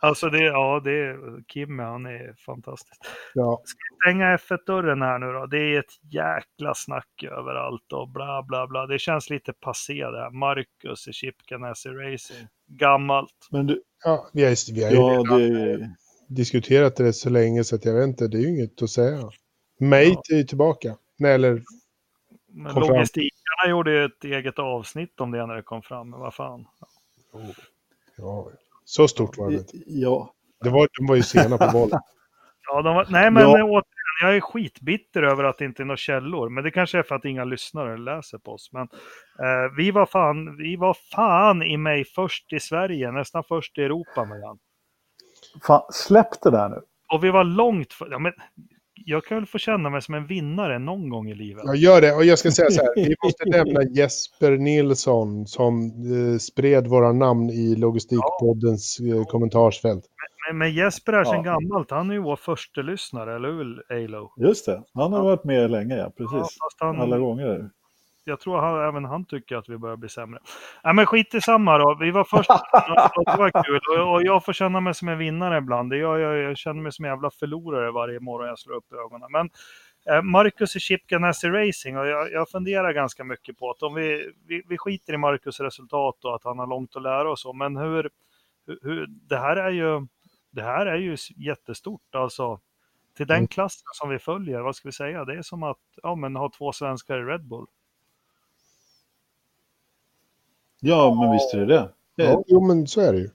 [0.01, 3.01] Alltså det, ja, det är Kim, han är fantastisk.
[3.35, 3.63] Ja.
[3.65, 5.47] Ska vi stänga F1-dörren här nu då?
[5.47, 8.87] Det är ett jäkla snack överallt och bla bla bla.
[8.87, 10.31] Det känns lite passé det här.
[10.31, 12.49] Marcus i Chipkanäs Racing.
[12.67, 13.49] Gammalt.
[13.51, 15.97] Men du, ja, vi har, vi har ja, ju det...
[16.29, 19.31] diskuterat det så länge så att jag vet inte, det är ju inget att säga.
[19.81, 20.39] Mate ja.
[20.39, 20.97] är tillbaka.
[21.19, 21.63] Nej, eller...
[22.53, 26.35] Men logistikerna gjorde ju ett eget avsnitt om det när det kom fram, men vad
[26.35, 26.67] fan.
[27.33, 27.51] Oh.
[28.17, 28.51] Ja,
[28.91, 30.35] så stort var det Ja.
[30.65, 32.01] Det var, de var ju sena på bollen.
[32.69, 33.49] ja, de var, nej men ja.
[33.49, 33.85] återigen,
[34.21, 36.49] jag är skitbitter över att det inte är några källor.
[36.49, 38.71] Men det kanske är för att inga lyssnare läser på oss.
[38.73, 38.83] Men
[39.39, 43.83] eh, vi, var fan, vi var fan i mig först i Sverige, nästan först i
[43.83, 44.59] Europa med den.
[45.67, 46.81] Fan, släpp det där nu.
[47.13, 48.33] Och vi var långt för, ja, men
[49.05, 51.63] jag kan väl få känna mig som en vinnare någon gång i livet.
[51.67, 52.13] Ja, gör det.
[52.13, 57.13] Och jag ska säga så här, vi måste nämna Jesper Nilsson som eh, spred våra
[57.13, 59.17] namn i Logistikpoddens ja.
[59.17, 60.05] eh, kommentarsfält.
[60.49, 64.33] Men, men Jesper är sedan gammalt, han är ju vår första lyssnare, eller hur Alo?
[64.37, 66.57] Just det, han har varit med länge, ja, precis.
[66.59, 67.71] Ja, han, Alla gånger
[68.25, 70.41] jag tror han, även han tycker att vi börjar bli sämre.
[70.85, 71.97] Nej, men skit i samma då.
[72.01, 72.49] Vi var först.
[73.27, 73.81] det var kul.
[73.99, 75.95] Och, och, jag får känna mig som en vinnare ibland.
[75.95, 79.29] Jag, jag, jag känner mig som en jävla förlorare varje morgon jag slår upp ögonen.
[79.33, 79.51] Men
[80.11, 83.95] eh, Marcus i Chip Ganassi Racing och jag, jag funderar ganska mycket på att om
[83.95, 87.39] vi, vi, vi skiter i Marcus resultat och att han har långt att lära och
[87.39, 87.53] så.
[87.53, 88.11] Men hur,
[88.67, 90.07] hur, hur det här är ju
[90.51, 92.15] det här är ju jättestort.
[92.15, 92.61] Alltså,
[93.17, 93.49] till den mm.
[93.49, 95.25] klassen som vi följer, vad ska vi säga?
[95.25, 97.67] Det är som att ja, men ha två svenskar i Red Bull.
[100.81, 101.89] Ja, men visst är det det.
[102.15, 103.31] Ja, jo, men så är det ju.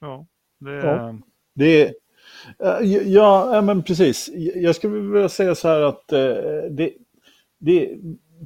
[0.00, 0.26] Ja,
[0.60, 0.86] det är...
[0.86, 1.14] Ja.
[1.54, 1.94] Det är...
[3.06, 4.30] Ja, men precis.
[4.54, 6.34] Jag skulle vilja säga så här att eh,
[6.70, 6.92] det,
[7.58, 7.90] det,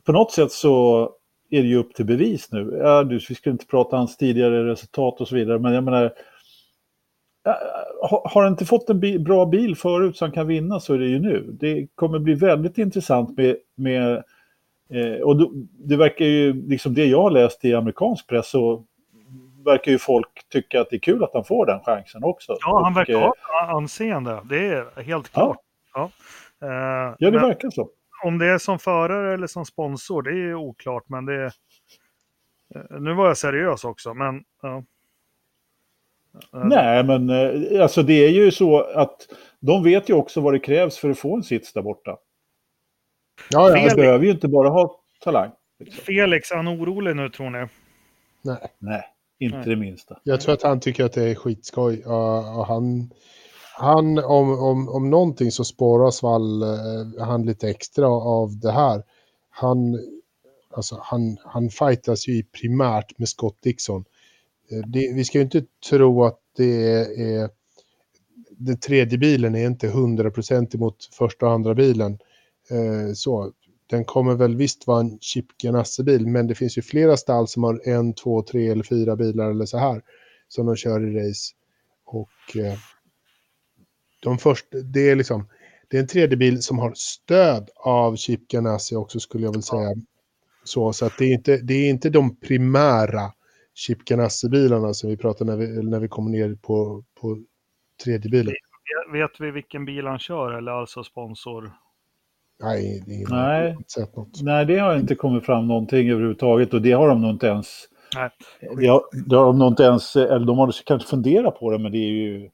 [0.05, 1.03] på något sätt så
[1.51, 2.78] är det ju upp till bevis nu.
[2.82, 6.12] Ja, du, vi skulle inte prata hans tidigare resultat och så vidare, men jag menar,
[8.24, 10.99] har han inte fått en bil, bra bil förut så han kan vinna så är
[10.99, 11.57] det ju nu.
[11.61, 14.22] Det kommer bli väldigt intressant med, med
[14.91, 18.84] Eh, och då, det verkar ju, liksom det jag har läst i amerikansk press så
[19.64, 22.57] verkar ju folk tycka att det är kul att han får den chansen också.
[22.61, 24.41] Ja, han verkar ha eh, anseende.
[24.45, 25.59] Det är helt klart.
[25.95, 26.11] Ja,
[26.61, 26.66] ja.
[26.66, 27.91] Eh, ja det verkar så.
[28.24, 31.53] Om det är som förare eller som sponsor, det är oklart, men det är...
[32.75, 34.42] Eh, nu var jag seriös också, men...
[34.63, 34.83] Ja.
[36.53, 39.17] Nej, men eh, alltså det är ju så att
[39.61, 42.17] de vet ju också vad det krävs för att få en sits där borta.
[43.50, 43.88] Ja, ja.
[43.88, 45.50] Han behöver ju inte bara ha talang.
[45.79, 46.04] Liksom.
[46.04, 47.67] Felix, är han orolig nu tror ni?
[48.42, 48.57] Nej.
[48.79, 49.03] Nej,
[49.38, 49.68] inte Nej.
[49.68, 50.18] det minsta.
[50.22, 52.04] Jag tror att han tycker att det är skitskoj.
[52.04, 53.11] Och han,
[53.75, 59.03] han om, om, om någonting så spåras väl uh, han lite extra av det här.
[59.50, 59.99] Han,
[60.71, 64.04] alltså, han, han fightas ju primärt med Scott Dixon.
[64.72, 67.50] Uh, det, vi ska ju inte tro att det är...
[68.58, 72.18] Den tredje bilen är inte 100% emot första och andra bilen.
[72.71, 73.53] Eh, så.
[73.87, 77.64] den kommer väl visst vara en Chip Ganassi-bil, men det finns ju flera stall som
[77.64, 80.03] har en, två, tre eller fyra bilar eller så här
[80.49, 81.55] som de kör i race.
[82.05, 82.79] Och eh,
[84.22, 85.49] de första, det är liksom,
[85.88, 89.63] det är en tredje bil som har stöd av Chip Ganassi också skulle jag väl
[89.63, 89.95] säga.
[90.64, 93.33] Så, så att det är inte, det är inte de primära
[93.75, 97.43] Chip Ganassi-bilarna som vi pratar när vi, när vi kommer ner på, på
[98.05, 98.55] tredje bilen.
[99.13, 101.72] Vet vi vilken bil han kör eller alltså sponsor?
[102.62, 103.70] Nej, det Nej.
[103.70, 104.42] inte sett något.
[104.42, 107.84] Nej, det har inte kommit fram någonting överhuvudtaget och det har de nog inte ens...
[108.14, 108.30] Nej.
[108.76, 111.78] Det har, det har de nog inte ens, eller de har kanske funderat på det,
[111.78, 112.45] men det är ju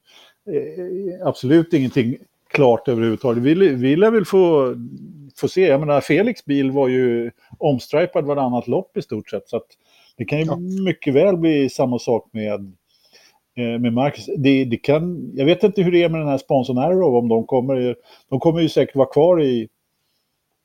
[0.49, 2.17] eh, absolut ingenting
[2.49, 3.43] klart överhuvudtaget.
[3.43, 4.75] Vi, vi lär väl få,
[5.37, 9.57] få se, jag menar Felix bil var ju omstripad varannat lopp i stort sett, så
[9.57, 9.67] att
[10.17, 10.57] det kan ju Ja.
[10.85, 12.73] mycket väl bli samma sak med,
[13.57, 14.25] eh, med Marcus.
[14.37, 17.27] Det, det kan, jag vet inte hur det är med den här sponsorn Arrow, om
[17.27, 17.95] de kommer,
[18.29, 19.67] de kommer ju säkert vara kvar i,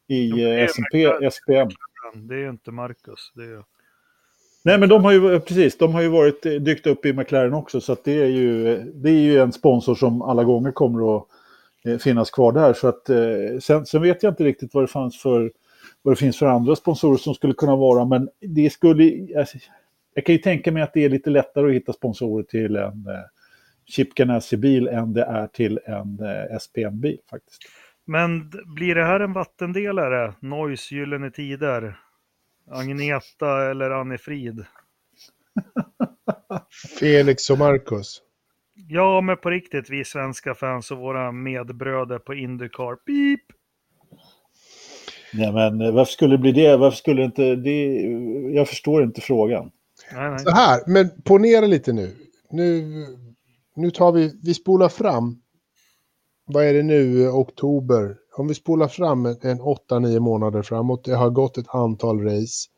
[0.09, 1.69] i eh, SMP, SPM.
[2.15, 3.33] Det är ju inte Marcus.
[3.37, 3.65] Är.
[4.63, 7.55] Nej, men de har ju, precis, de har ju varit, eh, dykt upp i McLaren
[7.55, 11.17] också, så att det, är ju, det är ju en sponsor som alla gånger kommer
[11.17, 11.25] att
[11.85, 12.73] eh, finnas kvar där.
[12.73, 15.53] Så att, eh, sen, sen vet jag inte riktigt vad det, fanns för,
[16.03, 19.29] vad det finns för andra sponsorer som skulle kunna vara, men det skulle...
[19.39, 19.59] Alltså,
[20.15, 23.07] jag kan ju tänka mig att det är lite lättare att hitta sponsorer till en
[23.09, 23.25] eh,
[23.87, 27.63] Chip Ganassi-bil än det är till en eh, SPM-bil faktiskt.
[28.11, 30.35] Men blir det här en vattendelare?
[30.41, 32.01] Noise, Gyllene Tider?
[32.71, 34.65] Agneta eller Anne-Frid?
[37.01, 38.23] Felix och Marcus.
[38.89, 42.97] Ja, men på riktigt, vi svenska fans och våra medbröder på Indycar.
[42.97, 43.41] Pip!
[45.33, 46.77] Nej, men varför skulle det bli det?
[46.77, 47.57] Varför skulle det inte...
[47.57, 48.03] Det,
[48.55, 49.71] jag förstår inte frågan.
[50.13, 50.39] Nej, nej.
[50.39, 52.17] Så här, men ponera lite nu.
[52.51, 52.85] Nu,
[53.77, 55.43] nu tar vi, vi spolar fram.
[56.51, 58.17] Vad är det nu, oktober?
[58.37, 61.05] Om vi spolar fram en, 8-9 månader framåt.
[61.05, 62.69] Det har gått ett antal race.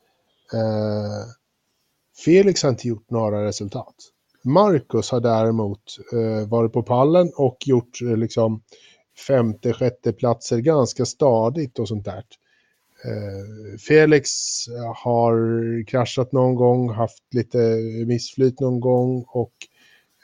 [0.53, 1.27] Eh,
[2.25, 3.95] Felix har inte gjort några resultat.
[4.45, 5.83] Marcus har däremot
[6.13, 8.63] eh, varit på pallen och gjort eh, liksom
[9.27, 12.25] femte, sjätte platser ganska stadigt och sånt där.
[13.05, 14.31] Eh, Felix
[14.97, 15.35] har
[15.87, 17.59] kraschat någon gång, haft lite
[18.07, 19.55] missflyt någon gång och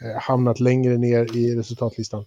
[0.02, 2.24] eh, hamnat längre ner i resultatlistan.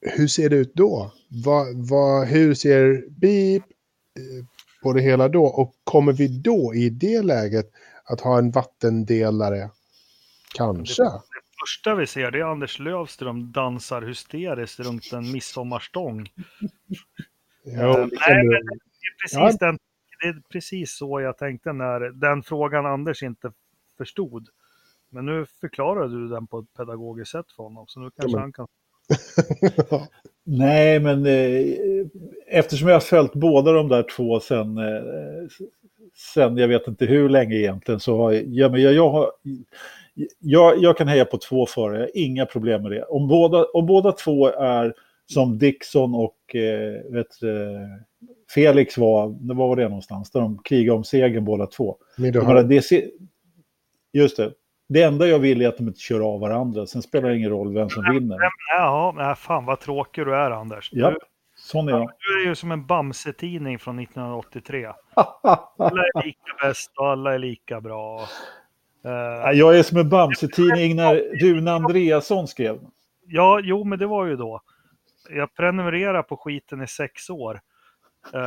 [0.00, 1.12] Hur ser det ut då?
[1.28, 4.46] Vad, vad, hur ser BIP eh,
[4.82, 5.44] på det hela då?
[5.44, 7.70] Och kommer vi då i det läget
[8.04, 9.70] att ha en vattendelare?
[10.54, 11.02] Kanske.
[11.02, 11.20] Det
[11.60, 16.28] första vi ser det är Anders Lövström dansar hysteriskt runt en midsommarstång.
[17.64, 18.62] Jo, det nej, det är,
[19.22, 19.78] precis den,
[20.20, 23.52] det är precis så jag tänkte när den frågan Anders inte
[23.98, 24.48] förstod.
[25.10, 28.40] Men nu förklarade du den på ett pedagogiskt sätt för honom, så nu kanske men-
[28.40, 28.66] han kan...
[30.44, 31.76] Nej, men eh,
[32.46, 35.02] eftersom jag har följt båda de där två sen, eh,
[36.34, 39.30] sen jag vet inte hur länge egentligen så har ja, men jag, jag, har,
[40.38, 43.02] jag, jag kan heja på två förare, jag har inga problem med det.
[43.02, 44.94] Om båda, om båda två är
[45.26, 47.50] som Dixon och eh, vet, eh,
[48.54, 51.96] Felix var, var var det någonstans, där de krigade om segern båda två.
[52.16, 52.82] Jag har, menar, det
[54.12, 54.52] just det.
[54.92, 56.86] Det enda jag vill är att de inte kör av varandra.
[56.86, 58.38] Sen spelar det ingen roll vem som vinner.
[58.76, 60.88] Jaha, nej, fan vad tråkig du är Anders.
[60.92, 61.18] Ja, Du,
[61.56, 62.10] sån är jag.
[62.18, 64.86] du är ju som en Bamse-tidning från 1983.
[65.14, 68.20] Alla är lika bäst och alla är lika bra.
[69.04, 72.78] Eh, Jag är som en Bamse-tidning när Rune Andreasson skrev.
[73.26, 74.60] Ja, jo, men det var ju då.
[75.30, 77.60] Jag prenumererar på skiten i sex år.
[78.34, 78.40] Eh,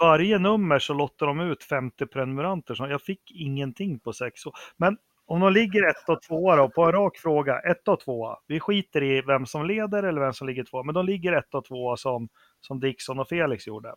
[0.00, 2.74] varje nummer så lottar de ut 50 prenumeranter.
[2.74, 4.52] Så jag fick ingenting på sex år.
[4.76, 4.96] Men
[5.26, 8.36] om de ligger ett och två då, på en rak fråga, ett och två.
[8.46, 10.82] Vi skiter i vem som leder eller vem som ligger två.
[10.82, 12.28] Men de ligger ett och två som,
[12.60, 13.94] som Dixon och Felix gjorde.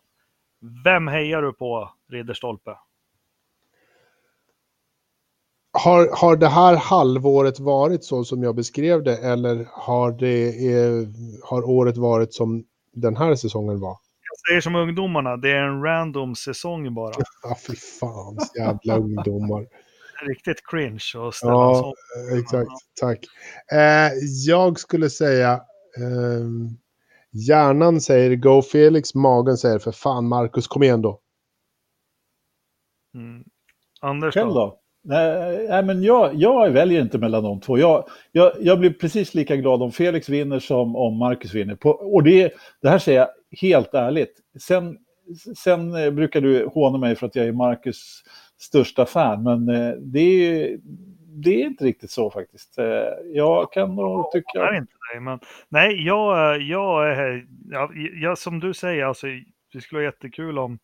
[0.84, 2.76] Vem hejar du på, Ridderstolpe?
[5.72, 11.08] har, har det här halvåret varit så som jag beskrev det eller har, det, eh,
[11.42, 13.96] har året varit som den här säsongen var?
[14.32, 17.14] Jag säger som ungdomarna, det är en random säsong bara.
[17.42, 19.66] Ja, fy fan, jävla ungdomar.
[20.26, 21.94] Riktigt cringe och ställa Ja,
[22.40, 22.70] exakt.
[23.00, 23.18] Tack.
[23.72, 24.12] Eh,
[24.46, 25.52] jag skulle säga...
[25.98, 26.46] Eh,
[27.32, 31.20] hjärnan säger Go Felix, magen säger för fan Marcus, kom igen då.
[33.14, 33.44] Mm.
[34.00, 34.54] Anders Själv då?
[34.54, 34.78] då?
[35.04, 37.78] Nej, nej, men jag, jag väljer inte mellan de två.
[37.78, 41.74] Jag, jag, jag blir precis lika glad om Felix vinner som om Marcus vinner.
[41.74, 42.52] På, och det,
[42.82, 43.28] det här säger jag
[43.60, 44.40] helt ärligt.
[44.60, 44.98] Sen,
[45.56, 48.22] sen eh, brukar du håna mig för att jag är Marcus
[48.58, 50.78] största fan, men eh, det, är-
[51.34, 52.78] det är inte riktigt så faktiskt.
[52.78, 52.84] Eh,
[53.24, 54.76] Jag kan nog Jag tycka...
[54.76, 57.18] inte dig, men nej, jag, jag
[57.70, 59.26] jag, jag, som du säger, alltså
[59.72, 60.78] det skulle vara jättekul om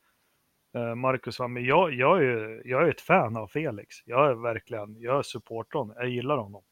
[0.97, 1.63] Marcus var med.
[1.63, 3.97] Jag, jag, är, jag är ett fan av Felix.
[4.05, 5.97] Jag är verkligen, jag supportar honom.
[5.99, 6.63] Jag gillar honom.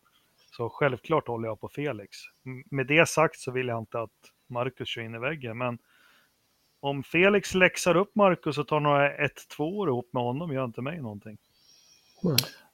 [0.57, 2.17] Så självklart håller jag på Felix.
[2.71, 4.11] Med det sagt så vill jag inte att
[4.49, 5.79] Marcus kör in i väggen, men
[6.81, 9.29] om Felix läxar upp Marcus och tar några 1-2
[9.61, 11.39] år ihop med honom gör inte mig någonting.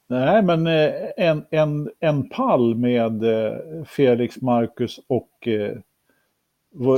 [0.07, 5.77] Nej, men eh, en, en, en pall med eh, Felix, Marcus och eh,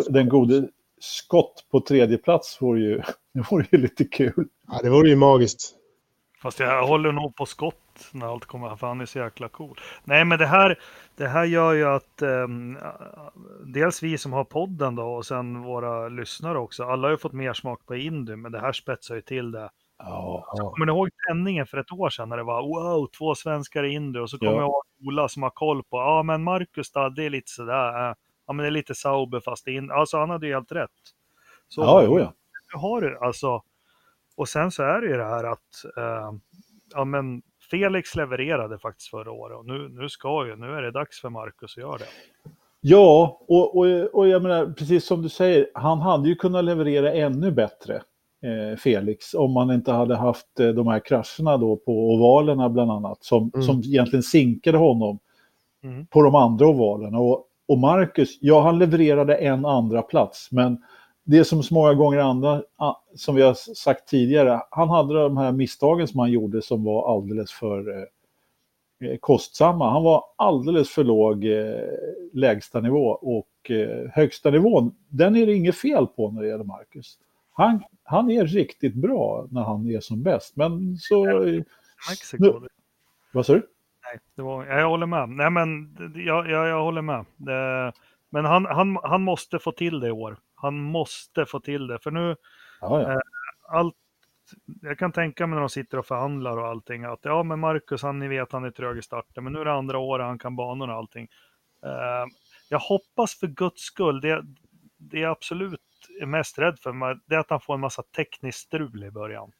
[0.09, 0.69] den gode
[0.99, 3.03] Skott på tredje plats vore ju,
[3.33, 4.49] det vore ju lite kul.
[4.69, 5.75] Ja, det vore ju magiskt.
[6.43, 9.81] Fast jag håller nog på skott när allt kommer, för han är så jäkla cool.
[10.05, 10.79] Nej, men det här,
[11.17, 12.79] det här gör ju att ehm,
[13.67, 17.33] dels vi som har podden då och sen våra lyssnare också, alla har ju fått
[17.33, 19.71] mer smak på Indy, men det här spetsar ju till det.
[19.99, 20.45] Ja.
[20.57, 20.71] Ja.
[20.71, 23.93] Kommer ni ihåg tändningen för ett år sedan när det var wow, två svenskar i
[23.93, 24.59] Indy och så kommer Ja.
[24.59, 28.09] jag ihåg Ola som har koll på, ja men Marcus då, det är lite sådär,
[28.11, 28.15] äh,
[28.47, 30.91] ja men det är lite Sauber fast in, alltså han hade ju helt rätt.
[31.69, 32.33] Så, Ja, jo, ja.
[32.75, 33.63] nu har du alltså,
[34.37, 36.33] och sen så är det ju det här att, eh,
[36.95, 37.43] ja men
[37.79, 41.29] Felix levererade faktiskt förra året och nu, nu ska ju, nu är det dags för
[41.31, 42.05] Marcus att göra det.
[42.81, 47.13] Ja, och, och, och jag menar, precis som du säger, han hade ju kunnat leverera
[47.13, 47.95] ännu bättre,
[48.43, 52.91] eh, Felix, om man inte hade haft eh, de här krascherna då på ovalerna bland
[52.91, 53.67] annat, som, Mm.
[53.67, 55.19] som egentligen sinkade honom
[55.85, 56.07] Mm.
[56.07, 57.19] på de andra ovalerna.
[57.19, 60.83] Och, och Marcus, ja han levererade en andra plats, men
[61.25, 62.63] det är som så många gånger andra,
[63.15, 67.15] som vi har sagt tidigare, han hade de här misstagen som han gjorde som var
[67.17, 69.91] alldeles för eh, eh, kostsamma.
[69.91, 71.77] Han var alldeles för låg eh,
[72.33, 76.65] lägsta nivå och eh, högsta nivån, den är det inget fel på när det gäller
[76.65, 77.19] Marcus.
[77.53, 81.25] Han, han är riktigt bra när han är som bäst, men så...
[82.11, 82.43] Mexiko.
[82.45, 82.69] Nu-
[83.33, 83.67] Vad sa du?
[84.07, 85.29] Nej, det var, ja, jag håller med.
[85.29, 87.25] Nej, men jag, jag, jag håller med.
[87.37, 87.93] Det,
[88.31, 90.37] men han, han, han måste få till det i år.
[90.65, 92.37] Han måste få till det, för nu
[92.81, 93.21] Ja, ja.
[93.69, 93.95] allt.
[94.83, 98.03] Jag kan tänka mig när de sitter och förhandlar och allting att ja, men Marcus,
[98.03, 100.39] han ni vet, han är trög i starten, men nu är det andra året, han
[100.39, 101.29] kan banorna och allting.
[101.85, 102.27] Eh,
[102.69, 104.45] jag hoppas för guds skull, det,
[104.97, 105.81] det jag absolut
[106.21, 109.53] är mest rädd för, det är att han får en massa tekniskt strul i början.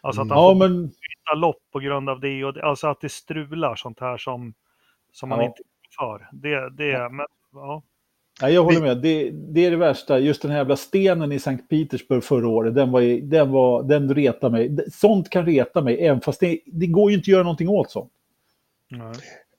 [0.00, 2.86] Alltså att han ja, får men byta lopp på grund av det, och det alltså
[2.86, 4.54] att det strular sånt här som,
[5.12, 5.44] som man Ja.
[5.44, 5.62] inte
[5.98, 6.28] för.
[6.32, 7.82] Det, det, men ja.
[8.42, 8.98] Ja, jag håller med.
[9.02, 10.18] Det, det är det värsta.
[10.18, 14.14] Just den här jävla stenen i Sankt Petersburg förra året, den, var, den, var, den
[14.14, 14.76] retar mig.
[14.92, 17.90] Sånt kan reta mig, även fast det, det går ju inte att göra någonting åt
[17.90, 18.12] sånt.
[18.90, 19.14] Nej.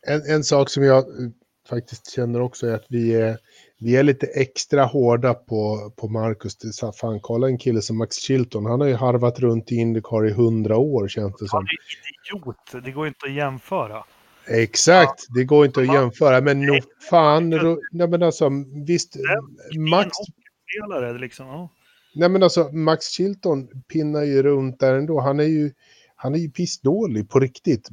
[0.08, 1.30] En, en sak som jag eh,
[1.70, 3.38] faktiskt känner också är att vi är,
[3.80, 6.58] vi är lite extra hårda på, på Marcus.
[6.58, 8.66] Det är Fan, kolla en kille som Max Chilton.
[8.66, 11.58] Han har ju harvat runt i Indycar i hundra år känns det som.
[11.58, 14.04] Han är idiot, det går inte att jämföra.
[14.48, 16.42] Exakt, det går inte att jämföra.
[16.42, 17.50] Men nog fan,
[17.92, 18.50] nej men alltså
[18.86, 19.16] visst,
[19.78, 20.10] Max,
[20.74, 21.48] Spelare, liksom.
[21.48, 21.70] Ja.
[22.16, 25.20] nej men alltså Max Chilton pinnar ju runt där ändå.
[25.20, 25.72] Han är ju,
[26.16, 27.90] han är ju pissdålig på riktigt.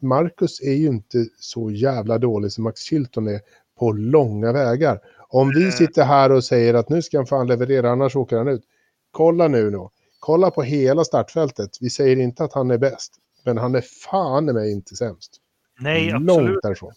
[0.00, 3.40] Marcus är ju inte så jävla dålig som Max Chilton är
[3.78, 5.00] på långa vägar.
[5.28, 8.48] Om vi sitter här och säger att nu ska han fan leverera, annars åker han
[8.48, 8.62] ut.
[9.10, 9.90] Kolla nu då.
[10.18, 11.70] Kolla på hela startfältet.
[11.80, 13.14] Vi säger inte att han är bäst,
[13.44, 15.40] men han är fan i mig inte sämst.
[15.78, 16.62] Nej, Långt absolut.
[16.62, 16.92] därifrån.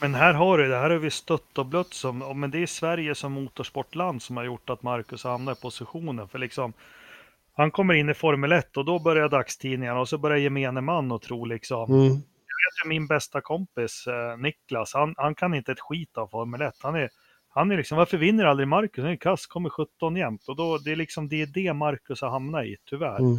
[0.00, 2.66] Men här har du det här har vi stött och blött som, men det är
[2.66, 6.28] Sverige som motorsportland som har gjort att Marcus hamnar i positionen.
[6.28, 6.72] För liksom,
[7.54, 11.12] han kommer in i Formel 1 och då börjar dagstidningarna och så börjar gemene man
[11.12, 12.08] och tro liksom, Mm.
[12.14, 16.62] vet ju min bästa kompis eh, Niklas, han, han kan inte ett skit av Formel
[16.62, 16.74] 1.
[16.82, 17.10] Han är,
[17.48, 19.02] han är liksom, varför vinner aldrig Marcus?
[19.04, 20.48] Han är kass, kommer 17 jämt.
[20.48, 23.18] Och då, det är liksom det, är det Marcus har hamnat i, tyvärr.
[23.18, 23.36] Mm.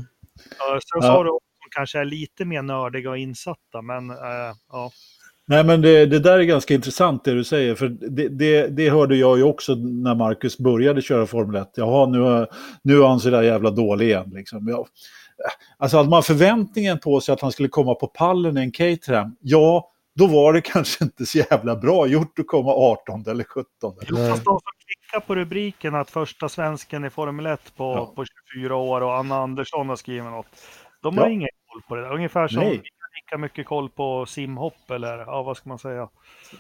[0.92, 1.12] Sen så Ja.
[1.12, 1.30] har du
[1.76, 4.16] kanske är lite mer nördiga och insatta, men eh,
[4.72, 4.92] ja.
[5.48, 8.90] Nej, men det, det där är ganska intressant det du säger, för det, det, det
[8.90, 11.70] hörde jag ju också när Marcus började köra Formel 1.
[11.76, 12.48] Jaha, nu,
[12.82, 14.30] nu är han så där jävla dålig igen.
[14.34, 14.68] Liksom.
[14.68, 14.86] Ja.
[15.78, 19.36] Alltså hade man förväntningen på sig att han skulle komma på pallen i en Caterham,
[19.42, 23.66] ja, då var det kanske inte så jävla bra gjort att komma 18 eller 17.
[23.82, 28.14] Jo, fast de som klickar på rubriken att första svensken i Formel 1 på, Ja.
[28.16, 30.48] på 24 år och Anna Andersson har skrivit något.
[31.02, 31.32] De har Ja.
[31.32, 32.14] ingen koll på det där.
[32.14, 32.70] Ungefär som Nej.
[32.72, 36.10] vi har lika mycket koll på simhopp eller ja, vad ska man säga.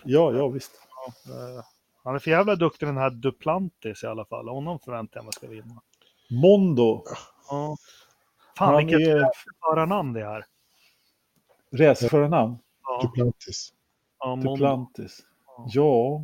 [0.03, 0.72] Ja, ja visst.
[1.27, 1.65] Eh,
[2.03, 4.48] Han är för jävla duktig den här Duplantis i alla fall.
[4.49, 5.81] Honom förväntar jag mig ska vinna.
[6.30, 7.03] Mondo,
[7.49, 7.76] Ja.
[8.57, 9.26] Fan han vilket är
[9.61, 10.45] förarnamn det är.
[11.77, 12.57] racerförarnamn.
[12.84, 13.73] Ja, Duplantis.
[14.19, 14.52] ja, Mondo.
[14.56, 15.19] Duplantis.
[15.68, 16.22] Ja.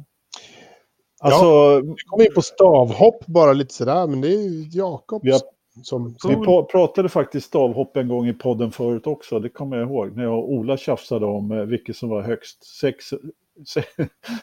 [1.22, 5.32] Alltså, Vi kom in på stavhopp bara lite sådär, men det är ju Jakob vi,
[5.32, 5.41] har,
[5.84, 6.16] som...
[6.28, 10.18] vi pra- pratade faktiskt stavhopp en gång i podden förut också, det kommer jag ihåg,
[10.18, 12.64] när jag och Ola tjafsade om eh, vilket som var högst.
[12.80, 13.06] Sex,
[13.66, 13.84] se,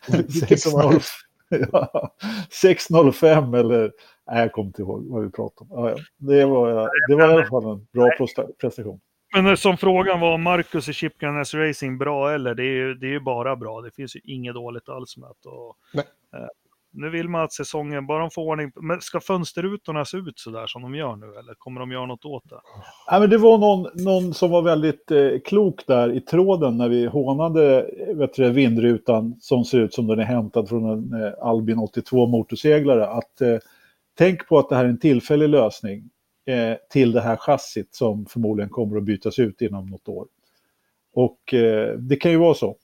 [0.09, 1.09] Vilket som var 605
[1.73, 2.15] ja,
[2.51, 3.93] 605 eller
[4.31, 5.85] Nej, jag kommer inte ihåg vad vi pratade om.
[5.85, 5.97] Ja, ja.
[6.17, 9.01] Det, var, det var i alla fall en bra presta- prestation.
[9.35, 12.55] Men eh, som frågan var, Marcus i Chipguness Racing bra eller?
[12.55, 13.81] Det är ju det är ju bara bra.
[13.81, 15.49] Det finns ju inget dåligt alls med det.
[15.49, 16.05] Och, Nej.
[16.93, 20.51] Nu vill man att säsongen, bara de får ordning Men ska fönsterrutorna se ut så
[20.51, 21.27] där som de gör nu?
[21.27, 22.61] Eller kommer de göra något åt det?
[23.07, 26.89] Ja, men det var någon, någon som var väldigt eh, klok där i tråden när
[26.89, 31.23] vi hånade eh, vet du, vindrutan som ser ut som den är hämtad från en
[31.23, 33.07] eh, Albin 82 motorseglare.
[33.07, 33.59] Att, eh,
[34.19, 36.11] tänk på att det här är en tillfällig lösning
[36.47, 40.27] eh, till det här chassit som förmodligen kommer att bytas ut inom något år.
[41.15, 42.77] Och eh, det kan ju vara så.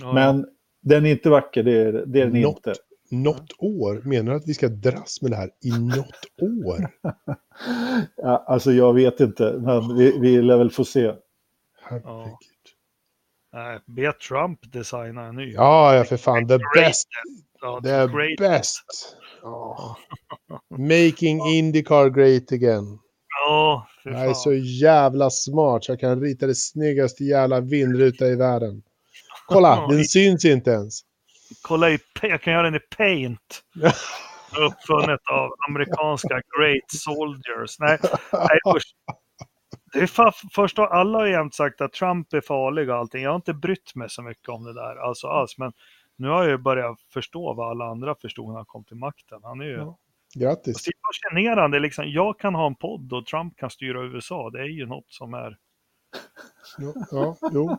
[0.00, 0.46] Ja, Men
[0.82, 2.56] den är inte vacker, det är, det är den Något.
[2.56, 2.74] inte.
[3.10, 4.02] Något år?
[4.04, 6.90] Menar du att vi ska dras med det här i något år?
[8.16, 11.12] Ja, alltså jag vet inte, men vi, vi lär väl få se.
[11.82, 12.36] Herregud.
[13.52, 15.52] Nej, be Trump designa en ny.
[15.52, 16.48] Ja, ja, för fan.
[16.48, 17.08] The best.
[17.60, 18.38] Ja, The great.
[18.38, 19.16] best.
[19.42, 19.96] Ja.
[20.78, 22.98] Making Indycar great again.
[23.44, 28.26] Ja, för Jag är så jävla smart så jag kan rita det snyggaste jävla vindruta
[28.26, 28.82] i världen.
[29.46, 31.00] Kolla, den syns inte ens.
[31.62, 33.62] Kolla i, jag kan göra den i Paint.
[34.58, 37.78] Uppfunnet av amerikanska Great Soldiers.
[37.78, 37.98] Nej,
[38.32, 38.94] nej usch.
[39.92, 43.22] Det är fan, först har alla jämt sagt att Trump är farlig och allting.
[43.22, 45.58] Jag har inte brytt mig så mycket om det där alltså alls.
[45.58, 45.72] Men
[46.16, 49.40] nu har jag ju börjat förstå vad alla andra förstod när han kom till makten.
[49.42, 49.76] Han är ju...
[49.76, 49.98] Ja.
[50.34, 50.84] Grattis.
[50.84, 51.78] Det är fascinerande.
[51.78, 54.50] Liksom, jag kan ha en podd och Trump kan styra USA.
[54.50, 55.56] Det är ju något som är...
[56.78, 57.76] Ja, ja jo.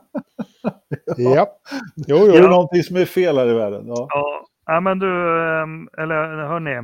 [1.17, 1.57] Ja.
[1.95, 2.47] Jo, Är det jo.
[2.47, 3.87] någonting som är fel här i världen?
[3.87, 4.07] Ja.
[4.09, 6.75] Ja, ja men du, ehm, eller hörni.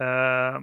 [0.00, 0.60] Eh,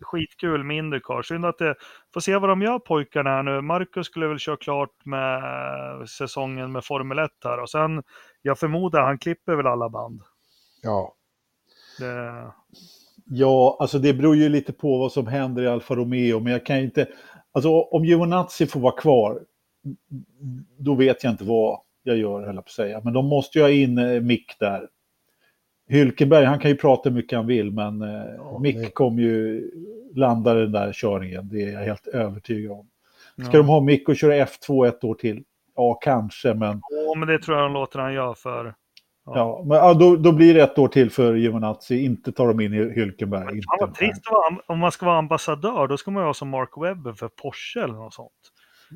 [0.00, 1.22] skitkul med Indycar.
[1.22, 1.74] Synd att det...
[2.14, 3.60] Får se vad de gör pojkarna här nu.
[3.60, 7.60] Marcus skulle väl köra klart med säsongen med Formel 1 här.
[7.60, 8.02] Och sen,
[8.42, 10.22] jag förmodar, han klipper väl alla band.
[10.82, 11.14] Ja.
[11.98, 12.52] Det,
[13.32, 16.66] Ja, alltså det beror ju lite på vad som händer i Alfa Romeo, men jag
[16.66, 17.08] kan inte...
[17.52, 19.40] Alltså om Giovinazzi får vara kvar,
[20.78, 23.00] då vet jag inte vad jag gör, höll jag på att säga.
[23.04, 24.88] Men de måste ju ha in eh, Mick där.
[25.88, 28.90] Hylkenberg, han kan ju prata hur mycket han vill, men eh, Mick nej.
[28.90, 29.70] kommer ju
[30.14, 32.86] landa den där körningen, det är jag helt övertygad om.
[33.42, 33.58] Ska ja.
[33.58, 35.44] de ha Mick och köra F2 ett år till?
[35.76, 38.74] Ja, kanske, men, Ja, men det tror jag de låter han göra för.
[39.24, 42.04] ja, men ja, då, då blir det ett år till för Giovinazzi.
[42.04, 43.44] Inte tar de in Hylkenberg.
[43.44, 43.66] Fan Inte.
[43.80, 44.22] vad trist
[44.66, 47.80] om man ska vara ambassadör, då ska man ju vara som Mark Webber för Porsche
[47.80, 48.30] eller något sånt.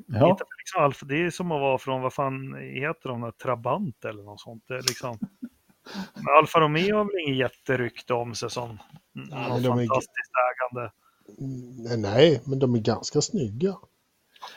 [0.06, 0.38] Ja.
[0.58, 4.22] Liksom Alfa, det är som att vara från, vad fan heter de, där, Trabant eller
[4.22, 4.64] något sånt.
[4.68, 5.18] Det är liksom,
[6.14, 8.68] men Alfa Romeo har väl ingen jätterykte om sig som
[9.12, 10.92] något men de är- fantastiskt ägande.
[11.40, 13.74] Mm, Nej, men de är ganska snygga.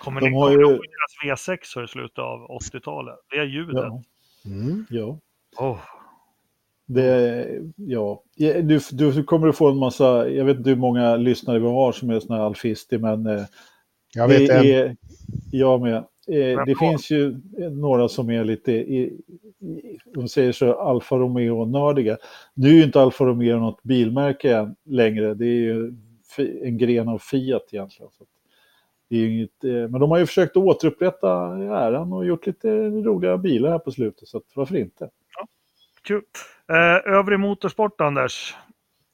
[0.02, 0.82] Kommer De ni har kommer ju- ihåg
[1.24, 3.16] deras V6 i slutet av 80-talet?
[3.30, 3.76] Det är ljudet.
[3.76, 4.02] Ja,
[4.46, 4.86] Mm.
[4.90, 5.20] ja.
[5.58, 5.80] Åh,
[6.86, 7.46] Det,
[7.76, 8.24] ja.
[8.64, 11.92] Du, du kommer att få en massa, jag vet inte hur många lyssnare vi har
[11.92, 13.44] som är såna här alfister, men eh,
[14.14, 14.66] Jag vet det en.
[14.66, 14.96] är,
[15.52, 15.96] jag med.
[16.28, 17.36] Eh, det finns ju
[17.72, 19.04] några som är lite, i,
[19.60, 22.18] i, de säger så, Alfa Romeo-nördiga.
[22.54, 25.94] Nu är ju inte Alfa Romeo något bilmärke än längre, det är ju
[26.64, 28.12] en gren av Fiat egentligen.
[28.12, 28.26] Så
[29.10, 33.38] det är inget, eh, men de har ju försökt återupprätta äran och gjort lite roliga
[33.38, 35.10] bilar här på slutet, så att, varför inte?
[36.08, 36.24] kul.
[36.70, 38.56] Eh, övrig motorsport, Anders?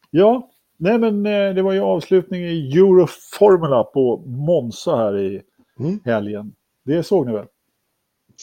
[0.10, 5.42] Ja, nej men eh, det var ju avslutning i Euroformula på Monza här i
[5.80, 6.00] Mm.
[6.06, 6.54] helgen.
[6.86, 7.46] Det såg ni väl?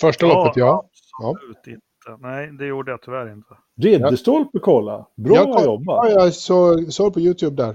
[0.01, 0.85] Första loppet, ja.
[1.23, 1.31] Ja.
[1.31, 2.27] Absolut inte.
[2.28, 3.48] Nej, det gjorde jag tyvärr inte.
[3.81, 6.11] Ridderstolpe kolla, bra Jag jobbat.
[6.11, 7.70] Ja, jag såg, såg på YouTube där.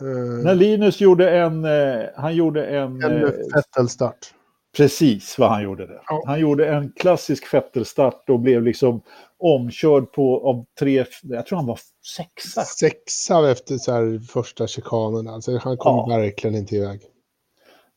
[0.00, 3.20] Eh, När Linus gjorde en, eh, han gjorde en, en
[3.54, 4.34] Vettel-start.
[4.76, 6.00] Precis vad han gjorde det.
[6.06, 6.22] Ja.
[6.26, 9.02] Han gjorde en klassisk Vettel-start och blev liksom
[9.38, 11.78] omkörd på av tre, jag tror han var
[12.16, 12.62] sexa.
[12.62, 15.28] Sexa efter så här första chikanen.
[15.28, 16.16] Alltså, han kom Ja.
[16.18, 17.00] verkligen inte iväg.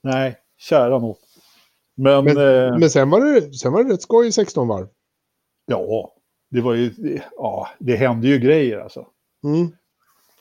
[0.04, 1.18] Nej, kära nog.
[1.95, 4.88] Men, Men, eh, men sen, var det, sen var det rätt skoj i 16 varv.
[5.66, 6.14] ja,
[6.52, 6.91] det var ju,
[7.38, 9.08] ja, det hände ju grejer alltså.
[9.44, 9.72] Mm.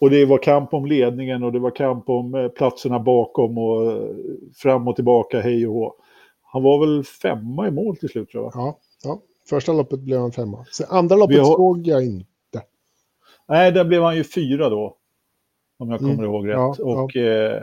[0.01, 3.93] Och det var kamp om ledningen och det var kamp om eh, platserna bakom och
[3.93, 4.09] eh,
[4.57, 5.95] fram och tillbaka, hej och hå.
[6.53, 8.53] Han var väl femma i mål till slut tror jag.
[8.55, 9.21] Ja, ja.
[9.49, 10.65] Första loppet blev han femma.
[10.73, 12.27] Sen andra loppet har- såg jag inte.
[13.49, 14.97] Nej, där blev han ju fyra då.
[15.79, 16.55] Om jag kommer Mm, ihåg rätt.
[16.55, 17.63] ja, och, eh,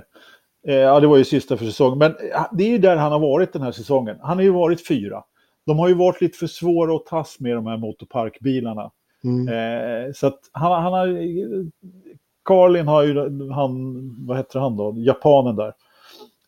[0.68, 1.98] eh, ja, det var ju sista för säsongen.
[1.98, 4.18] Men eh, det är ju där han har varit den här säsongen.
[4.22, 5.24] Han har ju varit fyra.
[5.66, 8.92] De har ju varit lite för svåra att tas med de här motorparkbilarna.
[9.24, 9.48] Mm.
[9.48, 11.08] Eh, så att han, han har...
[12.46, 15.74] Carlin har ju, han, vad heter han då, japanen där.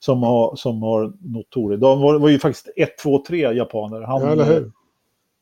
[0.03, 1.77] Som har, som har notorer.
[1.77, 4.01] De var, var ju faktiskt ett, två, tre japaner.
[4.01, 4.71] Han, Ja, eller hur?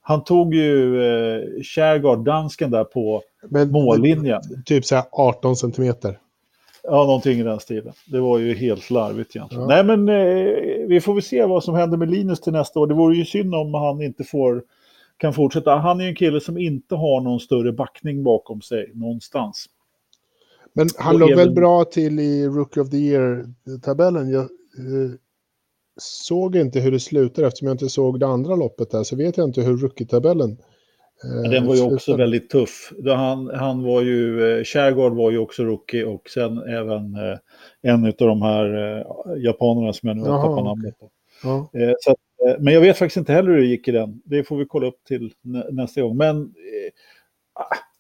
[0.02, 4.42] han tog ju eh, Kärgaard, dansken där på Men, mållinjen.
[4.66, 6.20] Typ så här 18 centimeter.
[6.84, 7.94] Ja, någonting i den stilen.
[8.08, 9.70] Det var ju helt larvigt egentligen.
[9.70, 9.84] Ja.
[9.84, 12.88] Nej, men eh, vi får väl se vad som händer med Linus till nästa år.
[12.88, 14.64] Det vore ju synd om han inte får,
[15.18, 15.76] kan fortsätta.
[15.76, 19.66] Han är ju en kille som inte har någon större backning bakom sig någonstans.
[20.74, 24.30] Men han låg även- väl bra till i Rookie of the Year-tabellen.
[24.30, 25.12] Jag eh,
[26.02, 29.04] såg inte hur det slutade eftersom jag inte såg det andra loppet där.
[29.04, 30.58] Så vet jag inte hur rookie-tabellen
[31.24, 32.24] eh, Den var ju också slutade.
[32.24, 32.94] väldigt tuff.
[32.98, 37.38] Då Han, han var ju, eh, Shergard var ju också rookie och sen även eh,
[37.82, 39.06] en av de här eh,
[39.44, 41.10] japanerna som jag nu har tappat namnet på.
[41.44, 41.70] Ja.
[41.80, 42.18] Eh, så att,
[42.50, 44.22] eh, men jag vet faktiskt inte heller hur det gick i den.
[44.26, 46.18] Det får vi kolla upp till nä nästa gång.
[46.18, 46.92] Men eh,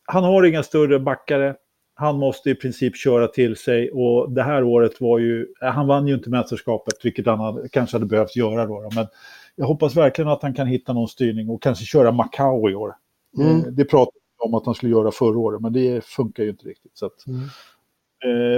[0.05, 1.55] han har inga större backare.
[1.99, 5.87] Han måste i princip köra till sig och det här året var ju, eh, han
[5.87, 8.89] vann ju inte mästerskapet, vilket han hade, kanske hade behövt göra då.
[8.95, 9.07] Men
[9.55, 12.95] jag hoppas verkligen att han kan hitta någon styrning och kanske köra Macau i år.
[13.37, 13.57] Mm.
[13.57, 16.65] Eh, Det pratade om att han skulle göra förra året, men det funkar ju inte
[16.67, 16.91] riktigt.
[16.97, 17.39] Så att, Mm.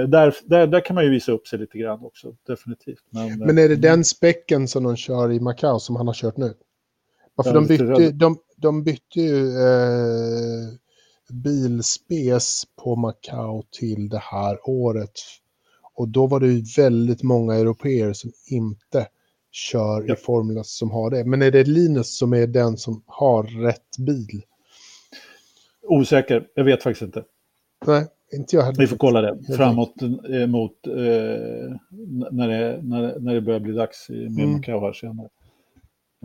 [0.02, 3.02] eh, där, där, där kan man ju visa upp sig lite grann också, definitivt.
[3.10, 6.14] Men, eh, Men är det den späcken som de kör i Macau som han har
[6.14, 6.54] kört nu?
[7.36, 10.68] Ja, för Jag är de, bytte, de, de bytte ju eh,
[11.32, 15.12] bilspes på Macau till det här året.
[15.94, 19.06] Och då var det ju väldigt många europeer som inte
[19.52, 20.14] kör Ja.
[20.14, 21.24] i Formula som har det.
[21.24, 24.42] Men är det Linus som är den som har rätt bil?
[25.88, 27.24] Osäker, jag vet faktiskt inte.
[27.86, 28.78] Nej, inte jag heller.
[28.78, 30.92] Vi får kolla det framåt eh, mot eh,
[32.30, 34.52] när, det, när, när det börjar bli dags i- med Mm.
[34.52, 35.28] Macau här senare.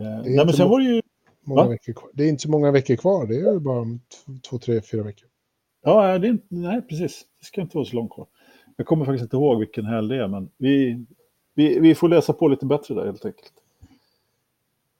[0.00, 1.02] Eh, nej, men sen var det ju,
[1.48, 1.68] Många Va?
[1.68, 2.10] veckor kvar.
[2.14, 3.26] Det är inte så många veckor kvar.
[3.26, 3.84] Det är bara
[4.50, 5.28] två, tre, fyra veckor.
[5.84, 8.26] ja, det är inte, nej precis, det ska inte vara så långt kvar.
[8.76, 11.04] Jag kommer faktiskt inte ihåg vilken helg det är, men vi,
[11.54, 13.52] vi, vi får läsa på lite bättre där helt enkelt.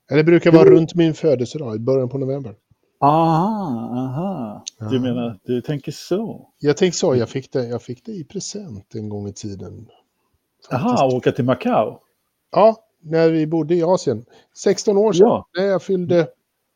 [0.08, 2.54] Ja, Det brukar vara var- runt min födelsedag, i början på november.
[3.00, 4.64] Aha, aha.
[4.90, 5.02] Du Ja.
[5.02, 6.48] menar, du tänker så?
[6.58, 9.88] Jag tänkte så, jag fick, det, jag fick det i present en gång i tiden.
[10.72, 11.14] Aha, Faktiskt.
[11.16, 11.98] åka till Macau?
[12.50, 14.24] Ja, när vi bodde i Asien.
[14.56, 15.46] 16 år sedan, Ja.
[15.58, 16.28] när jag fyllde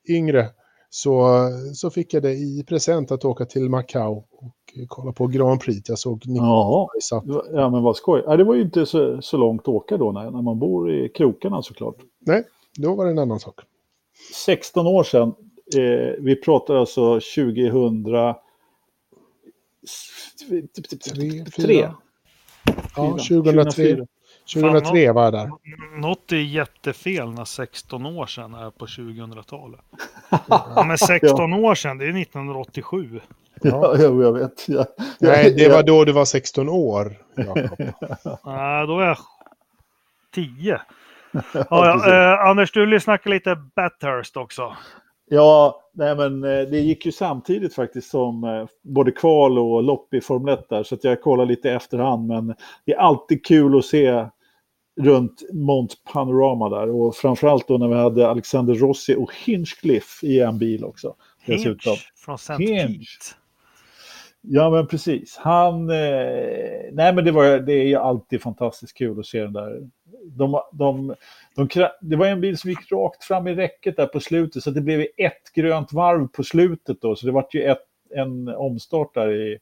[0.09, 0.47] yngre,
[0.91, 4.55] så, så fick jag det i present att åka till Macau och
[4.89, 5.89] kolla på Grand Prix.
[5.89, 6.27] Jag såg
[7.03, 7.25] satt.
[7.53, 8.23] Ja, men vad skoj.
[8.27, 10.93] Ja, det var ju inte så, så långt att åka då när, när man bor
[10.95, 11.97] i krokarna såklart.
[12.19, 12.45] Nej,
[12.79, 13.61] då var det en annan sak.
[14.45, 15.35] 16 år sedan.
[15.77, 18.05] Eh, vi pratar alltså 2000...
[21.15, 21.97] Tre, fyra.
[22.97, 24.07] Ja, 2003,
[24.55, 25.51] 2003 var jag där.
[25.97, 29.81] Något är jättefel när 16 år sedan är på 2000-talet.
[30.49, 33.21] Ja, men 16 år sedan, det är 1987.
[33.63, 34.69] Ja, ja, jag vet.
[34.69, 34.87] Ja.
[35.21, 37.79] Nej, det var då du var 16 år, Jakob.
[38.45, 39.19] Nej, då är jag
[40.35, 40.81] 10.
[41.33, 44.77] Ja, ja, eh, Anders, du vill ju snacka lite Bathurst också.
[45.31, 50.15] Ja, nej men eh, det gick ju samtidigt faktiskt som eh, både kval och lopp
[50.15, 52.27] i Formel 1 där, så att jag kollar lite i efterhand.
[52.27, 52.55] Men
[52.87, 54.27] det är alltid kul att se
[55.01, 60.41] runt Mont Panorama där och framförallt då när vi hade Alexander Rossi och Hinchcliffe i
[60.41, 61.15] en bil också.
[61.47, 61.93] Dessutom.
[61.93, 62.57] Hinch från St.
[62.57, 63.37] Pete.
[64.41, 65.37] Ja, men precis.
[65.37, 65.91] Han...
[65.91, 65.97] Eh,
[66.93, 69.89] nej, men det, var, det är ju alltid fantastiskt kul att se den där.
[70.25, 71.15] De, de,
[71.57, 71.69] de,
[72.01, 74.81] det var en bil som gick rakt fram i räcket där på slutet, så det
[74.81, 77.17] blev ett grönt varv på slutet då.
[77.17, 79.59] Så det var ju ett, en omstart där i,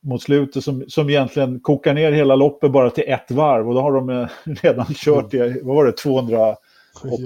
[0.00, 3.68] mot slutet som, som egentligen kokar ner hela loppet bara till ett varv.
[3.68, 4.28] Och då har de eh,
[4.62, 6.56] redan kört i, vad var det, 280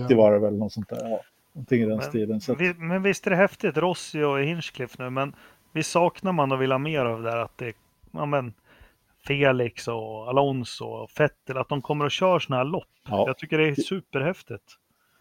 [0.09, 0.17] Ja.
[0.17, 1.09] varv eller något sånt där.
[1.11, 1.21] Ja,
[1.53, 2.41] någonting i den Men, stilen.
[2.41, 5.35] Så att, vi, men visst är det häftigt, Rossi och Hinchcliffe nu, men
[5.73, 7.73] vi saknar man och vill ha mer av det där att det
[8.13, 8.53] ja, men
[9.27, 12.89] Felix och Alonso och Vettel, att de kommer och kör sådana här lopp.
[13.09, 13.25] ja.
[13.27, 14.63] Jag tycker det är superhäftigt.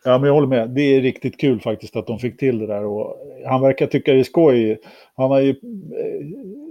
[0.04, 0.70] Ja, men jag håller med.
[0.70, 2.86] Det är riktigt kul faktiskt att de fick till det där.
[2.86, 3.18] Och
[3.48, 4.80] han verkar tycka det är skoj.
[5.16, 5.56] Han har ju eh,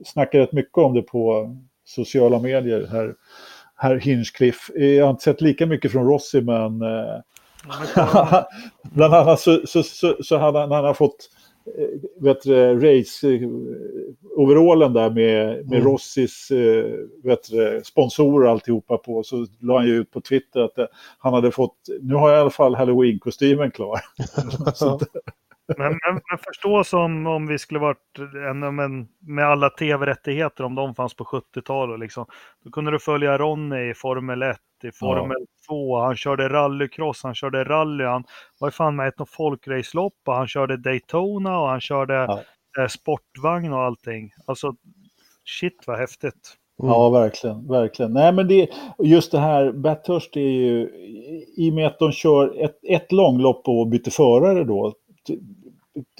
[0.05, 3.15] snackat rätt mycket om det på sociala medier, här,
[3.77, 4.73] här Hinchcliffe.
[4.77, 7.21] Eh, Jag har inte sett lika mycket från Rossi, men eh,
[8.93, 11.29] bland annat så, så, så, så han, han har fått
[12.21, 13.41] vet du, race eh,
[14.93, 15.85] där med, med Mm.
[15.85, 16.85] Rossis eh,
[17.23, 19.23] vet du, sponsorer alltihopa på.
[19.23, 20.87] Så la han ju ut på Twitter att eh,
[21.19, 24.01] han hade fått, nu har jag i alla fall halloween-kostymen klar.
[25.79, 28.19] Men, men, men förstå som om vi skulle varit
[28.51, 32.01] en, men, med alla tv-rättigheter, om de fanns på 70-talet.
[32.01, 32.27] Liksom.
[32.65, 35.37] Då kunde du följa Ronny i Formel 1, i Formel
[35.69, 38.25] 2, han körde rallycross, han körde rally, han
[38.61, 42.41] var ju fan med i ett folkracelopp och han körde Daytona och han körde Ja.
[42.83, 44.31] eh, sportvagn och allting.
[44.47, 44.75] Alltså,
[45.61, 46.57] shit vad häftigt.
[46.83, 47.69] Ja, verkligen.
[47.69, 48.13] verkligen.
[48.13, 48.69] Nej, men det,
[48.99, 50.89] just det här, Bathurst är ju,
[51.57, 54.93] i och med att de kör ett, ett långlopp och byter förare då,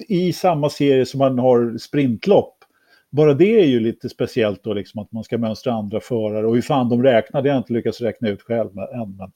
[0.07, 2.57] i samma serie som man har sprintlopp.
[3.09, 6.55] bara det är ju lite speciellt då, liksom att man ska mönstra andra förare och
[6.55, 9.15] hur fan de räknar, det har jag inte lyckats räkna ut själv än.
[9.17, 9.31] Men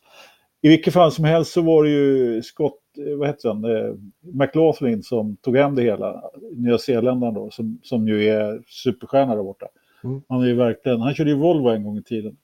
[0.62, 3.94] I vilket fall som helst så var det ju Scott, eh, vad heter han, eh,
[4.34, 6.22] McLaughlin som tog hem det hela,
[6.56, 9.68] Nya Zeeländaren då, som, som ju är superstjärna där borta.
[10.04, 10.22] Mm.
[10.30, 12.38] Han är ju verkligen, han körde ju Volvo en gång i tiden.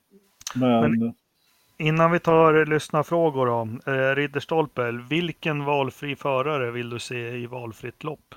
[0.55, 1.13] Men, Men
[1.77, 3.91] Innan vi tar lyssnarfrågor då.
[3.91, 8.35] Eh, Ridderstolpe, vilken valfri förare vill du se i valfritt lopp?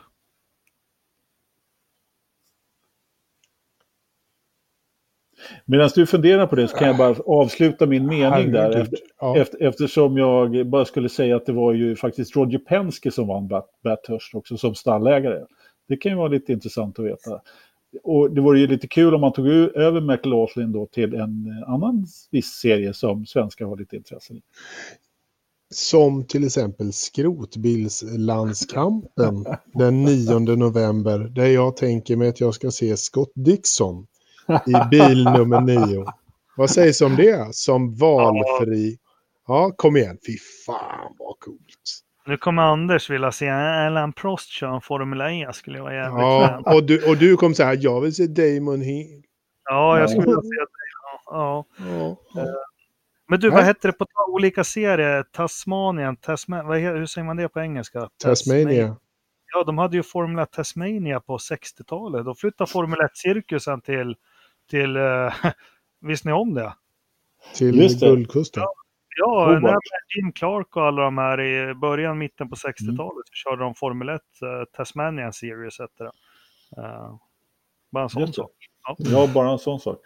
[5.65, 8.77] Medan du funderar på det så kan jag bara avsluta min mening där.
[8.77, 9.37] Efter, ja.
[9.37, 13.49] efter, eftersom jag bara skulle säga att det var ju faktiskt Roger Penske som vann
[13.85, 15.45] Bathurst också som stallägare.
[15.89, 17.41] Det kan ju vara lite intressant att veta
[18.03, 22.07] och det vore ju lite kul om man tog över McLaughlin då till en annan
[22.31, 24.43] viss serie som svenskar har lite intresse i.
[25.71, 32.97] Som till exempel skrotbilslandskampen den 9 november där jag tänker mig att jag ska se
[32.97, 34.07] Scott Dixon
[34.67, 36.05] i bil nummer 9.
[36.57, 38.99] Vad sägs om det som valfri?
[39.47, 40.19] Ja, kom igen.
[40.27, 40.37] Fy
[40.67, 42.06] fan vad coolt.
[42.27, 46.63] Nu kommer Anders vilja se Alan Prost köra en Formel E, skulle vara jävligt Ja,
[46.75, 49.23] och du, och du kommer säga jag vill se Damon Hill.
[49.65, 50.67] Ja, jag skulle vilja se det.
[51.27, 51.65] Ja.
[51.79, 52.17] ja.
[52.35, 52.43] ja.
[52.43, 52.49] Eh,
[53.29, 55.23] men du, vad hette det på olika serier?
[55.23, 58.09] Tasmanien, Tasman, vad, hur säger man det på engelska?
[58.23, 58.97] Tasmania.
[59.55, 62.25] Ja, de hade ju Formel 1 Tasmania på 60-talet.
[62.25, 64.17] Då flyttade Formel 1-cirkusen till,
[64.71, 65.33] till uh,
[66.01, 66.75] visste ni om det?
[67.55, 68.63] Till Guldkusten.
[68.63, 68.75] Ja,
[69.19, 69.77] Ja, när
[70.17, 73.23] Jim Clark och alla de här i början, mitten på 60-talet mm.
[73.25, 76.13] så körde de Formel 1, uh, eh, Tasmanian Series hette det.
[76.83, 77.17] Uh,
[77.93, 78.51] bara en sån sak.
[78.87, 78.97] Ja.
[78.99, 79.31] ja.
[79.35, 79.99] bara en sån sak.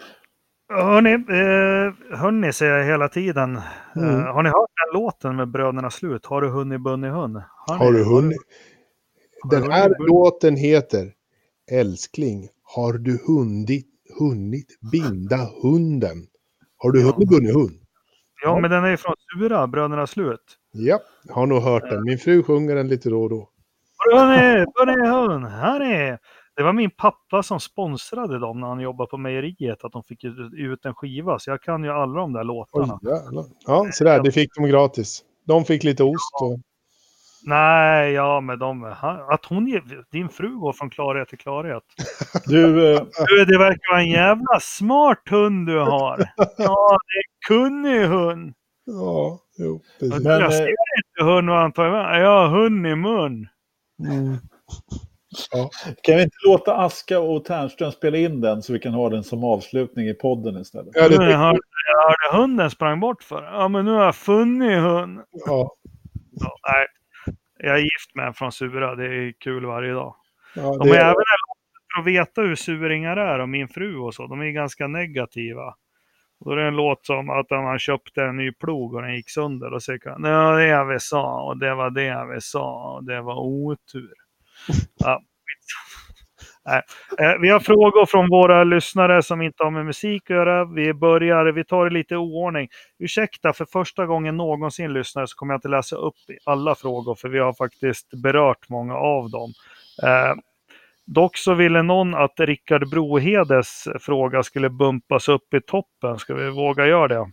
[0.72, 3.56] Hörni, eh, hörni säger jag hela tiden.
[3.56, 3.62] Eh,
[3.96, 4.14] mm.
[4.14, 6.26] Uh, har ni hört den låten med Bröderna Slut?
[6.26, 7.42] Har du hunnit bunny hund?
[7.66, 8.38] Har, har du hunnit?
[9.50, 11.12] Den här låten heter
[11.70, 13.86] Älskling, har du hunnit,
[14.18, 16.26] hunnit binda hunden?
[16.76, 17.80] Har du hunnit bunny hund?
[18.42, 20.56] Ja, men den är ju från Sura, Bröderna Slut.
[20.72, 22.04] Ja, har nog hört den.
[22.04, 23.48] Min fru sjunger den lite då och då.
[24.12, 26.16] Hörni, hörni, hörni.
[26.56, 30.24] Det var min pappa som sponsrade dem när han jobbade på mejeriet, att de fick
[30.52, 31.38] ut en skiva.
[31.38, 32.98] Så jag kan ju alla de där låtarna.
[33.02, 35.24] Oj, ja, sådär, det fick de gratis.
[35.46, 36.60] De fick lite ost och...
[37.42, 38.84] Nej, ja, men de,
[39.30, 39.80] att hon,
[40.12, 41.82] din fru går från klarhet till klarhet.
[42.46, 43.02] Du, eh...
[43.26, 46.18] du, det verkar vara en jävla smart hund du har.
[46.36, 48.54] Ja, det är kunnig hund.
[48.84, 49.82] Ja, jo.
[50.00, 50.24] Precis.
[50.24, 50.68] Men, jag ser eh...
[50.68, 52.22] inte hund vad han tar med.
[52.22, 53.48] Jag har hund i mun.
[54.08, 54.36] Mm.
[55.50, 55.70] Ja.
[56.02, 59.24] Kan vi inte låta Aska och Ternström spela in den så vi kan ha den
[59.24, 60.92] som avslutning i podden istället?
[60.94, 61.58] Ja, det jag, hörde,
[61.92, 63.42] jag hörde hunden sprang bort för.
[63.42, 65.20] Ja, men nu har jag funnit hund.
[65.46, 65.76] Ja.
[66.32, 66.86] ja nej.
[67.62, 70.14] Jag är gift med en från Sura, det är kul varje dag.
[70.54, 70.78] Ja, det...
[70.78, 71.14] De är även
[71.94, 75.74] för att veta hur suringar är och min fru och så, de är ganska negativa.
[76.44, 79.30] Då är det en låt som att han köpte en ny plog och den gick
[79.30, 83.04] sönder och kan ja, det är vi sa och det var det vi sa och
[83.04, 84.14] det var otur.
[84.98, 85.22] Ja,
[87.18, 90.64] Eh, vi har frågor från våra lyssnare som inte har med musik att göra.
[90.64, 92.68] Vi börjar, vi tar det lite i oordning.
[92.98, 96.14] Ursäkta, för första gången någonsin lyssnare så kommer jag inte läsa upp
[96.44, 99.52] alla frågor, för vi har faktiskt berört många av dem.
[100.02, 100.34] Eh,
[101.06, 106.18] dock så ville någon att Rickard Brohedes fråga skulle bumpas upp i toppen.
[106.18, 107.30] Ska vi våga göra det?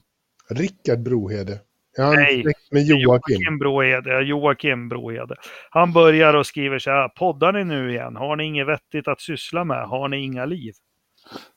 [0.50, 1.60] Rickard Brohede?
[1.98, 3.02] Han Nej, med Joakim.
[3.02, 4.22] Joakim Brohede.
[4.22, 5.36] Joakim Brohede.
[5.70, 7.10] Han börjar och skriver så här.
[7.10, 8.16] Poddar ni nu igen?
[8.16, 9.88] Har ni inget vettigt att syssla med?
[9.88, 10.74] Har ni inga liv?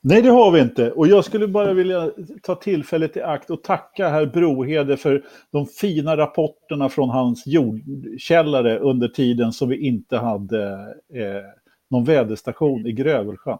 [0.00, 0.90] Nej, det har vi inte.
[0.90, 2.10] Och jag skulle bara vilja
[2.42, 8.78] ta tillfället i akt och tacka herr Brohede för de fina rapporterna från hans jordkällare
[8.78, 10.72] under tiden som vi inte hade
[11.14, 11.42] eh,
[11.90, 13.58] någon väderstation i Grövelsjön.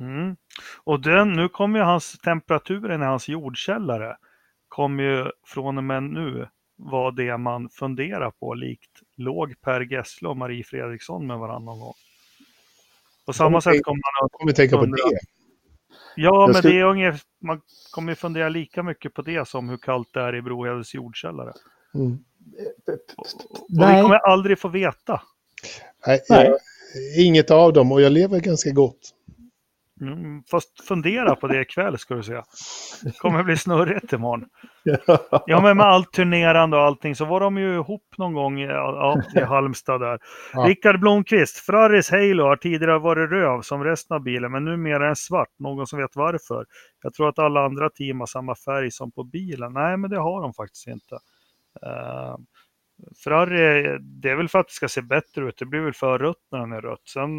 [0.00, 0.36] Mm.
[0.84, 4.16] Och den, nu kommer ju hans temperaturen i hans jordkällare
[4.72, 10.28] kommer ju från och med nu vara det man funderar på, likt låg Per Gessle
[10.28, 11.94] och Marie Fredriksson med varandra någon gång.
[13.26, 15.18] På samma sätt kommer man att kommer tänka på det.
[16.16, 20.08] Ja, men det är ungefär, man kommer fundera lika mycket på det som hur kallt
[20.12, 21.52] det är i Brohedes jordkällare.
[21.94, 22.18] Mm.
[23.16, 25.22] Och, och vi kommer aldrig få veta.
[26.06, 26.58] Nej, jag,
[27.18, 29.14] inget av dem och jag lever ganska gott.
[30.02, 32.42] Mm, fast fundera på det ikväll ska du se.
[33.02, 34.48] Det kommer bli snurrigt imorgon.
[35.46, 39.22] Ja, men med allt turnerande och allting så var de ju ihop någon gång ja,
[39.36, 40.18] i Halmstad där.
[40.52, 40.60] Ja.
[40.60, 45.06] Rickard Blomqvist, Ferraris Halo har tidigare varit röv som resten av bilen, men numera är
[45.06, 45.48] den svart.
[45.58, 46.66] Någon som vet varför?
[47.02, 49.72] Jag tror att alla andra team har samma färg som på bilen.
[49.72, 51.14] Nej, men det har de faktiskt inte.
[51.86, 52.36] Uh,
[53.24, 55.58] Ferrari, det är väl för att det ska se bättre ut.
[55.58, 57.08] Det blir väl för rött när den är rött.
[57.08, 57.30] Sen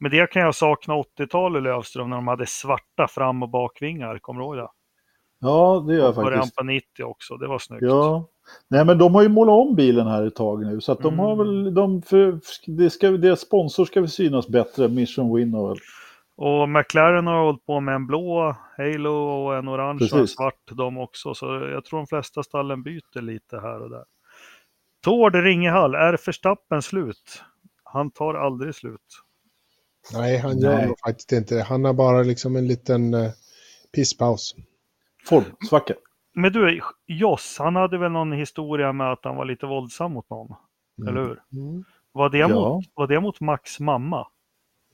[0.00, 4.18] Men det kan jag sakna 80-talet Lövström när de hade svarta fram och bakvingar.
[4.18, 4.68] Kommer du ihåg det?
[5.38, 6.56] Ja, det gör jag Början faktiskt.
[6.56, 7.36] på 90 också.
[7.36, 7.82] Det var snyggt.
[7.82, 8.28] Ja.
[8.68, 10.80] Nej, men de har ju målat om bilen här ett tag nu.
[10.80, 11.18] Så att de Mm.
[11.18, 15.76] har väl, de för, det ska, deras sponsor ska väl synas bättre, Mission Winnow.
[16.36, 20.36] Och McLaren har hållit på med en blå Halo och en orange och en Precis.
[20.36, 21.34] svart de också.
[21.34, 24.04] Så jag tror de flesta stallen byter lite här och där.
[25.04, 27.42] Tord Ringehall, är Verstappen slut?
[27.84, 29.00] Han tar aldrig slut.
[30.12, 30.86] Nej, han gör Nej.
[30.86, 31.62] nog faktiskt inte det.
[31.62, 33.30] Han har bara liksom en liten eh,
[33.94, 34.54] pisspaus.
[35.24, 35.94] Formsvacka.
[36.34, 40.30] Men du, Joss, han hade väl någon historia med att han var lite våldsam mot
[40.30, 40.54] någon?
[41.08, 41.42] Eller hur?
[41.52, 41.84] Mm.
[42.12, 42.48] Var det, Ja.
[42.48, 44.26] mot, var det mot Max mamma?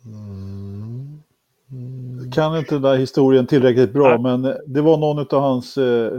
[0.05, 1.22] Mm.
[1.70, 2.30] Mm.
[2.32, 4.18] Kan inte den där historien tillräckligt bra, Nej.
[4.18, 6.10] men det var någon av hans eh,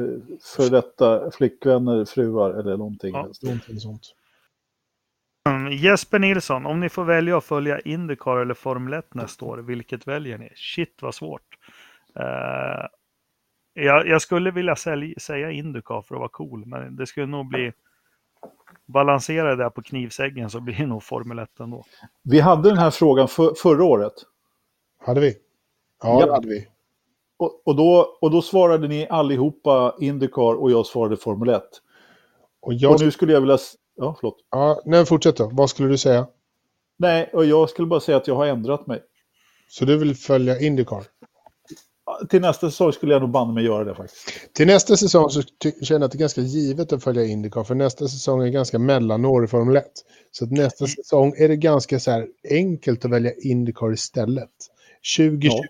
[0.56, 3.14] för detta flickvänner, fruar eller någonting.
[3.14, 3.28] Ja.
[3.42, 4.16] Någonting sånt.
[5.50, 9.58] Mm, Jesper Nilsson, om ni får välja att följa Indycar eller Formel 1 nästa år,
[9.58, 10.50] vilket väljer ni?
[10.56, 11.58] Shit vad svårt.
[12.20, 12.86] Eh,
[13.74, 17.48] jag, jag skulle vilja sälj, säga Indycar för att vara cool, men det skulle nog
[17.48, 17.72] bli
[18.86, 21.86] balansera det där på knivsäggen så blir det nog Formel 1 ändå.
[22.24, 24.14] Vi hade den här frågan för, förra året.
[25.06, 25.36] Hade vi?
[26.04, 26.26] Ja, Ja.
[26.26, 26.68] det hade vi.
[27.38, 31.64] Och, och, då, och då svarade ni allihopa Indycar och jag svarade Formel 1.
[32.62, 32.92] Och jag...
[32.94, 33.58] Och nu skulle jag vilja...
[33.96, 34.38] Ja, förlåt.
[34.52, 35.50] Ja, nej, fortsätt då.
[35.54, 36.28] Vad skulle du säga?
[36.98, 39.02] Nej, och jag skulle bara säga att jag har ändrat mig.
[39.70, 41.04] Så du vill följa Indycar?
[42.30, 44.54] Till nästa säsong skulle jag nog banne mig göra det faktiskt.
[44.54, 47.76] Till nästa säsong så känner jag att det är ganska givet att följa Indycar, för
[47.76, 49.86] nästa säsong är ganska mellanår i Formel 1.
[50.32, 54.50] Så att nästa säsong är det ganska så här enkelt att välja Indycar istället.
[55.18, 55.62] 2021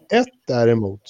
[0.48, 1.02] däremot,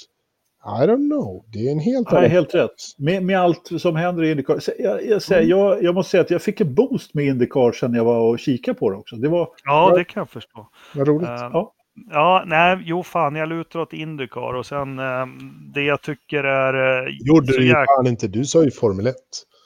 [0.66, 2.32] I don't know, det är en helt Nej, annan...
[2.32, 2.70] helt rätt.
[2.98, 4.60] Med, med allt som händer i Indycar.
[4.80, 7.94] Jag, jag, säger, jag, jag måste säga att jag fick en boost med Indycar sen
[7.94, 9.16] jag var och kikade på det också.
[9.16, 9.48] Det var...
[9.64, 10.68] Ja, det kan jag förstå.
[10.96, 11.30] Vad roligt.
[11.30, 11.74] Eh, Ja.
[12.12, 15.26] ja, nej, jo fan, jag lutar åt Indycar och sen eh,
[15.74, 17.04] det jag tycker är...
[17.08, 19.16] eh, Gjorde du jäk- fan inte, du sa ju Formel 1.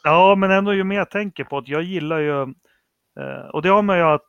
[0.04, 3.70] Ja, men ändå ju mer jag tänker på att jag gillar ju, eh, och det
[3.70, 4.22] har man ju att,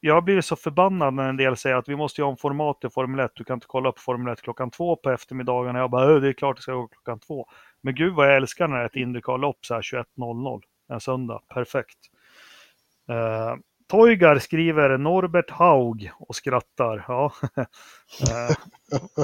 [0.00, 2.90] jag blivit så förbannad när en del säger att vi måste göra om format i
[2.90, 5.76] Formel 1, du kan inte kolla på Formel 1 klockan två på eftermiddagen.
[5.76, 7.46] Jag bara, "Ö, det är klart det ska gå klockan två.
[7.80, 11.40] Men gud vad jag älskar när det är ett Indycar-lopp så här 21.00 en söndag,
[11.54, 11.98] perfekt.
[13.10, 13.56] Uh,
[13.88, 17.04] Toigar skriver Norbert Haug och skrattar.
[17.08, 17.32] Ja.
[18.20, 18.56] Eh,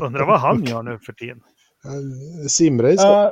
[0.03, 1.41] undrar vad han gör nu för tiden.
[1.85, 3.09] Eh, Simrace.
[3.09, 3.31] Äh,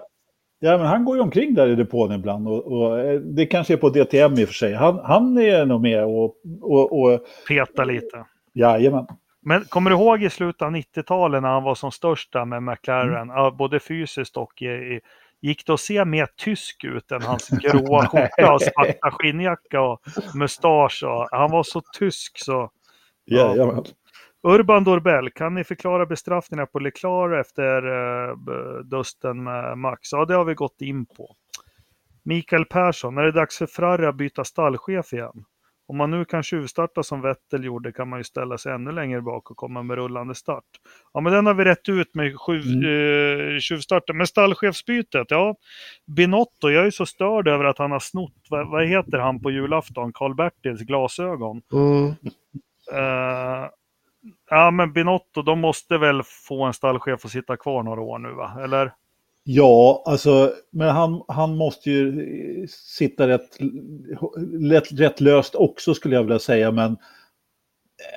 [0.63, 2.49] ja, men han går ju omkring där i depån ibland.
[2.49, 4.75] Och, och, eh, det kanske är på DTM i och för sig.
[4.75, 6.37] Han, han är nog med och...
[6.61, 8.25] och, och Peta lite.
[8.55, 9.07] jajamän.
[9.45, 12.63] Men kommer du ihåg i slutet av 90-talet när han var som störst där med
[12.63, 13.29] McLaren, Mm.
[13.29, 15.01] ja, både fysiskt och i,
[15.41, 20.01] gick det att se mer tysk ut än hans gråa skjorta och svarta skinnjacka och
[20.35, 21.03] mustasch?
[21.07, 22.71] Och, han var så tysk så.
[23.25, 23.37] Ja.
[23.57, 23.85] Jajamän.
[24.43, 28.37] Urban Dorbell, kan ni förklara bestraffningarna på Leclerc efter uh,
[28.85, 30.13] dusten med Max?
[30.13, 31.37] Ja, det har vi gått in på.
[32.25, 35.45] Mikael Persson, är det dags för Ferrari att byta stallchef igen?
[35.87, 39.21] Om man nu kan tjuvstarta som Vettel gjorde kan man ju ställa sig ännu längre
[39.23, 40.65] bak och komma med rullande start.
[41.13, 44.17] Ja, men den har vi rätt ut med sju, eh, tjuvstarten.
[44.17, 45.57] Men stallchefsbytet, ja.
[46.17, 49.51] Binotto, jag är så störd över att han har snott, vad, vad heter han på
[49.51, 50.13] julafton?
[50.13, 51.63] Karl-Bertils glasögon.
[51.73, 52.07] Mm.
[52.93, 53.69] Eh,
[54.51, 58.33] ja, men Binotto, de måste väl få en stallchef att sitta kvar några år nu,
[58.33, 58.59] va?
[58.65, 58.93] Eller?
[59.45, 63.59] Ja, alltså, men han, han måste ju sitta rätt,
[64.71, 66.71] rätt, rätt löst också skulle jag vilja säga.
[66.71, 66.97] Men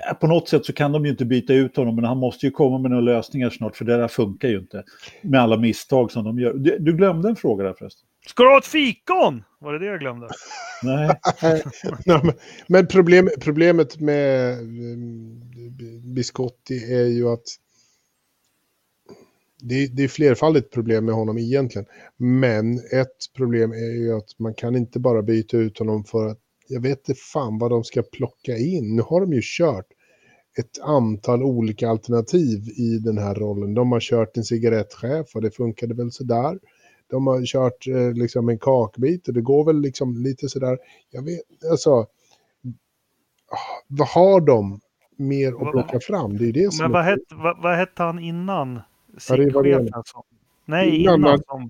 [0.09, 2.45] eh, på något sätt så kan de ju inte byta ut honom, men han måste
[2.45, 4.83] ju komma med några lösningar snart, för det där funkar ju inte.
[5.21, 6.53] Med alla misstag som de gör.
[6.53, 8.07] Du, du glömde en fråga där förresten.
[8.27, 9.43] Ska du ha ett fikon?
[9.59, 10.27] Var det det jag glömde?
[10.83, 11.19] Nej.
[12.05, 12.33] Nej, men-
[12.67, 15.41] Men problem, problemet med mm,
[16.15, 17.43] Biscotti är ju att
[19.61, 21.85] det, det är flerfaldigt problem med honom egentligen.
[22.17, 26.39] Men ett problem är ju att man kan inte bara byta ut honom för att
[26.67, 28.95] jag vet inte fan vad de ska plocka in.
[28.95, 29.85] Nu har de ju kört
[30.59, 33.73] ett antal olika alternativ i den här rollen.
[33.73, 36.59] De har kört en cigarettchef och det funkade väl sådär.
[37.09, 40.77] De har kört eh, liksom en kakbit och det går väl liksom lite sådär.
[41.11, 41.41] Jag vet,
[41.71, 41.89] alltså.
[41.89, 42.07] ah,
[43.87, 44.79] Vad har de
[45.17, 46.37] mer att plocka fram?
[46.37, 48.81] Det är det som Men är- vad hette, vad, vad hette han innan?
[49.17, 50.23] SIG-chefen som-
[50.65, 51.69] Nej, Innan innan, som,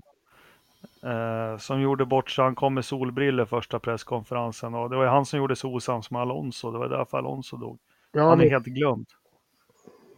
[1.10, 2.44] eh, som gjorde bort sig.
[2.44, 4.74] Han kom med solbriller första presskonferensen.
[4.74, 6.70] Och det var han som gjorde sig osams med Alonso.
[6.70, 7.78] Det var därför Alonso dog.
[8.12, 9.06] ja, Han är men, helt glömd.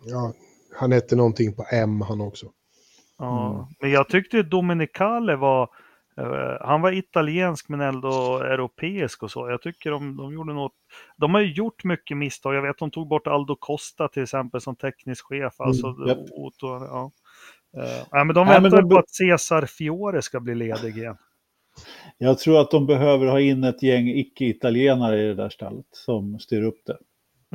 [0.05, 0.33] ja,
[0.77, 2.47] han hette någonting på M han också.
[3.19, 3.55] Ja.
[3.55, 3.67] Mm.
[3.81, 5.71] Men jag tyckte Dominicale var
[6.21, 9.51] Eh, han var italiensk men ändå europeisk och så.
[9.51, 10.73] Jag tycker de, de gjorde något.
[11.17, 12.55] De har ju gjort mycket misstag.
[12.55, 15.61] Jag vet de tog bort Aldo Costa till exempel som teknisk chef.
[15.61, 16.19] Alltså, Mm, japp.
[16.31, 17.11] Otto, ja.
[18.13, 21.17] Nej, men de Nej, men väntar de- på att Cesar Fiore ska bli ledig igen.
[22.19, 26.39] Jag tror att de behöver ha in ett gäng icke-italienare i det där stallet som
[26.39, 26.99] styr upp det.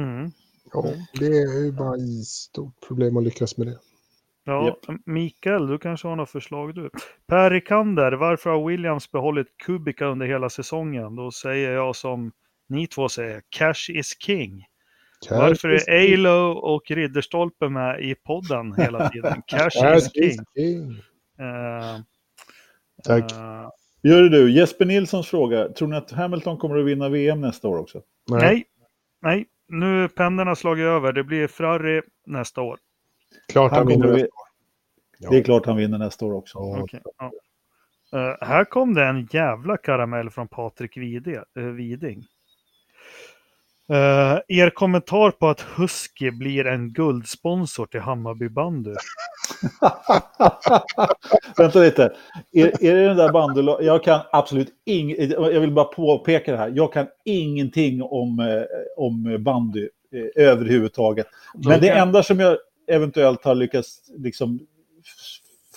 [0.02, 0.31] Mm.
[0.73, 0.85] Ja,
[1.19, 3.77] det är ju bara ett stort problem att lyckas med det.
[4.45, 4.99] Ja, Japp.
[5.06, 6.90] Mikael, du kanske har något förslag du.
[7.28, 11.15] Per Rikander, varför har Williams behållit Kubica under hela säsongen?
[11.15, 12.32] Då säger jag som
[12.70, 14.65] ni två säger, cash is king.
[15.30, 19.41] Varför är Alo och Ridderstolpe med i podden hela tiden?
[19.48, 20.45] Cash is king.
[20.56, 20.91] king.
[21.40, 21.99] Eh,
[23.03, 23.32] Tack.
[23.32, 23.70] eh,
[24.03, 25.68] Gör det du, Jesper Nilssons fråga.
[25.70, 28.02] Tror ni att Hamilton kommer att vinna VM nästa år också?
[28.30, 28.65] nej,
[29.22, 31.14] nej, nu pendeln har slagit över.
[31.14, 32.78] Det blir Ferrari nästa år.
[33.47, 34.07] Klart han, Han vinner.
[34.07, 34.30] nästa år.
[35.18, 35.30] Ja.
[35.30, 36.57] Det är klart han vinner nästa år också.
[36.57, 37.31] Okej, ja.
[38.14, 42.23] Eh, här kom det en jävla karamell från Patrik Vide, eh, Widing.
[43.89, 48.93] Eh, er kommentar på att Husky blir en guldsponsor till Hammarby bandy.
[51.57, 52.14] Vänta lite.
[52.51, 53.85] Är, är det den där bandelaget?
[53.85, 55.30] Jag kan absolut inget.
[55.30, 56.72] Jag vill bara påpeka det här.
[56.76, 58.65] Jag kan ingenting om,
[58.97, 61.27] om bandy eh, överhuvudtaget.
[61.65, 62.57] Men det enda som jag
[62.88, 64.60] eventuellt har lyckats liksom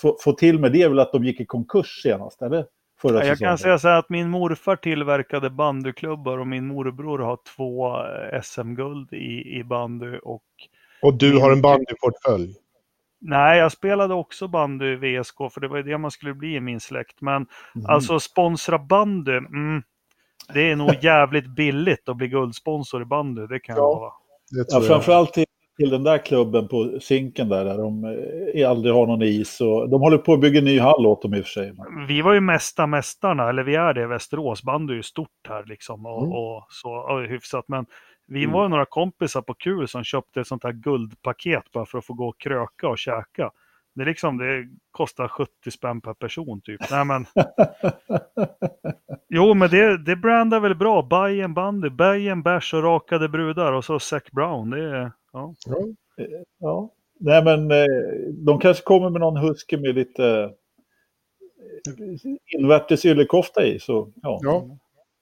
[0.01, 2.65] få, få till med det är väl att de gick i konkurs senast, eller?
[3.01, 3.49] Förra Ja, Jag säsongen.
[3.51, 8.41] kan säga så här att min morfar tillverkade bandyklubbar och min morbror har två eh,
[8.41, 10.43] SM-guld i, i bandy och
[11.01, 12.55] Och du har en bandyportfölj.
[13.19, 16.55] Nej, jag spelade också bandy i VSK för det var ju det man skulle bli
[16.55, 17.21] i min släkt.
[17.21, 17.85] Men Mhm.
[17.85, 19.83] alltså sponsra bandy, mm,
[20.53, 23.93] det är nog jävligt billigt att bli guldsponsor i bandy, det kan jag Ja.
[23.93, 24.11] lova.
[24.51, 24.87] Det Ja, jag.
[24.87, 25.45] framförallt till,
[25.77, 28.03] till den där klubben på Zinken där, där de
[28.55, 29.61] eh, aldrig har någon is.
[29.61, 31.73] Och, de håller på att bygga en ny hall åt dem i och för sig.
[32.07, 34.63] Vi var ju mesta mästarna, eller vi är det Västerås.
[34.63, 36.33] Bandy är ju stort här liksom och, Mm.
[36.33, 37.65] och så ja, hyfsat.
[37.67, 37.85] Men
[38.27, 38.53] vi Mm.
[38.53, 42.13] var några kompisar på kul som köpte ett sånt här guldpaket bara för att få
[42.13, 43.51] gå och kröka och käka.
[43.95, 46.81] Det är liksom, det kostar 70 spänn per person typ.
[46.91, 47.25] Nej men.
[49.29, 51.01] Jo men det, det brandar väl bra.
[51.01, 54.69] Buy en bandy, buy en bärs och rakade brudar och så Zac Brown.
[54.69, 55.53] Det är, ja.
[55.65, 55.77] Ja.
[56.59, 56.89] Ja.
[57.19, 57.85] Nej, men eh,
[58.45, 60.25] de kanske kommer med någon husky med lite
[61.87, 63.79] eh, invärtes yllekofta i.
[63.79, 64.39] Så, ja.
[64.43, 64.65] Ja.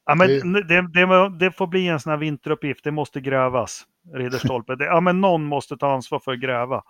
[0.05, 0.63] Ja, men Det-
[0.93, 2.83] det, det, får bli en sån här vinteruppgift.
[2.83, 3.83] Det måste grävas.
[4.13, 4.75] Ridderstolpe.
[4.75, 6.83] Det, ja, men någon måste ta ansvar för att gräva.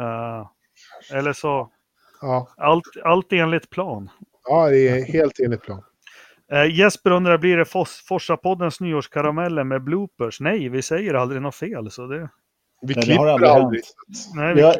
[0.00, 0.46] Eh,
[1.18, 1.70] eller så,
[2.20, 2.48] Ja.
[2.56, 4.10] allt, allt enligt plan.
[4.48, 5.82] ja, det är helt enligt plan.
[6.52, 10.40] Uh, Jesper undrar, blir det Fos- Forsa-poddens nyårskarameller med bloopers?
[10.40, 11.90] Nej, vi säger aldrig något fel.
[11.90, 12.28] Så det,
[12.82, 13.82] Vi det har klipper aldrig aldrig.
[13.82, 14.34] hänt.
[14.34, 14.74] nej, vi, Ja,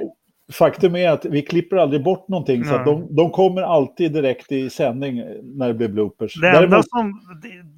[0.53, 2.65] faktum är att vi klipper aldrig bort någonting.
[2.65, 2.95] Så att Nej.
[2.95, 6.35] de, de kommer alltid direkt i sändning när det blir bloopers.
[6.41, 7.21] det enda Däremot, som,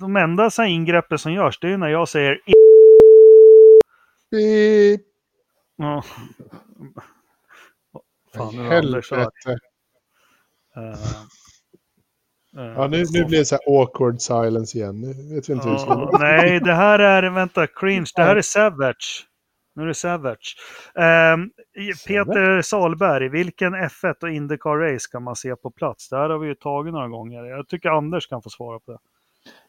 [0.00, 2.38] de, enda så ingreppen som görs, det är när jag säger
[4.30, 5.00] Beep.
[5.76, 6.04] Ja.
[8.34, 9.28] Fan, nu Helvete.
[12.58, 15.00] Eh, Ja, nu, nu blir det så här awkward silence igen.
[15.00, 18.06] Nu vet vi inte hur Ja, nej, det här är, vänta, cringe.
[18.16, 19.24] Det här är Savage.
[19.74, 20.56] Nu är det Savage.
[20.94, 21.50] Ehm,
[22.06, 26.08] Peter Salberg, vilken F1 och Indycar race kan man se på plats?
[26.08, 27.44] Det här har vi ju tagit några gånger.
[27.44, 28.98] Jag tycker Anders kan få svara på det.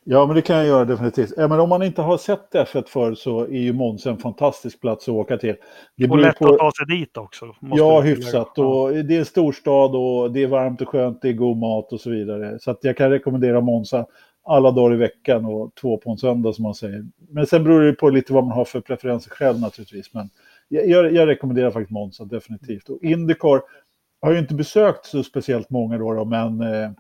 [0.04, 1.34] Ja, men det kan jag göra definitivt.
[1.38, 4.82] Ja, men om man inte har sett F1 förr så är ju Monza en fantastisk
[4.82, 5.56] plats att åka till.
[5.96, 7.56] Det Och lätt på- att ta sig dit också.
[7.62, 8.52] Ja, hyfsat.
[8.56, 8.66] Ja.
[8.66, 11.94] Och det är en storstad och det är varmt och skönt, det är god mat
[11.94, 12.60] och så vidare.
[12.60, 14.06] Så att jag kan rekommendera Monza
[14.44, 17.06] alla dagar i veckan och två på en söndag som man säger.
[17.30, 20.14] Men sen beror det på lite vad man har för preferenser själv naturligtvis.
[20.14, 20.30] Men
[20.68, 22.90] jag, jag, rekommenderar faktiskt Monza definitivt.
[22.90, 23.62] Och Indycar
[24.22, 26.92] har ju inte besökt så speciellt många då, då men eh,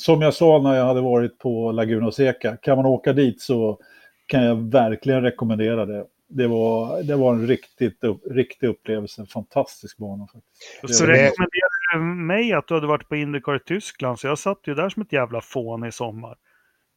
[0.00, 3.78] som jag sa när jag hade varit på Laguna Seca, kan man åka dit så
[4.26, 6.04] kan jag verkligen rekommendera det.
[6.28, 10.98] Det var, det var en riktigt, upp, riktig upplevelse, en fantastisk bana faktiskt.
[10.98, 14.58] Så rekommenderar du mig att du hade varit på Indycar i Tyskland, så jag satt
[14.64, 16.36] ju där som ett jävla fån i sommar.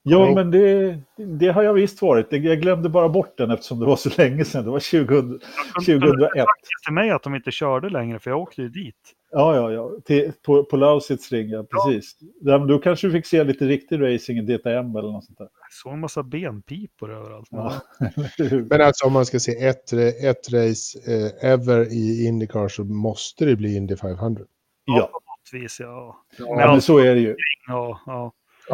[0.06, 0.36] Ja, Ja.
[0.36, 0.98] men det,
[1.40, 2.30] det har jag visst varit.
[2.30, 4.64] Det- Jag glömde bara bort den eftersom det var så länge sedan.
[4.66, 5.40] Det var 2000,
[5.86, 6.46] 2001.
[6.86, 8.96] till mig att de inte körde längre, för jag åkte ju dit.
[9.32, 9.92] Ja, ja, ja.
[10.06, 12.16] Till, på, på Lausitz ring, ja, precis.
[12.42, 12.58] Ja.
[12.58, 15.44] då kanske du fick se lite riktig racing i DTM eller något sånt där.
[15.62, 17.52] Jag såg en massa benpipor överallt.
[17.52, 17.74] Men Ja.
[18.70, 19.94] Men alltså om man ska se ett,
[20.24, 24.44] ett race eh, ever i Indycar så måste det bli Indy 500.
[24.86, 25.10] ja.
[25.12, 26.18] på något vis, ja.
[26.38, 27.36] ja, men så är det ju.
[27.68, 28.32] ja, ja.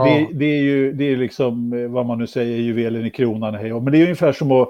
[0.08, 3.10] Ja, Det, det är ju det är liksom eh, vad man nu säger, juvelen i
[3.10, 3.56] kronan.
[3.56, 3.70] hej.
[3.82, 4.70] Men det är ungefär som att,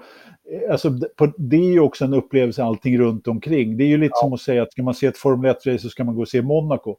[0.52, 0.90] eh, alltså,
[1.38, 3.78] det är ju också en upplevelse allting runt omkring.
[3.78, 5.90] Det är ju lite som att säga att ska man se ett Formel 1-race så
[5.90, 6.96] ska man gå och se Monaco.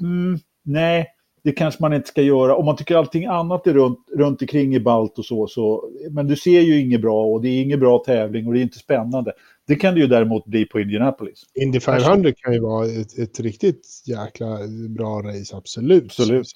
[0.00, 1.06] Mm, nej,
[1.42, 2.56] det kanske man inte ska göra.
[2.56, 6.26] Om man tycker allting annat är runt, runt omkring i balt och så, så, men
[6.26, 8.78] du ser ju inget bra och det är ingen bra tävling och det är inte
[8.78, 9.32] spännande.
[9.66, 11.42] Det kan det ju däremot bli på Indianapolis.
[11.54, 14.58] Indy 500 kan ju vara ett, ett riktigt jäkla
[14.88, 16.04] bra race, absolut.
[16.04, 16.46] Absolut.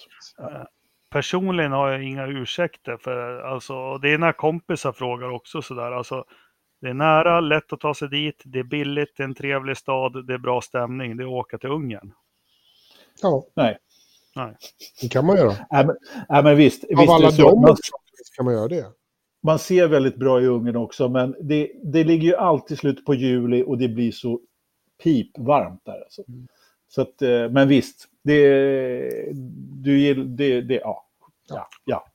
[1.14, 5.92] Personligen har jag inga ursäkter för alltså, det är när kompisar frågar också sådär.
[5.92, 6.24] Alltså,
[6.80, 9.76] det är nära, lätt att ta sig dit, det är billigt, det är en trevlig
[9.76, 12.12] stad, det är bra stämning, det är att åka till Ungern.
[13.22, 13.78] Ja, Nej.
[14.36, 14.56] Nej.
[15.00, 15.52] det kan man göra.
[15.70, 15.96] Nej, men,
[16.28, 16.84] nej, men visst.
[16.84, 17.76] Av visst alla dem Man,
[18.36, 18.86] kan man göra det.
[19.42, 23.14] man ser väldigt bra i Ungern också, men det, det ligger ju alltid slut på
[23.14, 24.40] juli och det blir så
[25.02, 26.00] pipvarmt där.
[26.02, 26.22] Alltså.
[26.88, 29.32] Så att, eh, men visst, det,
[29.82, 31.03] du gillar, det, det, ja.
[31.48, 32.06] Ja, ja.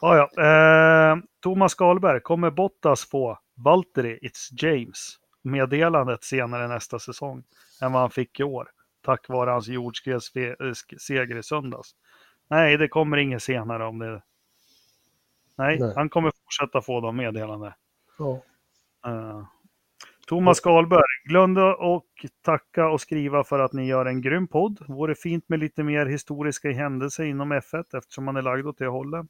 [0.00, 0.42] Ja, ja.
[0.44, 7.44] Eh, Thomas Skalberg, kommer Bottas få Valtteri, It's James meddelandet senare nästa säsong
[7.82, 8.70] än vad han fick i år?
[9.02, 11.94] Tack vare hans jordskredsseger i söndags.
[12.48, 14.22] Nej, det kommer inget senare om det.
[15.56, 15.92] Nej, Nej.
[15.96, 17.72] han kommer fortsätta få de meddelanden.
[18.18, 18.42] Ja.
[19.06, 19.46] Eh,
[20.26, 22.06] Thomas Skalberg, glömde och
[22.44, 24.78] tacka och skriva för att ni gör en grym podd.
[24.88, 28.86] Vore fint med lite mer historiska händelser inom F1 eftersom man är lagd åt det
[28.86, 29.26] hållet.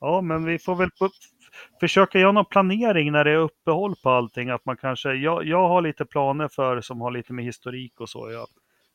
[0.00, 0.90] Ja, men vi får väl
[1.80, 4.50] försöka göra någon planering när det är uppehåll på allting.
[4.50, 8.08] Att man kanske, jag, jag har lite planer för som har lite med historik och
[8.08, 8.30] så.
[8.30, 8.46] Ja.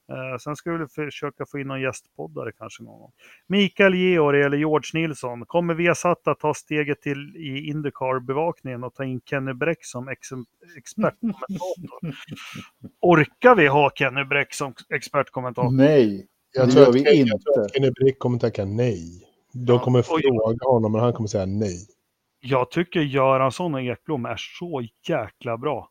[0.09, 3.11] Eh, sen ska vi försöka få in någon gästpoddare kanske någon gång.
[3.47, 9.03] Mikael Georg eller George Nilsson, kommer Viasat att ta steget till i Indycar-bevakningen och ta
[9.03, 10.27] in Kenny Bräck som ex
[10.77, 11.99] expertkommentator?
[13.01, 15.71] Orkar vi ha Kenny Bräck som expertkommentator?
[15.71, 17.37] Nej, Jag, tror att, vi jag inte.
[17.37, 19.27] tror att Kenny Brick kommer tacka nej.
[19.53, 20.03] De Ja, kommer oj.
[20.03, 21.87] fråga honom, men han kommer säga nej.
[22.39, 25.89] Jag tycker Göransson och Ekblom är så jäkla bra.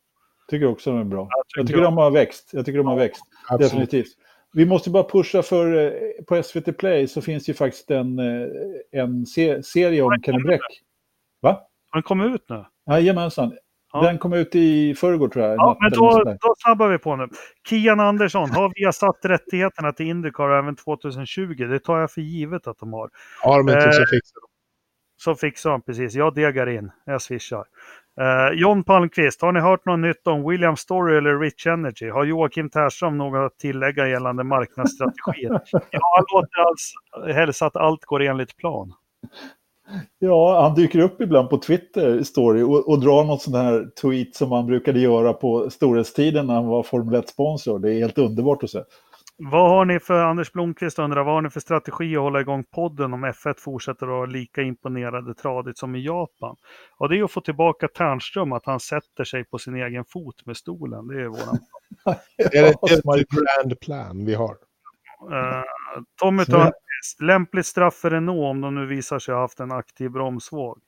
[0.53, 1.29] Tycker också de är bra.
[1.57, 2.51] Jag tycker jag- de har växt.
[2.53, 3.23] Jag tycker de har växt.
[3.49, 3.71] Absolut.
[3.73, 4.13] Definitivt.
[4.55, 5.93] Vi måste bara pusha för, eh,
[6.29, 8.49] på SVT Play så finns ju faktiskt en, eh,
[8.93, 10.61] en se serie om Kenny Bräck.
[11.41, 11.51] Va?
[11.91, 12.65] Har den kommit ut nu?
[12.87, 13.53] Jajamensan.
[13.93, 14.03] Ja.
[14.03, 15.55] Den kom ut i förrgår tror jag.
[15.57, 17.29] Ja, men då, då snabbar vi på nu.
[17.69, 21.55] Kian Andersson, har vi satt rättigheterna till Indycar även 2020?
[21.55, 23.11] Det tar jag för givet att de har.
[23.43, 24.47] Har de inte så Eh, fixar de.
[25.17, 26.15] Så fixar de precis.
[26.15, 26.91] Jag degar in.
[27.05, 27.65] Jag swishar.
[28.21, 32.11] Eh, John Palmqvist, har ni hört något nytt om William Story eller Rich Energy?
[32.11, 35.61] Har Joakim Tärström något att tillägga gällande marknadsstrategier?
[35.91, 36.93] ja, han låter alls
[37.37, 38.93] hälsa att allt går enligt plan.
[40.19, 44.35] Ja, han dyker upp ibland på Twitter story och, och drar något sån här tweet
[44.35, 47.79] som han brukade göra på storhetstiden när han var Formel 1-sponsor.
[47.79, 48.83] Det är helt underbart att se.
[49.45, 52.65] Vad har ni för, Anders Blomqvist undrar, vad har ni för strategi att hålla igång
[52.65, 56.57] podden om F1 fortsätter att vara lika imponerade tradigt som i Japan?
[56.99, 60.47] Ja, det är att få tillbaka Ternström, att han sätter sig på sin egen fot
[60.47, 61.07] med stolen.
[61.07, 61.59] Det är våran.
[62.37, 64.57] Det är det, grand plan vi har.
[65.33, 65.63] Uh,
[66.21, 70.11] Tommy Törnqvist, lämpligt straff för Renault om de nu visar sig ha haft en aktiv
[70.11, 70.79] bromsvåg.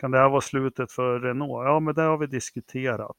[0.00, 1.66] Kan det här vara slutet för Renault?
[1.66, 3.16] Ja, men det har vi diskuterat.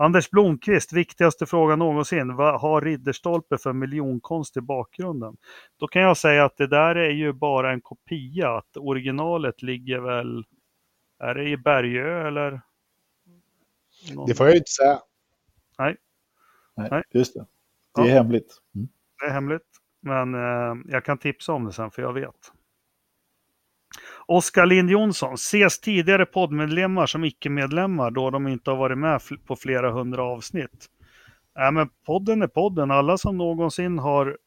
[0.00, 2.36] Anders Blomqvist, viktigaste frågan någonsin.
[2.36, 5.36] Vad har Ridderstolpe för miljonkonst i bakgrunden?
[5.76, 8.56] Då kan jag säga att det där är ju bara en kopia.
[8.56, 10.44] Att originalet ligger väl...
[11.18, 12.60] Är det i Bergö eller?
[14.14, 14.98] Någon- Det får jag ju inte säga.
[15.78, 15.96] Nej,
[16.76, 17.02] Nej.
[17.10, 17.46] just det.
[17.94, 18.12] Det är Ja.
[18.14, 18.58] hemligt.
[18.74, 18.88] Mm.
[19.20, 19.62] Det är hemligt.
[20.00, 22.52] Men eh, jag kan tipsa om det sen för jag vet.
[24.30, 29.56] Oskar Lind Jonsson, ses tidigare poddmedlemmar som icke-medlemmar då de inte har varit med på
[29.56, 30.86] flera hundra avsnitt?
[31.54, 32.90] Nej, men podden är podden.
[32.90, 34.38] Alla som någonsin har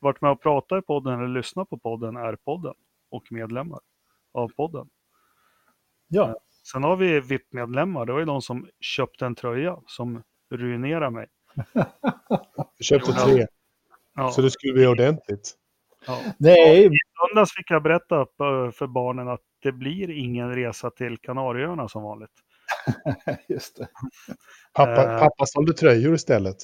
[0.00, 2.74] varit med och pratat i podden eller lyssnat på podden är podden
[3.10, 3.80] och medlemmar
[4.34, 4.88] av podden.
[6.08, 6.36] Ja,
[6.72, 8.06] Sen har vi VIP-medlemmar.
[8.06, 11.26] Det var ju de som köpte en tröja som ruinerar mig.
[12.80, 13.46] Köpte tre,
[14.14, 15.56] Ja, så det skulle bli ordentligt.
[16.06, 16.20] Ja.
[16.38, 16.90] nej,
[17.28, 22.02] söndags fick jag berätta eh, för barnen att det blir ingen resa till Kanarieöarna som
[22.02, 22.30] vanligt.
[23.48, 23.88] just det.
[24.72, 25.18] Pappa, Eh.
[25.18, 26.56] pappa sålde tröjor istället.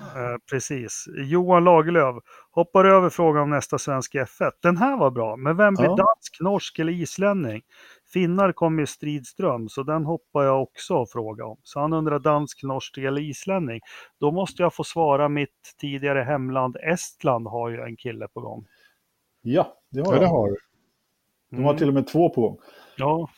[0.00, 1.04] Eh, precis.
[1.16, 2.16] Johan Lagerlöf
[2.50, 4.50] hoppar över frågan om nästa svensk F1.
[4.62, 5.96] Den här var bra, men vem blir Ja.
[5.96, 7.62] dansk, norsk eller islänning?
[8.12, 11.56] Finnar kommer ju Stridström, så den hoppar jag också att fråga om.
[11.62, 13.80] Så han undrar dansk, norsk eller islänning.
[14.20, 18.64] Då måste jag få svara mitt tidigare hemland Estland har ju en kille på gång.
[19.42, 20.30] Ja, det har Ja, det de.
[20.30, 20.56] har du.
[21.50, 22.58] De har till och med två på gång.
[22.96, 23.28] Ja,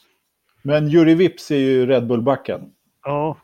[0.63, 2.61] Men Juri Vips är ju Red Bull-backen.
[3.05, 3.37] ja,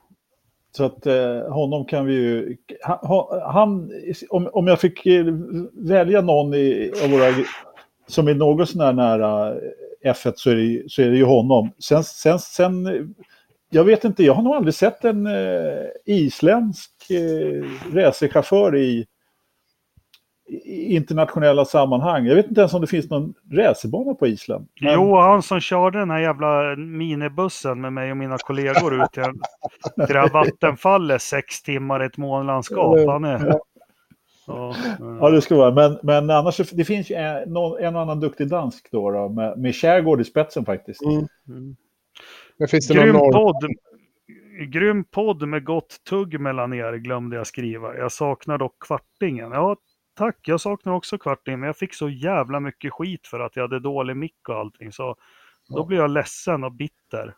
[0.70, 2.56] Så att eh, honom kan vi ju...
[2.82, 3.90] Han, han,
[4.30, 5.24] om, om jag fick eh,
[5.72, 7.44] välja någon i, av våra
[8.06, 9.54] som är något sånär nära
[10.04, 11.70] F1 så är det, ju- så är det ju honom.
[11.78, 12.86] Sen, sen, sen,
[13.70, 19.06] jag vet inte, jag har nog aldrig sett en eh, isländsk eh, racerchaufför i,
[20.64, 22.26] i internationella sammanhang.
[22.26, 24.68] Jag vet inte ens om det finns någon racerbana på Island.
[24.80, 24.94] Men...
[24.94, 29.22] Jo, han som körde den här jävla minibussen med mig och mina kollegor ut till,
[30.06, 32.98] till det här vattenfallet sex timmar i ett månlandskap.
[33.06, 33.58] Han är...
[35.20, 35.30] Ja.
[35.30, 35.74] Det ska vara.
[35.74, 39.58] Men, men annars, det finns ju en, en och annan duktig dansk då, då med,
[39.58, 41.02] med Kärgård i spetsen faktiskt.
[41.02, 41.26] Mm.
[41.48, 41.76] Mm.
[42.56, 43.70] Men finns det Grym någon podd.
[44.68, 47.96] Grym podd med gott tugg mellan er glömde jag skriva.
[47.96, 49.52] Jag saknar dock kvartingen.
[49.52, 49.76] Ja,
[50.18, 50.38] tack.
[50.42, 53.80] Jag saknar också kvartingen, men jag fick så jävla mycket skit för att jag hade
[53.80, 54.92] dålig mick och allting.
[54.92, 55.16] Så
[55.68, 57.34] då blir jag ledsen och bitter.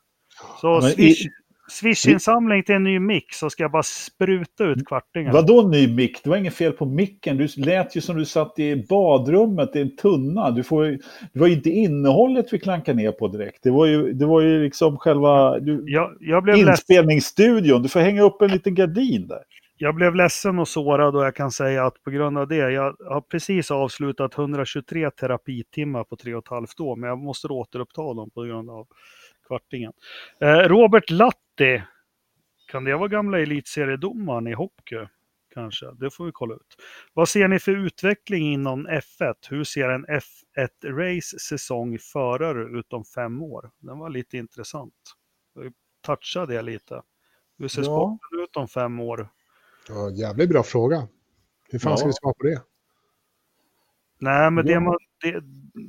[0.61, 1.27] Så swish,
[1.69, 5.33] Swish-insamling till en ny mick så ska jag bara spruta ut kvartingen.
[5.33, 6.25] Vadå ny mick?
[6.25, 7.37] Det var inget fel på micken.
[7.37, 10.51] Du lät ju som du satt i badrummet i en tunna.
[10.51, 10.85] Du får,
[11.33, 13.63] det var ju inte innehållet vi klankade ner på direkt.
[13.63, 17.83] Det var ju, det var ju liksom själva du, jag, jag blev inspelningsstudion.
[17.83, 19.43] Du får hänga upp en liten gardin där.
[19.77, 22.97] Jag blev ledsen och sårad och jag kan säga att på grund av det, jag
[23.09, 28.03] har precis avslutat 123 terapitimmar på tre och ett halvt år, men jag måste återuppta
[28.03, 28.87] dem på grund av
[29.47, 29.93] kvartingen.
[30.41, 31.83] Eh, Robert Latti,
[32.71, 35.07] kan det vara gamla elitseriedomaren i hockey?
[35.55, 36.77] Kanske, det får vi kolla ut.
[37.15, 39.35] Vad ser ni för utveckling inom F1?
[39.51, 43.71] Hur ser en F1-race säsong förare ut om fem år?
[43.79, 44.95] Den var lite intressant.
[45.55, 45.71] Vi
[46.03, 47.03] touchade det lite.
[47.59, 47.85] Hur ser ja.
[47.85, 49.29] sporten ut om fem år?
[49.89, 51.09] Ja, jävligt bra fråga.
[51.71, 51.97] Hur fan ja.
[51.97, 52.63] ska vi svara på det?
[54.23, 55.43] Nej, men det man, det,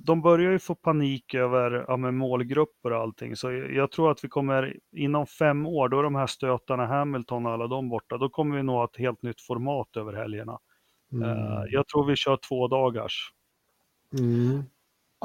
[0.06, 3.36] de börjar ju få panik över ja, målgrupper och allting.
[3.36, 7.46] Så jag tror att vi kommer inom fem år, då är de här stötarna, Hamilton
[7.46, 10.60] och alla de borta, då kommer vi nå ett helt nytt format över helgerna.
[11.12, 11.30] Mm.
[11.30, 13.32] Uh, jag tror vi kör två dagars.
[14.20, 14.64] Mm.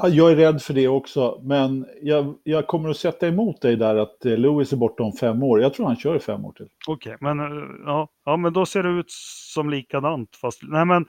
[0.07, 3.95] Jag är rädd för det också, men jag, jag, kommer att sätta emot dig där
[3.95, 5.61] att eh, Lewis är borta om fem år.
[5.61, 6.67] Jag tror han kör i fem år till.
[6.87, 9.11] Okej, okay, men, eh, ja, ja, men då ser det ut
[9.53, 10.35] som likadant.
[10.35, 11.05] Fast, nej, men,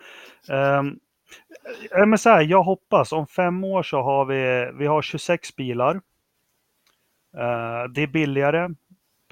[0.78, 0.98] um,
[2.06, 5.94] men så här, jag hoppas om fem år så har vi, vi har 26 bilar.
[7.36, 8.68] Uh, det är billigare.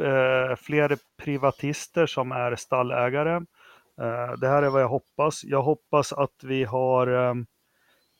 [0.01, 3.37] Uh, fler privatister som är stallägare.
[4.01, 5.45] Uh, det här är vad jag hoppas.
[5.45, 7.47] Jag hoppas att vi har um,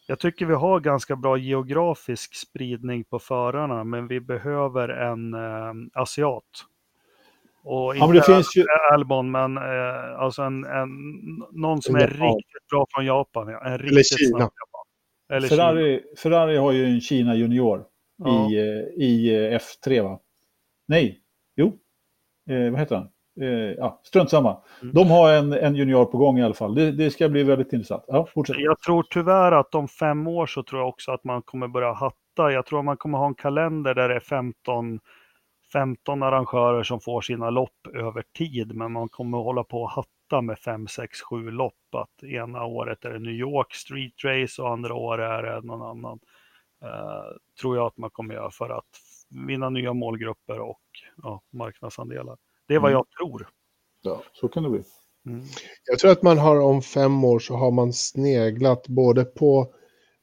[0.07, 5.35] jag tycker vi har ganska bra geografisk spridning på förarna, men vi behöver en
[5.95, 6.45] asiat.
[7.71, 8.65] Och inte ja, finns ju...
[8.93, 10.89] Albon, men eh, alltså en, en,
[11.53, 13.49] någon som är riktigt bra från Japan.
[13.49, 13.67] Ja.
[13.67, 14.51] En Eller Kina.
[15.33, 16.17] Eller Ferrari, Kina.
[16.17, 17.85] Ferrari har ju en Kina junior
[18.25, 18.51] ja.
[18.51, 20.21] i, eh, i eh, F3 va?
[20.89, 21.21] Nej,
[21.57, 21.67] jo,
[22.51, 23.09] eh, vad heter han?
[23.41, 24.63] Eh, ja, strunt samma.
[24.83, 24.95] Mm.
[24.95, 26.75] De har en, en junior på gång i alla fall.
[26.75, 28.05] Det, det, ska bli väldigt intressant.
[28.07, 28.57] Ja, fortsätt.
[28.59, 31.93] Jag tror tyvärr att om fem år så tror jag också att man kommer börja
[31.93, 32.53] hatta.
[32.53, 35.01] Jag tror att man kommer ha en kalender där det är 15
[35.73, 40.43] 15 arrangörer som får sina lopp över tid, men man kommer hålla på att hatta
[40.43, 41.75] med 5, 6, 7 lopp.
[41.93, 45.83] Att ena året är det New York Street Race och andra året är det någon
[45.83, 46.21] annan.
[46.83, 49.01] Uh, tror jag att man kommer göra för att
[49.47, 50.81] vinna nya målgrupper och
[51.23, 52.37] ja, marknadsandelar.
[52.69, 52.99] Det är vad mm.
[52.99, 53.49] jag tror.
[54.03, 54.83] Ja, så kan det bli.
[55.27, 55.45] Mm.
[55.85, 59.67] Jag tror att man har om fem år så har man sneglat både på,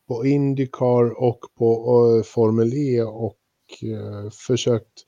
[0.08, 3.38] på Indycar och på uh, Formel E och
[3.84, 5.06] uh, försökt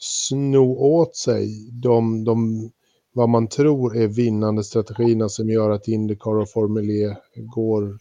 [0.00, 2.70] sno åt sig de, de,
[3.12, 7.98] vad man tror är vinnande strategierna som gör att Indycar och Formel E går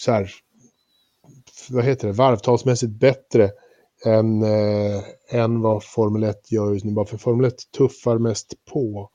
[0.00, 0.30] så här,
[1.70, 3.50] vad heter det, varvtalsmässigt bättre
[4.04, 6.92] än, eh, än vad Formel 1 gör just nu.
[6.92, 9.10] Bara för Formel 1 tuffar mest på.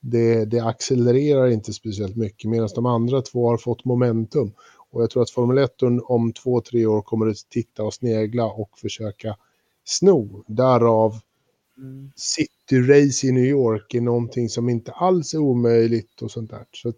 [0.00, 4.52] Det, det accelererar inte speciellt mycket medan de andra två har fått momentum.
[4.90, 5.70] Och jag tror att Formel 1
[6.02, 9.36] om två, tre år kommer att titta och snegla och försöka
[9.88, 10.44] sno.
[10.46, 11.14] Därav
[11.78, 12.12] mm.
[12.16, 16.64] City Race i New York är någonting som inte alls är omöjligt och sånt där.
[16.72, 16.96] Så att,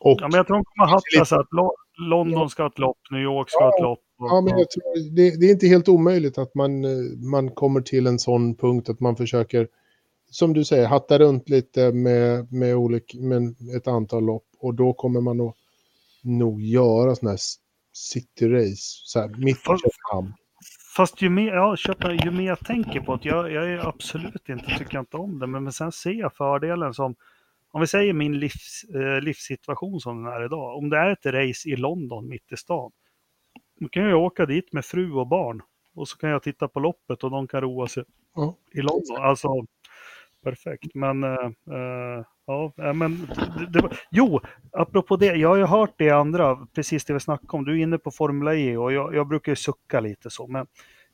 [0.00, 1.48] och, ja, men jag tror de kommer hatta så att
[1.98, 4.00] London ska ha ett lopp, New York ska ja, ha ett lopp.
[4.18, 6.70] Och, ja, men jag tror, det, det, är inte helt omöjligt att man,
[7.30, 9.68] man kommer till en sån punkt att man försöker,
[10.30, 14.44] som du säger, hatta runt lite med, med, olika, med ett antal lopp.
[14.58, 15.54] Och då kommer man nog,
[16.22, 17.40] nog göra sådana här
[17.92, 20.34] city-race, så här, mitt i Köpenhamn.
[20.98, 24.48] Fast ju mer, ja, köpa, ju mer jag tänker på det, jag, jag är absolut
[24.48, 27.14] inte, tycker inte om det, men, men sen ser jag fördelen som,
[27.70, 31.26] om vi säger min livs, eh, livssituation som den är idag, om det är ett
[31.26, 32.90] race i London mitt i stan,
[33.80, 35.62] då kan jag åka dit med fru och barn
[35.94, 38.04] och så kan jag titta på loppet och de kan roa sig
[38.36, 38.50] mm.
[38.72, 39.16] i London.
[39.16, 39.48] Alltså,
[40.42, 40.94] perfekt.
[40.94, 41.50] Men, äh,
[42.48, 44.40] ja, men det, det jo,
[44.72, 47.64] apropå det, jag har ju hört det andra, precis det vi snackade om.
[47.64, 50.66] Du är inne på Formula E och jag, jag brukar ju sucka lite så, men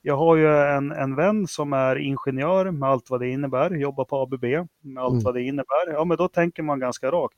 [0.02, 4.05] jag har ju en, en vän som är ingenjör med allt vad det innebär, jobbar
[4.05, 4.44] på ABB
[4.81, 5.24] med allt mm.
[5.24, 5.93] vad det innebär.
[5.93, 7.36] Ja, men då tänker man ganska rakt.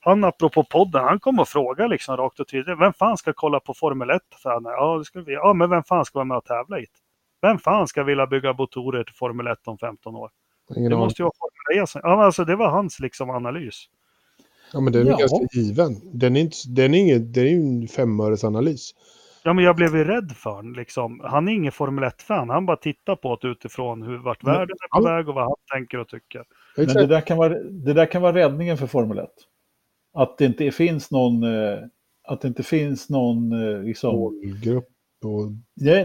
[0.00, 2.80] han apropå podden, han kom och frågade liksom rakt och tydligt.
[2.80, 4.22] Vem fan ska kolla på Formel 1?
[4.42, 5.32] Så ja, det ska vi.
[5.32, 7.46] ja, men vem fan ska vara med och tävla i det?
[7.48, 10.30] Vem fan ska vilja bygga motorer till Formel 1 om 15 år?
[10.76, 11.88] Ingen Det måste ju vara Formel 1.
[11.88, 13.84] som- Ja, men alltså det var hans liksom analys.
[14.72, 15.16] Ja, men den är Ja.
[15.16, 15.94] ganska given.
[16.18, 18.90] Den är, inte, den är, inget, det är ju en femöresanalys.
[19.42, 20.72] Ja, men jag blev ju rädd för honom.
[20.74, 21.20] Liksom.
[21.24, 22.48] Han är ingen Formel 1-fan.
[22.50, 25.14] Han bara tittar på det utifrån hur, vart Men- världen är på Ja.
[25.16, 26.44] väg och vad han tänker och tycker.
[26.76, 29.28] Men det där, kan vara, det där kan vara räddningen för Formel 1.
[30.14, 31.78] Att det inte finns någon, eh,
[32.28, 34.88] att det inte finns någon, eh, liksom, Målgrupp
[35.26, 35.52] och...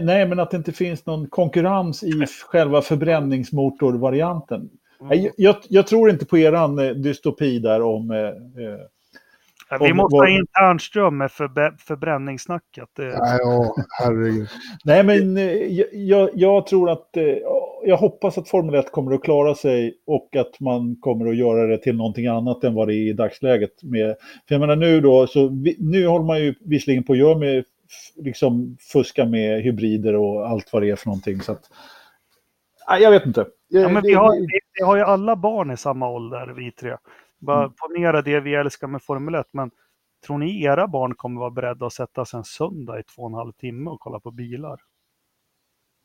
[0.02, 2.12] nej, men att det inte finns någon konkurrens i
[2.48, 4.68] själva förbränningsmotorvarianten.
[5.00, 8.10] Nej, Jag, jag, jag tror inte på eran eh, dystopi där om...
[8.10, 8.78] Eh, eh,
[9.70, 12.88] Ja, Vi Om- måste vad- ha in Tärnström med förbe- förbränningssnacket.
[12.98, 14.48] Nej, ja, herregud.
[14.84, 15.52] nej, men eh,
[15.92, 17.16] jag, jag, tror att...
[17.16, 17.24] Eh,
[17.84, 21.66] jag hoppas att Formel 1 kommer att klara sig och att man kommer att göra
[21.66, 23.82] det till någonting annat än vad det är i dagsläget.
[23.82, 24.16] Med,
[24.48, 27.38] för jag menar nu då, så vi, nu håller man ju visserligen på att göra
[27.38, 27.64] med,
[28.16, 31.40] liksom fuska med hybrider och allt vad det är för någonting.
[31.40, 31.70] Så att,
[32.88, 33.46] nej, jag vet inte.
[33.68, 36.96] ja, men vi, har, vi, vi har ju alla barn i samma ålder, vi tre.
[37.38, 37.72] Bara Mm.
[37.72, 39.70] ponera det vi älskar med Formel 1, men
[40.26, 43.28] tror ni era barn kommer vara beredda att sätta sig en söndag i två och
[43.28, 44.80] en halv timme och kolla på bilar?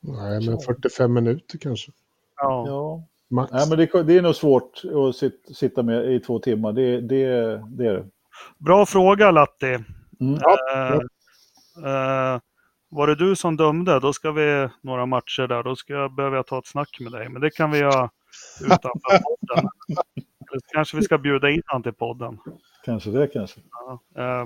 [0.01, 1.91] Nej, men 45 minuter kanske.
[2.38, 2.64] Ja.
[2.68, 3.03] Ja.
[3.30, 3.51] Max.
[3.51, 6.73] Nej, men det, det är nog svårt att sit, sitta med i två timmar.
[6.73, 7.26] Det, det,
[7.69, 8.05] det är det.
[8.57, 9.77] Bra fråga Latti.
[10.19, 10.34] Mm.
[10.34, 10.99] Eh,
[11.86, 12.40] eh,
[12.90, 15.64] var det du som dömde, då ska vi några matcher där.
[15.64, 17.30] Då ska jag, behöver jag ta ett snack med dig.
[17.30, 18.10] Men det kan vi göra
[18.62, 19.70] utanför podden.
[20.52, 22.40] Eller kanske vi ska bjuda in han till podden.
[22.86, 23.60] Kanske det kanske.
[23.72, 23.99] Ja.
[24.16, 24.45] Eh,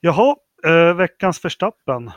[0.00, 2.10] jaha, eh, veckans förstappen.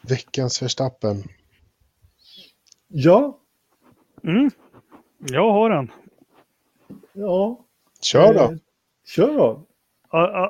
[0.00, 1.22] Veckans Verstappen.
[2.88, 3.40] Ja,
[4.22, 4.50] Mm.
[5.18, 5.92] Jag har en.
[7.12, 7.64] ja.
[8.02, 8.58] Kör då.
[9.04, 9.66] Eh, Kör då.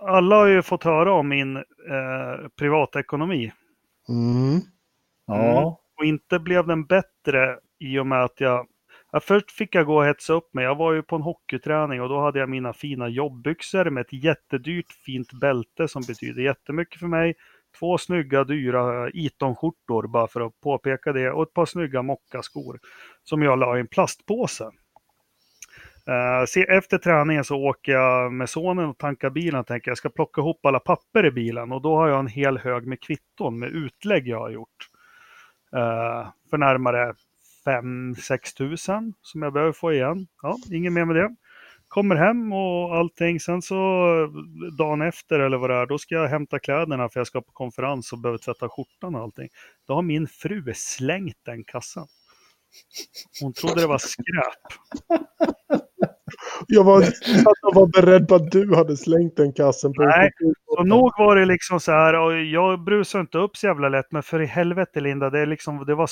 [0.06, 3.52] Alla har ju fått höra om min eh, privatekonomi.
[4.08, 4.60] Mm.
[5.26, 5.80] Ja.
[5.98, 8.66] Och inte blev den bättre i och med att jag...
[9.12, 10.64] Ja, först fick jag gå och hetsa upp mig.
[10.64, 14.12] Jag var ju på en hockeyträning och då hade jag mina fina jobbbyxor med ett
[14.12, 17.34] jättedyrt fint bälte som betyder jättemycket för mig.
[17.78, 22.78] Två snygga dyra Eton-skjortor bara för att påpeka det och ett par snygga mockaskor
[23.22, 24.70] som jag la i en plastpåse.
[26.08, 30.08] Eh, efter träningen så åker jag med sonen och tankar bilen och tänker jag ska
[30.08, 33.58] plocka ihop alla papper i bilen och då har jag en hel hög med kvitton
[33.58, 34.88] med utlägg jag har gjort.
[35.76, 37.14] Eh, för närmare
[37.64, 40.26] 5-6 tusen som jag behöver få igen.
[40.42, 41.34] Ja, inget mer med det.
[41.88, 43.40] Kommer hem och allting.
[43.40, 43.76] Sen så
[44.78, 47.52] dagen efter eller vad det är, då ska jag hämta kläderna för jag ska på
[47.52, 49.48] konferens och behöver tvätta skjortan och allting.
[49.86, 52.06] Då har min fru slängt den kassan.
[53.40, 54.72] Hon trodde det var skräp.
[56.66, 57.02] Jag var,
[57.62, 60.30] jag var beredd på att du hade slängt den kassen på Nej,
[60.66, 64.06] Så nog var det liksom så här, och jag brusar inte upp så jävla lätt,
[64.10, 66.08] men för i helvete Linda, det är liksom, det var,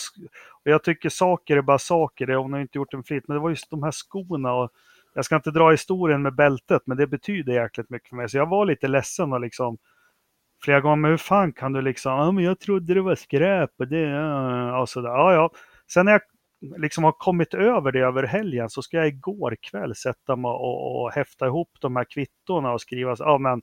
[0.64, 3.36] och jag tycker saker är bara saker, det, hon har inte gjort en flit, men
[3.36, 4.70] det var just de här skorna och
[5.14, 8.36] jag ska inte dra historien med bältet, men det betyder jäkligt mycket för mig, så
[8.36, 9.78] jag var lite ledsen och liksom
[10.64, 13.70] flera gånger, men hur fan kan du liksom, ja men jag trodde det var skräp
[13.78, 15.50] och det, ja, och sådär, ja ja.
[15.92, 16.20] Sen när jag
[16.76, 21.02] liksom har kommit över det över helgen så ska jag igår kväll sätta mig och,
[21.02, 23.62] och häfta ihop de här kvittorna och skriva, så- ja men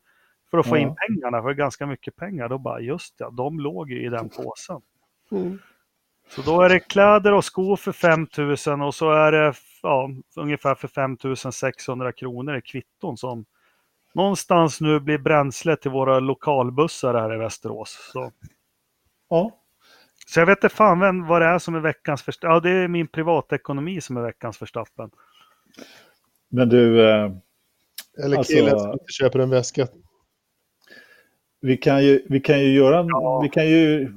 [0.52, 0.82] för att få Ja.
[0.82, 2.50] in pengarna, för ganska mycket pengar.
[2.50, 4.82] Då bara, just det, de låg ju i den påsen.
[5.32, 5.60] Mm.
[6.30, 8.28] Så då är det kläder och skor för 5
[8.78, 9.54] 000 och så är det
[9.84, 11.18] ja, ungefär för 5
[11.52, 13.46] 600 kronor i kvitton som
[14.14, 18.10] någonstans nu blir bränsle till våra lokalbussar här i Västerås.
[18.14, 18.32] Så,
[19.30, 19.59] Ja.
[20.30, 22.54] Så jag vet inte fan vem, vad det är som är veckans förstappen.
[22.54, 25.10] Ja, det är min privatekonomi som är veckans förstappen.
[26.52, 27.32] Men du, eh,
[28.24, 29.88] Eller Alltså- killen som inte köper en väska.
[31.62, 33.40] vi, kan ju, vi kan ju göra en, Ja.
[33.44, 34.12] vi kan ju,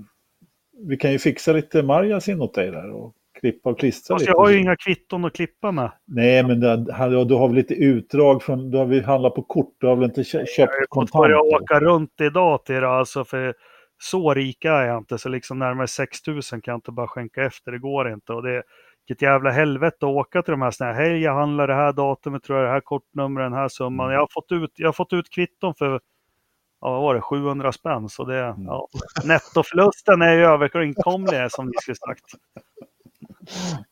[0.89, 4.31] vi kan ju fixa lite margasin åt dig där och klippa och klistra Fast lite.
[4.31, 5.93] jag har ju inga kvitton att klippa med.
[6.07, 6.77] Nej, men det,
[7.25, 10.05] du har väl lite utdrag från, du har väl handlat på kort, du har väl
[10.05, 11.23] inte kö- Jag köpt har fått kontant?
[11.23, 13.55] börja åka runt idag till det, alltså för
[14.03, 17.45] så rika är jag inte, så liksom närmare 6 000 kan jag inte bara skänka
[17.45, 18.33] efter, det går inte.
[18.33, 18.63] Och det,
[19.07, 21.93] vilket jävla helvete att åka till de här sådana här, hej jag handlar det här
[21.93, 24.13] datumet, tror jag, det här kortnumret, den här summan.
[24.13, 26.01] Jag har fått ut, jag har fått ut kvitton för,
[26.81, 28.09] ja vad var det, 700 spänn.
[28.09, 28.89] Så det, ja,
[29.25, 32.25] nettoförlusten är ju överkomlig som ni skulle sagt.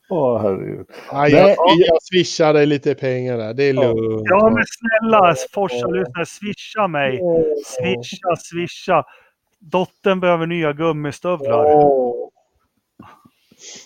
[0.09, 0.85] Åh, herregud.
[1.13, 3.53] Nej, Nej, jag, jag swishar dig lite pengar där.
[3.53, 4.21] Det är lugnt.
[4.23, 7.19] Ja men snälla Forsa-lyssnare, swisha mig.
[7.65, 9.05] Swisha, swisha.
[9.61, 11.65] Dottern behöver nya gummistövlar.
[11.65, 12.29] Åh.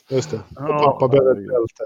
[0.09, 0.37] Just det.
[0.37, 0.83] Och Ja.
[0.83, 1.83] pappa behöver ett bälte.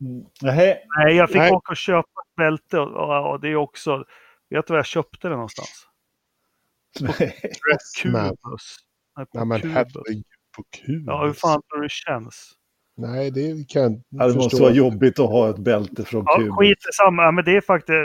[0.00, 0.24] Mm.
[0.42, 1.52] Nej, jag fick Nej.
[1.52, 4.04] åka och köpa ett bälte och, och, det är också...
[4.50, 5.86] Vet du var jag köpte det någonstans?
[7.00, 8.28] Dressman.
[8.28, 8.76] Kubus.
[9.16, 9.74] Nej, på Nej men Kubus.
[9.74, 10.24] herregud,
[10.56, 11.04] på kul.
[11.06, 12.52] Ja, hur fan tror du det känns?
[12.96, 16.74] Nej, det kan jag Ja, det måste vara jobbigt att ha ett bälte från Ja,
[16.96, 17.22] samma.
[17.22, 17.96] Ja, men det är faktiskt...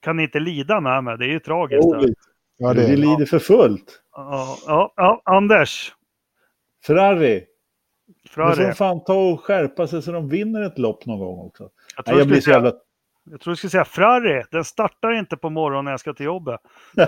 [0.00, 1.18] Kan ni inte lida med mig?
[1.18, 1.82] Det är ju tragiskt.
[1.84, 2.20] Jo, lite.
[2.56, 4.02] Ja, Det det är lider för fullt.
[4.12, 5.92] Ja, ja, ja, Anders.
[6.86, 7.44] Ferrari,
[8.36, 11.62] de får fan ta och skärpa sig så de vinner ett lopp någon gång också.
[11.62, 12.72] Jag Nej, tror, jag du blir så säga, jävla...
[13.30, 14.44] jag tror du skulle säga Frarri.
[14.50, 16.60] Den startar inte på morgonen när jag ska till jobbet.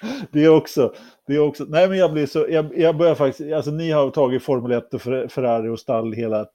[0.32, 0.92] det är också,
[1.26, 4.10] det är också, nej men jag blir så, jag, jag börjar faktiskt, alltså ni har
[4.10, 6.46] tagit Formel 1 och Ferrari och stall hela,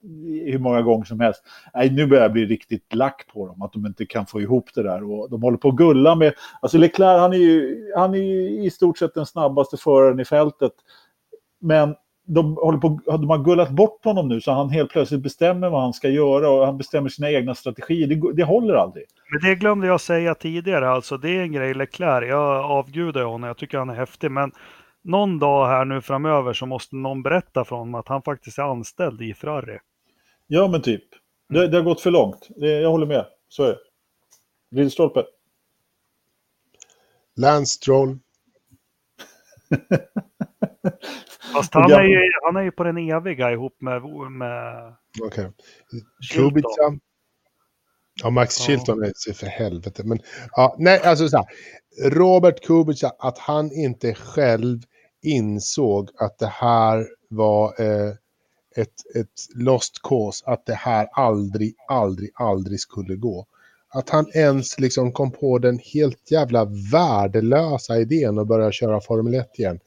[0.45, 1.43] hur många gånger som helst.
[1.73, 4.69] Nej, nu börjar jag bli riktigt lack på dem, att de inte kan få ihop
[4.75, 5.11] det där.
[5.11, 8.65] Och de håller på att gulla med, alltså Leclerc han är ju, han är ju
[8.65, 10.73] i stort sett den snabbaste föraren i fältet.
[11.61, 11.95] Men
[12.25, 15.81] de, håller på, de har gullat bort honom nu så han helt plötsligt bestämmer vad
[15.81, 18.07] han ska göra och han bestämmer sina egna strategier.
[18.07, 19.05] Det, det håller aldrig.
[19.31, 20.89] Men det glömde jag säga tidigare.
[20.89, 22.29] Alltså, det är en grej Leclerc.
[22.29, 23.47] Jag avgudar honom.
[23.47, 24.31] Jag tycker han är häftig.
[24.31, 24.51] Men
[25.03, 28.63] någon dag här nu framöver så måste någon berätta för honom att han faktiskt är
[28.63, 29.79] anställd i Ferrari.
[30.47, 31.03] Ja, men typ.
[31.49, 32.47] Det, det har gått för långt.
[32.55, 33.25] Det, jag håller med.
[33.49, 33.77] Så är det.
[34.81, 35.23] Ridstolpe.
[37.37, 38.17] Lance Stroll.
[41.55, 44.01] Fast Och han är, ju, han är ju på den eviga ihop med...
[44.31, 44.93] med.
[46.31, 46.49] Chilton.
[46.49, 46.99] Kubica.
[48.23, 48.65] Ja, Max Ja.
[48.65, 50.03] Chilton är sig för helvete.
[50.05, 50.19] Men
[50.51, 51.45] ja, nej, alltså så här.
[52.09, 54.79] Robert Kubica, att han inte själv
[55.21, 58.13] insåg att det här var eh,
[58.75, 63.45] ett, ett lost cause, att det här aldrig, aldrig, aldrig skulle gå.
[63.89, 69.33] Att han ens liksom kom på den helt jävla värdelösa idén att börja köra Formel
[69.33, 69.79] 1 igen.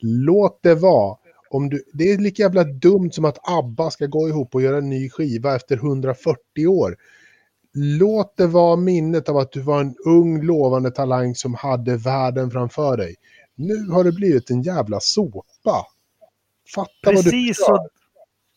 [0.00, 1.16] Låt det vara.
[1.50, 4.78] Om du, det är lika jävla dumt som att ABBA ska gå ihop och göra
[4.78, 6.96] en ny skiva efter 140 år.
[7.74, 12.50] Låt det vara minnet av att du var en ung lovande talang som hade världen
[12.50, 13.14] framför dig.
[13.54, 15.86] Nu har det blivit en jävla sopa.
[16.74, 17.88] Fatta vad du precis, så,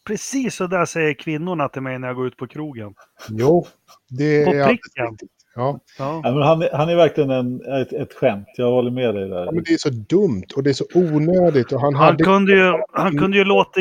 [0.07, 2.93] precis så där säger kvinnorna till mig när jag går ut på krogen.
[3.29, 3.67] Jo,
[4.09, 5.17] det På är pricken.
[5.55, 5.79] Ja.
[5.99, 6.21] Ja.
[6.23, 8.47] Men han, är- han är verkligen en, ett, ett skämt.
[8.57, 9.45] Jag håller med dig där.
[9.45, 11.71] ja, men det är så dumt och det är så onödigt.
[11.71, 12.23] Och han, Han, hade...
[12.23, 13.79] kunde ju, han kunde ju låta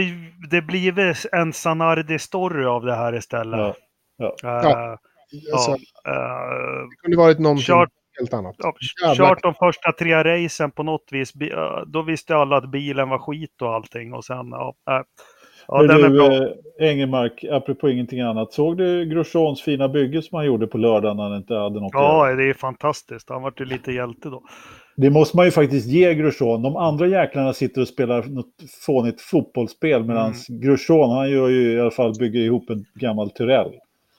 [0.51, 3.59] det blivit en Sanardi-story av det här istället.
[3.61, 3.74] Ja,
[4.16, 4.36] ja.
[4.43, 4.99] Ja.
[5.53, 5.77] Alltså, eh,
[6.90, 7.89] det kunde varit någonting Kört-
[8.19, 8.55] helt annat.
[8.59, 8.74] ja,
[9.16, 11.35] kört de första tre racen på något vis.
[11.35, 14.12] Eh, Då visste alla att bilen var skit och allting.
[14.15, 15.01] Och sen, ja, äh.
[15.69, 16.32] Ja den är du, bra.
[16.35, 18.53] eh, Engelmark, apropå ingenting annat.
[18.53, 21.90] Såg du Grosjeans fina bygge som han gjorde på lördagen när han inte hade något?
[21.93, 23.28] Ja, det är fantastiskt.
[23.31, 24.43] Han vart ju lite hjälte då.
[24.97, 26.62] Det måste man ju faktiskt ge Grosjean.
[26.62, 28.47] De andra jäklarna sitter och spelar något
[28.86, 30.61] fånigt fotbollsspel medan Mm.
[30.61, 33.73] Grosjean, han gör ju i alla fall bygger ihop en gammal Tyrell.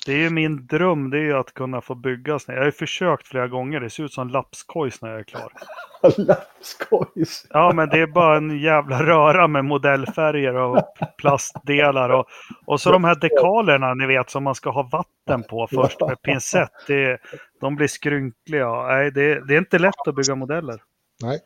[0.09, 2.55] Det är ju min dröm, det är ju att kunna få bygga såna.
[2.55, 3.79] Jag har ju försökt flera gånger.
[3.79, 5.53] Det ser ut som lapskojs när jag är klar.
[6.17, 7.47] Lapskojs.
[7.49, 10.83] Ja, men det är bara en jävla röra med modellfärger och
[11.17, 12.09] plastdelar.
[12.09, 12.25] Och,
[12.65, 16.21] och så de här dekalerna, ni vet, som man ska ha vatten på först med
[16.21, 16.71] pincett.
[16.87, 17.21] Det,
[17.61, 18.83] de blir skrynkliga.
[18.87, 20.81] Nej, det, det är inte lätt att bygga modeller.
[21.21, 21.39] Nej.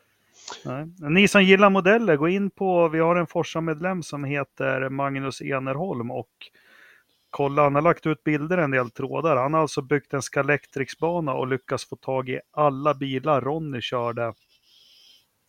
[0.64, 1.10] Nej.
[1.10, 6.10] Ni som gillar modeller, gå in på, vi har en Forsa-medlem som heter Magnus Enerholm
[6.10, 6.28] och
[7.36, 9.36] kolla, han har lagt ut bilder en del trådar.
[9.36, 14.34] Han har alltså byggt en Scalextrics-bana och lyckats få tag i alla bilar Ronny körde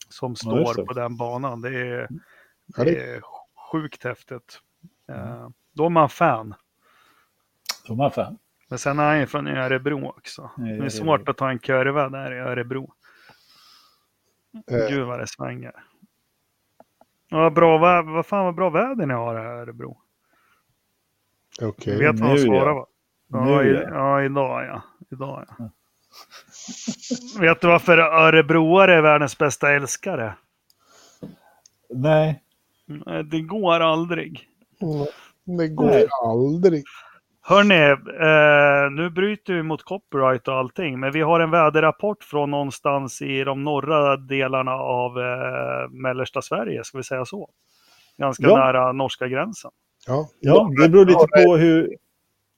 [0.10, 0.86] som Ja, står det.
[0.86, 1.62] på den banan.
[1.62, 2.08] Det är,
[2.78, 3.22] Ja, det det- är
[3.72, 4.60] sjukt häftigt.
[5.10, 6.54] Eh, Då är man fan.
[7.88, 8.38] De här fan.
[8.70, 10.52] Men sen är han ju från Örebro också.
[10.58, 12.94] Nej, Det är är svårt att ta en kurva där i Örebro.
[14.72, 15.74] Eh, Gud vad det svänger.
[17.30, 20.02] Ja, bra, vad, vad fan vad bra väder ni har här i Örebro.
[21.62, 21.94] Okej.
[21.94, 22.74] Jag vet vad han nu, svarar ja.
[22.74, 22.86] va?
[23.28, 23.90] Ja, Nu, i, ja.
[23.90, 24.82] ja, idag ja.
[25.12, 25.70] Idag ja.
[27.40, 30.34] vet du varför örebroare är världens bästa älskare?
[31.90, 32.42] Nej.
[32.86, 34.48] Nej, Det går aldrig.
[34.82, 35.06] Mm,
[35.58, 36.08] Det går Nej.
[36.24, 36.84] aldrig.
[37.42, 42.52] Hörni, eh, nu bryter vi mot copyright och allting, men vi har en väderrapport från
[42.52, 47.50] någonstans i de norra delarna av eh, mellersta Sverige, ska vi säga så.
[48.18, 48.58] Ganska Ja.
[48.58, 49.72] nära norska gränsen.
[50.08, 51.98] Ja, Ja, det beror lite på hur...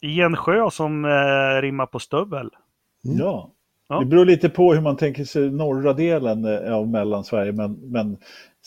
[0.02, 2.50] I en sjö som eh, rimmar på stövel.
[3.06, 3.18] Mm.
[3.18, 3.54] Ja.
[3.90, 4.00] Ja.
[4.00, 8.18] Det beror lite på hur man tänker sig norra delen eh, av Mellansverige, men, men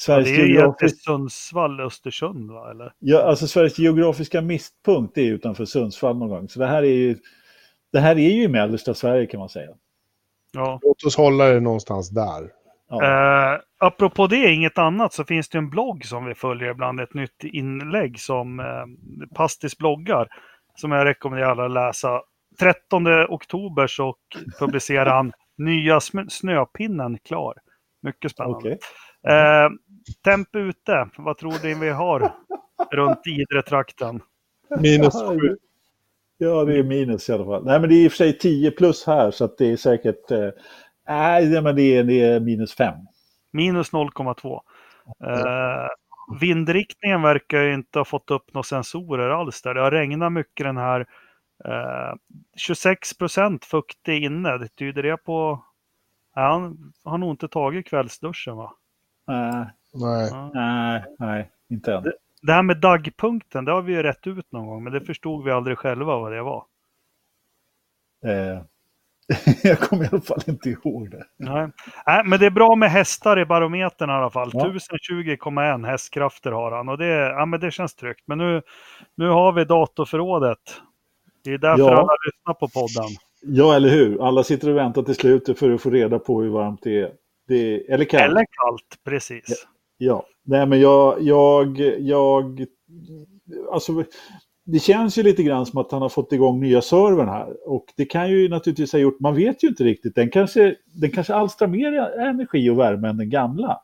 [0.06, 2.70] Ja, Sveriges, det är ju egentligen Sundsvall, Östersund va?
[2.70, 2.92] Eller?
[2.98, 6.48] ja, alltså Sveriges geografiska mittpunkt är utanför Sundsvall någon gång.
[6.48, 7.16] Så det här är ju,
[7.92, 9.70] det här är ju i mellersta Sverige kan man säga.
[10.52, 10.80] Ja.
[10.82, 12.50] låt oss hålla det någonstans där.
[12.90, 13.54] Ja.
[13.54, 17.14] Eh, apropå det, inget annat, så finns det en blogg som vi följer ibland, ett
[17.14, 18.84] nytt inlägg som eh,
[19.34, 20.28] Pastis bloggar.
[20.74, 22.22] som jag rekommenderar alla att läsa.
[22.60, 24.14] 13 oktober så
[24.58, 27.54] publicerar han nya Snöpinnen klar.
[28.02, 28.58] Mycket spännande.
[28.58, 28.78] Okej.
[29.28, 29.70] Eh,
[30.24, 32.32] temp ute, vad tror ni vi har
[32.90, 34.20] runt Idre-trakten?
[34.80, 35.56] Minus Ja, sju.
[36.38, 37.64] Ja, det är minus i alla fall.
[37.64, 39.76] Nej, men det är i och för sig 10 plus här, så att det är
[39.76, 40.30] säkert...
[40.30, 40.48] Eh,
[41.10, 42.94] nej, det- men det är, det är minus 5.
[43.52, 44.60] Minus 0,2.
[45.24, 45.88] Eh,
[46.40, 49.74] vindriktningen verkar ju inte ha fått upp några sensorer alls där.
[49.74, 51.00] Det har regnat mycket den här.
[51.64, 52.14] Eh,
[52.56, 54.58] 26 procent fuktig inne.
[54.58, 55.64] Det tyder det på...
[56.34, 58.72] Ja, han har nog inte tagit kvällsduschen va?
[59.26, 60.28] Nej, Nej.
[60.32, 60.50] Ja.
[60.54, 62.04] nej, nej, inte än.
[62.42, 65.44] Det här med dagpunkten, det har vi ju rätt ut någon gång, men det förstod
[65.44, 66.64] vi aldrig själva vad det var.
[68.24, 68.62] Eh,
[69.62, 71.24] jag kommer i alla fall inte ihåg det.
[71.36, 71.68] Nej.
[72.06, 74.50] Nej, men det är bra med hästar i barometern i alla fall.
[74.52, 74.66] Ja.
[74.66, 78.22] 1020,1 hästkrafter har han och det, ja, men det känns tryggt.
[78.26, 78.62] Men nu,
[79.14, 80.58] nu har vi datorförrådet.
[81.44, 81.90] Det är därför Ja.
[81.90, 83.10] alla lyssnar på podden.
[83.42, 84.26] Ja, eller hur?
[84.28, 87.10] Alla sitter och väntar till slutet för att få reda på hur varmt det är.
[87.48, 88.22] Det är eller kallt.
[88.24, 89.66] Eller kallt, precis.
[89.98, 92.66] Ja, nej men jag, jag, jag,
[93.72, 94.04] alltså
[94.72, 97.68] det känns ju lite grann som att han har fått igång nya servern här.
[97.68, 101.10] Och det kan ju naturligtvis ha gjort, man vet ju inte riktigt, den kanske, den
[101.10, 103.80] kanske alstrar mer energi och värme än den gamla.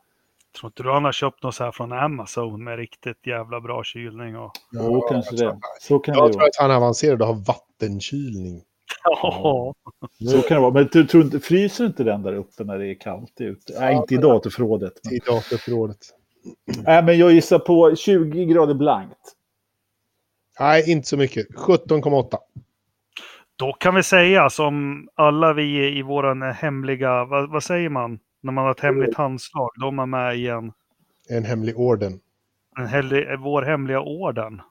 [0.59, 3.83] Tror inte du han har köpt något så här från Amazon med riktigt jävla bra
[3.83, 4.37] kylning?
[4.37, 4.51] Och...
[4.71, 5.59] Jo, kanske det.
[5.81, 6.47] Så kan Jag det tror vara.
[6.47, 8.61] att han är avancerad och har vattenkylning.
[9.03, 9.73] Ja,
[10.31, 10.73] Så kan det vara.
[10.73, 13.79] Men du tror inte, fryser inte den där uppe när det är kallt ute?
[13.79, 14.93] Nej, inte i datorförrådet.
[15.03, 15.13] Men...
[15.13, 15.97] I datorförrådet.
[16.85, 19.36] Nej, men jag gissar på 20 grader blankt.
[20.59, 21.47] Nej, inte så mycket.
[21.55, 22.37] 17,8.
[23.55, 28.19] då kan vi säga som alla vi i våran hemliga, vad, vad säger man?
[28.41, 30.73] När man har ett hemligt handslag, de är med i en
[31.29, 32.19] En hemlig orden.
[32.77, 34.61] en hemlig, vår hemliga orden.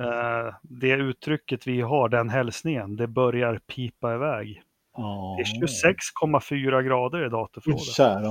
[0.00, 4.62] Eh, det uttrycket vi har, den hälsningen, det börjar pipa iväg.
[4.96, 5.36] Ja.
[5.38, 7.84] Det är 26,4 grader i datorförrådet.
[7.84, 8.22] Kära.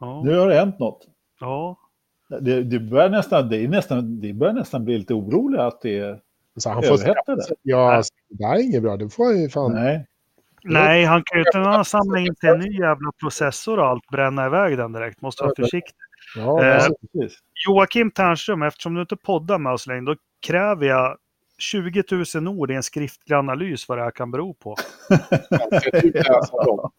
[0.00, 1.06] Ja, Nu har det hänt något.
[1.40, 1.76] ja.
[2.28, 5.98] Det, det, börjar nästan, det, är nästan, det börjar nästan bli lite oroligt att det
[5.98, 6.20] är
[6.56, 7.42] Så han får överhettade.
[7.62, 8.96] Ja, alltså, det är inget bra.
[8.96, 9.72] Det får ju fan...
[9.72, 10.06] Nej.
[10.68, 13.86] Nej, han kan ju inte när han samlar in sig en ny jävla processor och
[13.86, 15.22] allt bränna iväg den direkt.
[15.22, 15.94] Måste vara försiktig.
[16.36, 16.94] Ja, Eh, alltså.
[17.66, 20.16] Joakim Ternström, eftersom du inte poddar med oss längre, då
[20.46, 21.16] kräver jag
[21.58, 22.02] 20
[22.34, 24.76] 000 ord i en skriftlig analys vad det här kan bero på.
[26.66, 26.90] dem.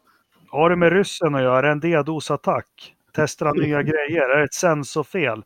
[0.49, 1.71] Har det med ryssen att göra?
[1.71, 2.95] En D-dos-attack?
[3.17, 4.29] Testar han nya grejer?
[4.29, 5.43] Är det ett sensorfel?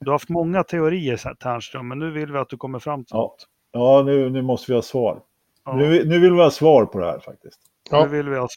[0.00, 3.14] Du har haft många teorier Ternström, men nu vill vi att du kommer fram till
[3.14, 3.18] Ja.
[3.18, 3.46] något.
[3.72, 5.22] Ja, nu, nu måste vi ha svar.
[5.64, 7.60] Ja, Nu, nu vill vi ha svar på det här faktiskt.
[7.90, 8.02] Ja.
[8.02, 8.48] nu vill vi ha...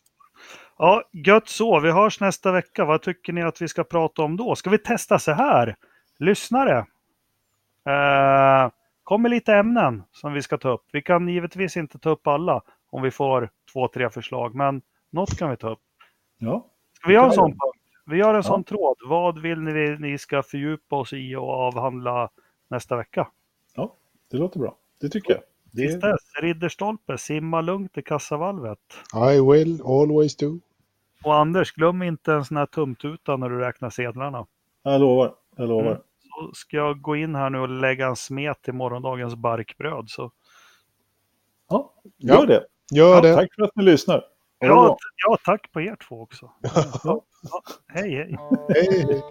[0.77, 1.79] Ja, gött så.
[1.79, 2.85] Vi hörs nästa vecka.
[2.85, 4.55] Vad tycker ni att vi ska prata om då?
[4.55, 5.75] Ska vi testa så här?
[6.19, 6.77] Lyssnare.
[7.89, 8.69] Eh,
[9.03, 10.83] kommer lite ämnen som vi ska ta upp.
[10.91, 14.81] Vi kan givetvis inte ta upp alla om vi får två, tre förslag, men
[15.11, 15.79] något kan vi ta upp.
[16.37, 16.65] Ja,
[16.97, 17.72] Ska vi göra en Ja, sån ja.
[18.05, 18.43] Vi gör en Ja.
[18.43, 18.97] sån tråd.
[19.05, 22.29] Vad vill ni ni ska fördjupa oss i och avhandla
[22.67, 23.27] nästa vecka?
[23.75, 23.95] ja
[24.31, 24.77] det låter bra.
[25.01, 25.41] Det tycker jag.
[25.71, 28.79] Tills Det, dess, Ridderstolpe, simma lugnt i kassavalvet.
[29.33, 30.59] I will always do.
[31.23, 34.45] Och Anders, glöm inte en sån här tumtuta när du räknar sedlarna.
[34.83, 35.33] jag lovar.
[35.55, 35.91] Jag lovar.
[35.91, 36.01] Mm.
[36.21, 40.05] Så ska jag gå in här nu och lägga en smet till morgondagens barkbröd.
[40.09, 40.31] Så.
[41.69, 42.45] Ja, gör Ja.
[42.45, 42.65] det.
[42.91, 43.35] Gör Ja, det.
[43.35, 44.23] tack för att ni lyssnar.
[44.67, 46.51] Ja, ja, tack på er två också.
[47.03, 48.37] Ja, hej, hej.
[48.69, 49.23] Hej, hej.